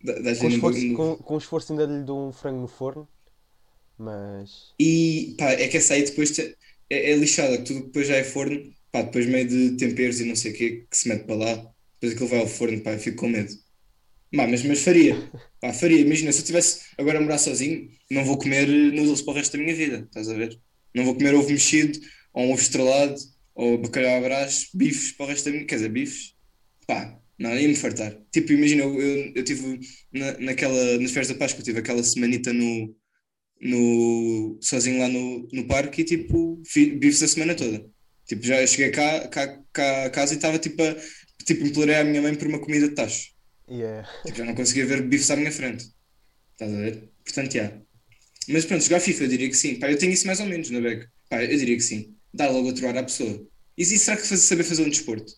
Dá- 0.03 0.19
dás-lhe 0.19 0.43
Com 0.43 0.49
no- 0.49 0.55
esforço, 0.55 0.93
com, 0.93 1.17
com 1.17 1.37
esforço 1.37 1.71
ainda 1.73 1.85
lhe 1.85 2.03
dou 2.03 2.27
um 2.27 2.31
frango 2.31 2.61
no 2.61 2.67
forno. 2.67 3.07
Mas. 3.97 4.75
E 4.79 5.35
pá, 5.37 5.51
é 5.51 5.67
que 5.67 5.77
essa 5.77 5.93
aí 5.93 6.03
depois 6.03 6.31
te- 6.31 6.57
é, 6.89 7.11
é 7.11 7.15
lixada, 7.15 7.57
que 7.57 7.63
tudo 7.65 7.85
depois 7.85 8.07
já 8.07 8.15
é 8.17 8.23
forno, 8.23 8.59
pá, 8.91 9.01
depois 9.03 9.25
meio 9.27 9.47
de 9.47 9.77
temperos 9.77 10.19
e 10.19 10.25
não 10.25 10.35
sei 10.35 10.51
o 10.51 10.55
quê 10.57 10.87
que 10.89 10.97
se 10.97 11.07
mete 11.09 11.25
para 11.25 11.35
lá, 11.35 11.55
depois 11.99 12.13
aquilo 12.13 12.29
vai 12.29 12.39
ao 12.41 12.47
forno, 12.47 12.81
pá, 12.83 12.91
eu 12.93 12.99
fico 12.99 13.17
com 13.17 13.27
medo. 13.29 13.53
Pá, 14.35 14.47
mas, 14.47 14.63
mas 14.63 14.81
faria, 14.81 15.15
pá, 15.61 15.71
faria. 15.73 15.99
Imagina, 16.01 16.31
se 16.31 16.41
eu 16.41 16.45
tivesse 16.45 16.81
agora 16.97 17.19
a 17.19 17.21
morar 17.21 17.37
sozinho, 17.37 17.89
não 18.09 18.25
vou 18.25 18.37
comer 18.37 18.67
noodles 18.67 19.21
para 19.21 19.33
o 19.33 19.35
resto 19.35 19.57
da 19.57 19.63
minha 19.63 19.75
vida, 19.75 19.99
estás 20.05 20.27
a 20.29 20.33
ver? 20.33 20.59
Não 20.93 21.05
vou 21.05 21.15
comer 21.15 21.35
ovo 21.35 21.49
mexido, 21.49 21.99
ou 22.33 22.45
um 22.45 22.51
ovo 22.53 22.61
estrelado, 22.61 23.15
ou 23.53 23.77
bacalhau 23.77 24.17
à 24.17 24.21
brás, 24.21 24.69
bifes 24.73 25.11
para 25.11 25.25
o 25.27 25.29
resto 25.29 25.45
da 25.45 25.51
minha, 25.51 25.65
quer 25.65 25.75
dizer, 25.75 25.89
bifes, 25.89 26.33
pá, 26.87 27.19
não, 27.37 27.55
ia-me 27.57 27.75
fartar. 27.75 28.17
Tipo, 28.31 28.53
imagina, 28.53 28.83
eu, 28.83 28.99
eu, 29.01 29.33
eu 29.35 29.43
tive 29.43 29.79
na, 30.11 30.39
naquela, 30.39 30.97
nas 30.99 31.11
férias 31.11 31.27
da 31.29 31.35
Páscoa, 31.35 31.61
eu 31.61 31.65
tive 31.65 31.79
aquela 31.79 32.03
semanita 32.03 32.51
no 32.53 32.95
no, 33.61 34.57
sozinho 34.61 34.99
lá 34.99 35.07
no, 35.09 35.47
no 35.53 35.67
parque 35.67 36.01
e 36.01 36.05
tipo, 36.05 36.61
bifes 36.99 37.23
a 37.23 37.27
semana 37.27 37.55
toda. 37.55 37.85
Tipo, 38.27 38.43
já 38.45 38.65
cheguei 38.67 38.91
cá, 38.91 39.27
cá, 39.29 39.63
cá 39.73 40.05
a 40.05 40.09
casa 40.09 40.33
e 40.33 40.37
estava 40.37 40.59
tipo 40.59 40.81
a, 40.83 40.95
tipo, 41.45 41.65
implorei 41.65 41.95
à 41.95 42.03
minha 42.03 42.21
mãe 42.21 42.35
por 42.35 42.47
uma 42.47 42.59
comida 42.59 42.89
de 42.89 42.95
tacho. 42.95 43.32
Yeah. 43.73 44.05
Tipo, 44.25 44.37
já 44.37 44.45
não 44.45 44.55
conseguia 44.55 44.85
ver 44.85 45.01
bifes 45.07 45.29
à 45.31 45.35
minha 45.35 45.51
frente. 45.51 45.85
Estás 46.53 46.73
a 46.73 46.77
ver? 46.77 47.11
Portanto, 47.25 47.53
já. 47.53 47.81
Mas 48.49 48.65
pronto, 48.65 48.83
jogar 48.83 48.99
FIFA 49.01 49.25
eu 49.25 49.29
diria 49.29 49.49
que 49.49 49.55
sim. 49.57 49.79
Pá, 49.79 49.91
eu 49.91 49.97
tenho 49.99 50.13
isso 50.13 50.27
mais 50.27 50.39
ou 50.39 50.45
menos 50.47 50.69
na 50.71 50.81
bag. 50.81 51.07
Pá, 51.29 51.43
eu 51.43 51.57
diria 51.57 51.75
que 51.77 51.83
sim. 51.83 52.15
Dar 52.33 52.49
logo 52.51 52.67
outro 52.67 52.87
ar 52.87 52.97
à 52.97 53.03
pessoa. 53.03 53.47
E 53.77 53.83
isso 53.83 53.97
será 53.99 54.17
que 54.17 54.27
faz- 54.27 54.41
saber 54.41 54.63
fazer 54.63 54.83
um 54.85 54.89
desporto? 54.89 55.33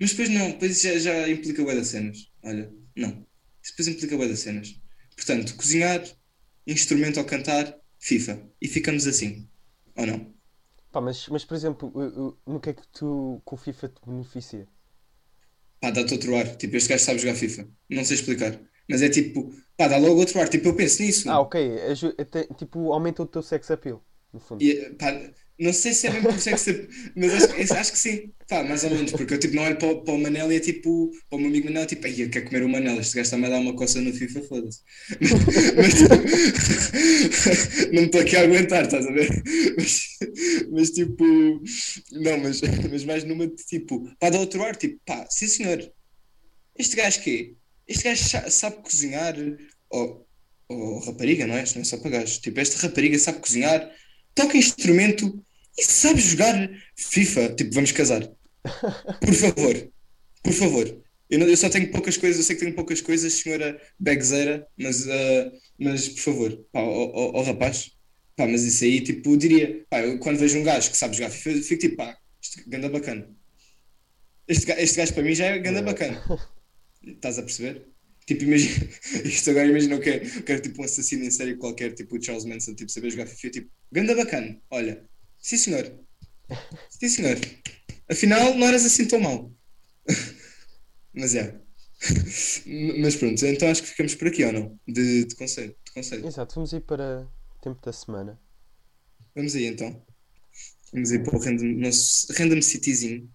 Mas 0.00 0.10
depois 0.12 0.28
não, 0.30 0.50
depois 0.52 0.80
já, 0.80 0.98
já 0.98 1.28
implica 1.30 1.64
bué 1.64 1.74
das 1.76 1.88
cenas. 1.88 2.18
Olha, 2.44 2.72
não. 2.96 3.26
Isso 3.62 3.72
depois 3.72 3.88
implica 3.88 4.16
bué 4.16 4.28
das 4.28 4.40
cenas. 4.40 4.80
Portanto, 5.16 5.56
cozinhar, 5.56 6.04
instrumento 6.66 7.18
ao 7.20 7.26
cantar, 7.26 7.76
FIFA. 8.00 8.42
E 8.62 8.68
ficamos 8.68 9.06
assim. 9.06 9.48
Ou 9.96 10.06
não? 10.06 10.34
Pá, 10.92 11.00
mas, 11.00 11.28
mas 11.28 11.44
por 11.44 11.54
exemplo, 11.54 11.92
no 12.46 12.60
que 12.60 12.70
é 12.70 12.74
que 12.74 12.86
tu 12.88 13.40
com 13.44 13.54
o 13.54 13.58
FIFA 13.58 13.88
te 13.88 14.00
beneficia? 14.06 14.68
Pá, 15.86 15.90
dá-te 15.92 16.14
outro 16.14 16.34
ar. 16.36 16.56
Tipo, 16.56 16.76
este 16.76 16.88
gajo 16.90 17.04
sabe 17.04 17.18
jogar 17.20 17.36
FIFA. 17.36 17.68
Não 17.88 18.04
sei 18.04 18.16
explicar. 18.16 18.58
Mas 18.90 19.02
é 19.02 19.08
tipo, 19.08 19.52
pá, 19.76 19.86
dá 19.86 19.96
logo 19.98 20.18
outro 20.18 20.40
ar. 20.40 20.48
Tipo, 20.48 20.68
eu 20.68 20.74
penso 20.76 21.00
nisso. 21.02 21.30
Ah, 21.30 21.38
ok. 21.40 21.56
aju- 21.92 22.14
até- 22.18 22.44
tipo, 22.54 22.92
aumenta 22.92 23.22
o 23.22 23.26
teu 23.26 23.42
sex 23.42 23.70
appeal, 23.70 24.02
no 24.32 24.40
fundo. 24.40 24.62
E, 24.64 24.90
pá, 24.98 25.12
não 25.58 25.72
sei 25.72 25.92
se 25.94 26.06
é 26.06 26.10
bem 26.10 26.22
por 26.22 26.38
sexo, 26.38 26.70
mas 27.16 27.32
acho, 27.34 27.74
acho 27.74 27.92
que 27.92 27.98
sim. 27.98 28.30
Pá, 28.48 28.62
mais 28.62 28.84
ou 28.84 28.90
menos, 28.90 29.10
porque 29.12 29.34
eu 29.34 29.38
tipo, 29.40 29.56
não 29.56 29.64
olho 29.64 29.76
para, 29.76 29.96
para 29.96 30.14
o 30.14 30.18
Manel 30.18 30.52
e 30.52 30.56
é 30.56 30.60
tipo, 30.60 31.10
para 31.28 31.36
o 31.36 31.40
meu 31.40 31.48
amigo 31.48 31.66
Manel, 31.66 31.82
é 31.82 31.86
tipo, 31.86 32.06
ai, 32.06 32.14
eu 32.22 32.30
quero 32.30 32.44
comer 32.46 32.62
o 32.62 32.68
Manel, 32.68 33.00
este 33.00 33.16
gajo 33.16 33.24
está-me 33.26 33.46
a 33.46 33.48
dar 33.48 33.58
uma 33.58 33.74
coça 33.74 34.00
no 34.00 34.12
FIFA, 34.12 34.42
foda-se. 34.42 34.80
Mas, 35.76 35.94
não 37.92 38.02
me 38.02 38.06
estou 38.06 38.20
aqui 38.20 38.36
a 38.36 38.42
aguentar, 38.42 38.84
estás 38.84 39.06
a 39.06 39.10
ver? 39.10 39.28
Mas, 39.76 40.06
mas, 40.70 40.90
tipo, 40.90 41.24
não, 42.12 42.38
mas, 42.38 42.60
mas 42.90 43.04
mais 43.04 43.24
numa 43.24 43.46
de 43.46 43.56
tipo, 43.56 44.08
pá, 44.18 44.30
dá 44.30 44.38
outro 44.38 44.62
ar, 44.62 44.76
tipo, 44.76 45.00
pá, 45.04 45.26
sim 45.30 45.46
senhor, 45.46 45.80
este 46.78 46.96
gajo 46.96 47.22
quê? 47.22 47.56
Este 47.86 48.04
gajo 48.04 48.24
sa- 48.24 48.50
sabe 48.50 48.76
cozinhar, 48.82 49.34
ou 50.68 50.98
rapariga, 51.00 51.46
não 51.46 51.54
é? 51.56 51.62
Isto 51.62 51.76
não 51.76 51.82
é 51.82 51.84
só 51.84 51.96
para 51.98 52.10
gajos. 52.10 52.38
Tipo, 52.38 52.60
esta 52.60 52.86
rapariga 52.86 53.18
sabe 53.18 53.40
cozinhar, 53.40 53.90
toca 54.34 54.56
instrumento 54.56 55.44
e 55.78 55.82
sabe 55.84 56.20
jogar 56.20 56.70
FIFA. 56.96 57.54
Tipo, 57.54 57.74
vamos 57.74 57.92
casar. 57.92 58.28
Por 59.20 59.34
favor, 59.34 59.92
por 60.42 60.52
favor. 60.52 61.02
Eu, 61.30 61.38
não- 61.40 61.48
eu 61.48 61.56
só 61.56 61.68
tenho 61.68 61.90
poucas 61.90 62.16
coisas, 62.16 62.38
eu 62.38 62.44
sei 62.44 62.56
que 62.56 62.62
tenho 62.64 62.74
poucas 62.76 63.00
coisas, 63.00 63.32
senhora 63.34 63.80
Begzeira, 63.98 64.66
mas, 64.78 65.08
ah, 65.08 65.52
mas 65.78 66.08
por 66.08 66.20
favor, 66.20 66.66
pá, 66.72 66.80
ó, 66.82 67.42
rapaz, 67.42 67.92
pá, 68.36 68.46
mas 68.46 68.62
isso 68.64 68.84
aí, 68.84 69.00
tipo, 69.02 69.30
eu 69.32 69.36
diria, 69.36 69.84
pá, 69.90 70.00
eu 70.02 70.18
quando 70.20 70.38
vejo 70.38 70.58
um 70.58 70.62
gajo 70.64 70.90
que 70.90 70.96
sabe 70.96 71.16
jogar 71.16 71.30
FIFA, 71.30 71.50
eu 71.58 71.62
fico 71.62 71.80
tipo, 71.80 71.96
pá, 71.96 72.16
isto 72.42 72.62
ganda 72.68 72.88
bacana. 72.88 73.28
Este, 74.48 74.70
este 74.72 74.96
gajo 74.98 75.14
para 75.14 75.22
mim 75.22 75.34
já 75.34 75.46
é 75.46 75.58
ganda 75.58 75.82
bacana. 75.82 76.22
Estás 77.02 77.38
a 77.38 77.42
perceber? 77.42 77.86
Tipo, 78.26 78.44
imagina, 78.44 78.88
isto 79.24 79.50
agora 79.50 79.66
imagina 79.68 79.98
que 80.00 80.10
é, 80.10 80.16
o 80.38 80.42
que 80.42 80.52
é 80.52 80.58
tipo 80.60 80.82
um 80.82 80.84
assassino 80.84 81.24
em 81.24 81.30
série 81.30 81.56
qualquer, 81.56 81.94
tipo 81.94 82.16
o 82.16 82.22
Charles 82.22 82.44
Manson, 82.44 82.74
tipo, 82.74 82.90
saber 82.90 83.10
jogar 83.10 83.26
FIFA, 83.26 83.50
tipo, 83.50 83.70
ganda 83.92 84.14
bacana, 84.14 84.60
olha, 84.70 85.04
sim 85.46 85.56
senhor, 85.56 85.84
sim 86.90 87.08
senhor, 87.08 87.38
afinal 88.10 88.52
não 88.56 88.66
eras 88.66 88.84
assim 88.84 89.06
tão 89.06 89.20
mau. 89.20 89.52
Mas 91.14 91.36
é. 91.36 91.60
Mas 93.00 93.14
pronto, 93.14 93.46
então 93.46 93.70
acho 93.70 93.82
que 93.82 93.88
ficamos 93.88 94.14
por 94.16 94.26
aqui 94.26 94.44
ou 94.44 94.52
não? 94.52 94.80
De, 94.86 95.24
de 95.24 95.36
conselho, 95.36 95.74
de 95.84 95.92
conselho. 95.92 96.26
Exato, 96.26 96.56
vamos 96.56 96.72
ir 96.72 96.80
para 96.80 97.26
tempo 97.62 97.80
da 97.80 97.92
semana. 97.92 98.38
Vamos 99.36 99.54
aí 99.54 99.66
então. 99.66 100.04
Vamos 100.92 101.12
aí 101.12 101.22
para 101.22 101.36
o 101.36 101.40
random, 101.40 101.80
nosso 101.80 102.32
random 102.32 102.60
cityzinho. 102.60 103.30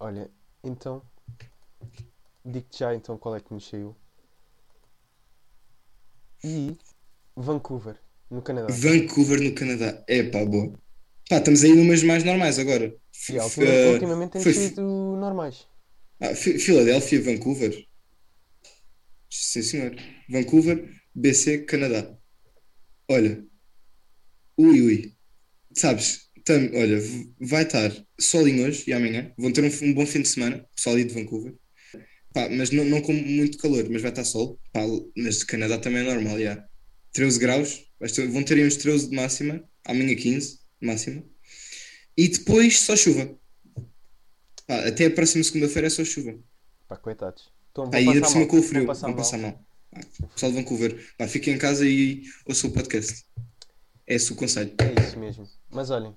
Olha, 0.00 0.28
então, 0.64 1.02
digo-te 2.44 2.80
já 2.80 2.94
então 2.94 3.16
qual 3.16 3.36
é 3.36 3.40
que 3.40 3.54
nos 3.54 3.68
saiu. 3.68 3.96
E 6.42 6.76
Vancouver, 7.36 7.96
no 8.28 8.42
Canadá. 8.42 8.72
Vancouver 8.74 9.40
no 9.40 9.54
Canadá. 9.54 10.04
É 10.08 10.24
pá, 10.24 10.44
boa. 10.44 10.72
Pá, 11.28 11.38
estamos 11.38 11.62
aí 11.64 11.72
numas 11.74 12.02
mais 12.02 12.24
normais 12.24 12.58
agora. 12.58 12.94
F- 13.14 13.32
E 13.34 13.38
ultimamente, 13.38 13.86
ultimamente 13.94 14.32
têm 14.32 14.42
sido 14.42 14.82
normais. 15.16 15.66
Ah, 16.20 16.34
Fi- 16.34 16.58
Filadélfia, 16.58 17.20
Vancouver. 17.22 17.86
Sim, 19.30 19.62
senhor. 19.62 19.96
Vancouver, 20.28 20.84
BC, 21.14 21.64
Canadá. 21.64 22.16
Olha. 23.10 23.44
Ui, 24.56 24.80
ui. 24.82 25.14
Sabes, 25.76 26.30
tam- 26.44 26.70
olha, 26.74 26.98
vai 27.40 27.64
estar 27.64 27.92
solinho 28.20 28.66
hoje 28.66 28.84
e 28.88 28.92
amanhã. 28.92 29.32
Vão 29.38 29.52
ter 29.52 29.64
um, 29.64 29.88
um 29.88 29.94
bom 29.94 30.06
fim 30.06 30.22
de 30.22 30.28
semana, 30.28 30.66
pessoal 30.74 30.96
aí 30.96 31.04
de 31.04 31.14
Vancouver. 31.14 31.54
Pá, 32.34 32.48
mas 32.50 32.70
não, 32.70 32.84
não 32.84 33.02
com 33.02 33.12
muito 33.12 33.58
calor, 33.58 33.88
mas 33.90 34.02
vai 34.02 34.10
estar 34.12 34.24
sol. 34.24 34.60
Pá, 34.72 34.82
mas 35.16 35.38
de 35.40 35.46
Canadá 35.46 35.78
também 35.78 36.02
é 36.06 36.14
normal, 36.14 36.40
já. 36.40 36.64
13 37.12 37.38
graus. 37.40 37.84
Vão 38.30 38.42
ter 38.44 38.54
aí 38.56 38.66
uns 38.66 38.76
13 38.76 39.10
de 39.10 39.16
máxima. 39.16 39.64
Amanhã 39.86 40.14
15 40.16 40.56
de 40.56 40.57
máxima. 40.80 41.22
E 42.16 42.28
depois 42.28 42.80
só 42.80 42.96
chuva. 42.96 43.36
Pá, 44.66 44.86
até 44.88 45.06
a 45.06 45.10
próxima 45.10 45.44
segunda-feira 45.44 45.86
é 45.86 45.90
só 45.90 46.04
chuva. 46.04 46.38
Pá, 46.86 46.96
coitados. 46.96 47.52
Então, 47.70 47.90
Pá, 47.90 48.00
e 48.00 48.08
ainda 48.08 48.20
por 48.20 48.20
passar 48.20 48.32
cima 48.32 48.46
com 48.46 48.56
o 48.56 48.60
vão 48.60 48.68
frio, 48.68 48.86
passar 48.86 49.06
vão 49.06 49.16
mal. 49.16 49.24
passar 49.24 49.38
mal. 49.38 49.64
Pá, 49.90 50.00
pessoal 50.34 50.52
de 50.52 50.58
Vancouver, 50.58 51.14
pá, 51.16 51.28
fiquem 51.28 51.54
em 51.54 51.58
casa 51.58 51.86
e 51.86 52.22
ouçam 52.46 52.70
o 52.70 52.72
podcast. 52.72 53.24
É 54.06 54.14
esse 54.14 54.32
o 54.32 54.36
conselho. 54.36 54.74
É 54.78 55.02
isso 55.02 55.18
mesmo. 55.18 55.48
Mas 55.70 55.90
olhem, 55.90 56.16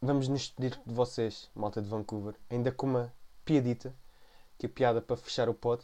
vamos 0.00 0.28
nos 0.28 0.40
despedir 0.42 0.78
de 0.86 0.94
vocês, 0.94 1.50
malta 1.54 1.80
de 1.82 1.88
Vancouver, 1.88 2.34
ainda 2.50 2.72
com 2.72 2.86
uma 2.86 3.14
piadita, 3.44 3.94
que 4.58 4.66
é 4.66 4.68
piada 4.68 5.00
para 5.00 5.16
fechar 5.16 5.48
o 5.48 5.54
pod. 5.54 5.82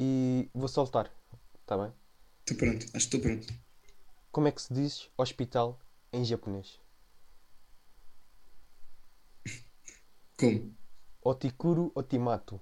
E 0.00 0.48
vou 0.52 0.66
soltar, 0.68 1.10
está 1.60 1.78
bem? 1.78 1.92
Estou 2.40 2.56
pronto, 2.56 2.84
acho 2.84 2.90
que 2.92 2.98
estou 2.98 3.20
pronto. 3.20 3.54
Como 4.32 4.48
é 4.48 4.52
que 4.52 4.60
se 4.60 4.74
diz 4.74 5.08
hospital 5.16 5.78
em 6.14 6.24
japonês? 6.24 6.78
Como? 10.38 10.74
Otikuro 11.22 11.90
Otimato. 11.94 12.60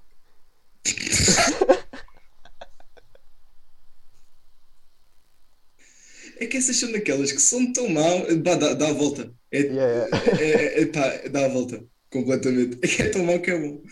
É 6.38 6.46
que 6.46 6.56
essas 6.56 6.76
são 6.76 6.90
daquelas 6.92 7.30
que 7.32 7.40
são 7.40 7.72
tão 7.72 7.88
mal. 7.88 8.20
Pá, 8.44 8.54
dá, 8.56 8.74
dá 8.74 8.88
a 8.88 8.92
volta. 8.92 9.32
É, 9.50 9.58
Yeah. 9.60 10.08
é, 10.40 10.44
é- 10.50 10.82
é- 10.82 10.86
pá, 10.86 11.08
dá 11.30 11.44
a 11.46 11.48
volta. 11.48 11.84
Completamente. 12.10 12.78
É 12.82 12.88
que 12.88 13.02
é 13.02 13.08
tão 13.10 13.24
mau 13.24 13.40
que 13.40 13.50
é 13.50 13.58
bom. 13.58 13.82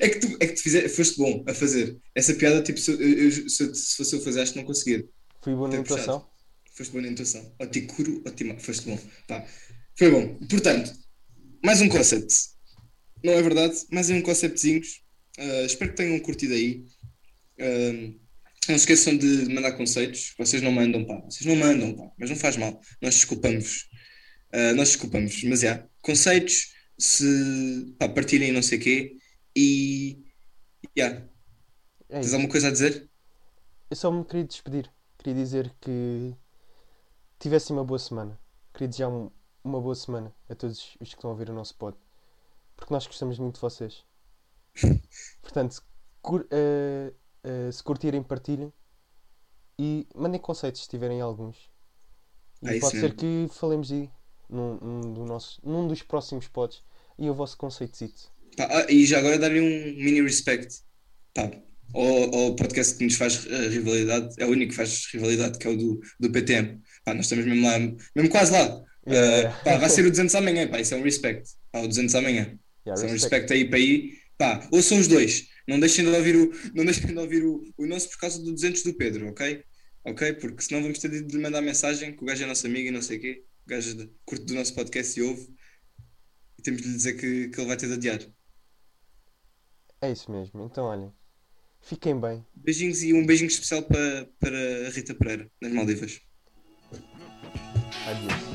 É 0.00 0.08
que 0.08 0.18
tu, 0.20 0.36
é 0.40 0.46
que 0.46 0.54
tu 0.54 0.62
fizer, 0.62 0.88
foste 0.88 1.16
bom 1.18 1.44
a 1.46 1.54
fazer. 1.54 1.98
Essa 2.14 2.34
piada, 2.34 2.62
tipo, 2.62 2.78
se, 2.78 2.90
eu- 2.92 3.00
eu- 3.00 3.30
se, 3.50 3.74
se 3.74 3.96
fosse 3.96 4.14
eu 4.16 4.20
fazer, 4.22 4.40
acho 4.40 4.52
que 4.52 4.58
não 4.58 4.66
conseguia. 4.66 5.06
Fui 5.42 5.54
bom 5.54 5.68
na 5.68 5.78
natação? 5.78 6.26
Foste 6.76 6.92
bom 6.92 7.00
na 7.00 7.08
intuação. 7.08 7.54
Otikuro, 7.58 8.22
otima. 8.26 8.58
Foste 8.58 8.86
bom. 8.86 8.98
Pá. 9.26 9.46
Foi 9.96 10.10
bom. 10.10 10.36
Portanto, 10.46 10.92
mais 11.64 11.80
um 11.80 11.88
concept. 11.88 12.34
Não 13.24 13.32
é 13.32 13.42
verdade? 13.42 13.74
Mais 13.90 14.10
um 14.10 14.20
conceptzinhos. 14.20 15.02
Ah, 15.38 15.62
espero 15.62 15.92
que 15.92 15.96
tenham 15.96 16.20
curtido 16.20 16.52
aí. 16.52 16.84
Ah, 17.58 18.14
não 18.68 18.78
se 18.78 18.84
esqueçam 18.84 19.16
de 19.16 19.48
mandar 19.54 19.72
conceitos. 19.72 20.34
Vocês 20.36 20.60
não 20.60 20.70
mandam, 20.70 21.02
pá. 21.06 21.18
Vocês 21.24 21.46
não 21.46 21.56
mandam, 21.56 21.96
pá. 21.96 22.12
Mas 22.18 22.28
não 22.28 22.36
faz 22.36 22.58
mal. 22.58 22.78
Nós 23.00 23.14
desculpamos-vos. 23.14 23.88
Ah, 24.52 24.74
nós 24.74 24.88
desculpamos. 24.88 25.42
Mas, 25.44 25.60
já. 25.60 25.88
Conceitos, 26.02 26.74
se... 26.98 27.94
Pá, 27.98 28.06
partilhem 28.06 28.52
não 28.52 28.62
sei 28.62 28.76
o 28.76 28.80
quê. 28.82 29.16
E... 29.56 30.22
Já. 30.94 31.26
É 32.10 32.20
Tens 32.20 32.34
alguma 32.34 32.50
coisa 32.50 32.68
a 32.68 32.70
dizer? 32.70 33.08
Eu 33.90 33.96
só 33.96 34.12
me 34.12 34.26
queria 34.26 34.44
despedir. 34.44 34.90
Queria 35.18 35.42
dizer 35.42 35.74
que 35.80 36.34
tivessem 37.38 37.74
uma 37.76 37.84
boa 37.84 37.98
semana. 37.98 38.38
Queria 38.72 38.88
desejar 38.88 39.08
um- 39.08 39.30
uma 39.64 39.80
boa 39.80 39.94
semana 39.94 40.34
a 40.48 40.54
todos 40.54 40.96
os 41.00 41.08
que 41.08 41.14
estão 41.16 41.30
a 41.30 41.32
ouvir 41.32 41.50
o 41.50 41.54
nosso 41.54 41.74
pod. 41.76 41.96
Porque 42.76 42.92
nós 42.92 43.06
gostamos 43.06 43.38
muito 43.38 43.54
de 43.56 43.60
vocês. 43.60 44.04
Portanto, 45.42 45.82
cur- 46.22 46.46
eh, 46.50 47.12
eh, 47.44 47.72
se 47.72 47.82
curtirem, 47.82 48.22
partilhem. 48.22 48.72
E 49.78 50.06
mandem 50.14 50.40
conceitos 50.40 50.82
se 50.82 50.88
tiverem 50.88 51.20
alguns. 51.20 51.56
E 52.62 52.68
É 52.68 52.80
pode 52.80 52.98
ser 52.98 53.14
que 53.14 53.46
falemos 53.50 53.92
aí 53.92 54.10
num, 54.48 54.76
num 54.78 55.12
do 55.12 55.24
nosso, 55.24 55.60
num 55.66 55.86
dos 55.86 56.02
próximos 56.02 56.48
pods. 56.48 56.82
E 57.18 57.28
o 57.30 57.34
vosso 57.34 57.56
conceitozito. 57.56 58.30
Ah, 58.58 58.86
e 58.90 59.04
já 59.06 59.18
agora 59.18 59.38
dar-lhe 59.38 59.60
um 59.60 60.02
mini 60.04 60.20
respect 60.22 60.82
pá, 61.34 61.50
ao, 61.94 62.34
ao 62.34 62.56
podcast 62.56 62.96
que 62.96 63.04
nos 63.04 63.16
faz 63.16 63.46
eh, 63.46 63.68
rivalidade, 63.68 64.34
é 64.38 64.44
o 64.46 64.50
único 64.50 64.70
que 64.70 64.76
faz 64.76 65.06
rivalidade, 65.12 65.58
que 65.58 65.66
é 65.66 65.70
o 65.70 65.76
do, 65.76 66.00
do 66.20 66.30
PTM. 66.30 66.82
Pá, 67.06 67.14
nós 67.14 67.26
estamos 67.26 67.46
mesmo 67.46 67.64
lá, 67.66 67.78
mesmo 67.78 68.30
quase 68.30 68.52
lá. 68.52 68.84
Yeah. 69.08 69.48
Eh, 69.48 69.64
pá, 69.64 69.76
vai 69.78 69.88
ser 69.88 70.04
o 70.04 70.10
200 70.10 70.34
amanhã, 70.34 70.68
pá, 70.68 70.80
isso 70.80 70.92
é 70.94 70.96
um 70.98 71.02
respect. 71.04 71.48
Pá, 71.72 71.78
o 71.80 71.88
200 71.88 72.14
amanhã. 72.16 72.42
Yeah, 72.86 72.94
Isso 72.94 73.04
é 73.04 73.08
um 73.08 73.12
respect. 73.12 73.52
respect 73.52 73.52
aí 73.54 73.68
para 73.70 73.78
aí. 73.78 74.18
Pá, 74.36 74.68
ouçam 74.72 74.98
os 74.98 75.08
dois. 75.08 75.46
Não 75.68 75.78
deixem 75.80 76.04
de 76.04 76.10
ouvir 76.10 76.36
o, 76.36 76.52
não 76.74 76.84
deixem 76.84 77.06
de 77.06 77.16
ouvir 77.18 77.44
o, 77.44 77.62
o 77.78 77.86
nosso 77.86 78.10
por 78.10 78.18
causa 78.18 78.42
do 78.42 78.52
200 78.52 78.82
do 78.82 78.94
Pedro, 78.94 79.28
ok? 79.28 79.64
Ok? 80.04 80.32
Porque 80.34 80.62
senão 80.62 80.82
vamos 80.82 80.98
ter 80.98 81.08
de 81.10 81.20
lhe 81.36 81.42
mandar 81.42 81.62
mensagem 81.62 82.16
que 82.16 82.22
o 82.22 82.26
gajo 82.26 82.42
é 82.44 82.46
nosso 82.46 82.66
amigo 82.66 82.88
e 82.88 82.90
não 82.92 83.02
sei 83.02 83.18
o 83.18 83.20
quê. 83.20 83.44
O 83.66 83.70
gajo 83.70 83.94
de- 83.96 84.10
curte 84.24 84.44
do 84.44 84.54
nosso 84.54 84.74
podcast 84.74 85.18
e 85.18 85.22
ouve. 85.22 85.48
E 86.58 86.62
temos 86.62 86.82
de 86.82 86.88
lhe 86.88 86.94
dizer 86.96 87.14
que, 87.14 87.48
que 87.48 87.60
ele 87.60 87.68
vai 87.68 87.76
ter 87.76 87.86
de 87.88 87.94
adiar. 87.94 88.20
É 90.00 90.10
isso 90.12 90.30
mesmo. 90.30 90.62
Então, 90.64 90.84
olhem. 90.84 91.12
Fiquem 91.80 92.20
bem. 92.20 92.44
Beijinhos 92.54 93.02
e 93.02 93.12
um 93.14 93.24
beijinho 93.24 93.48
especial 93.48 93.82
para, 93.82 94.28
para 94.40 94.86
a 94.86 94.90
Rita 94.90 95.14
Pereira, 95.14 95.50
nas 95.60 95.72
Maldivas. 95.72 96.20
À 98.06 98.14
bientôt. 98.14 98.45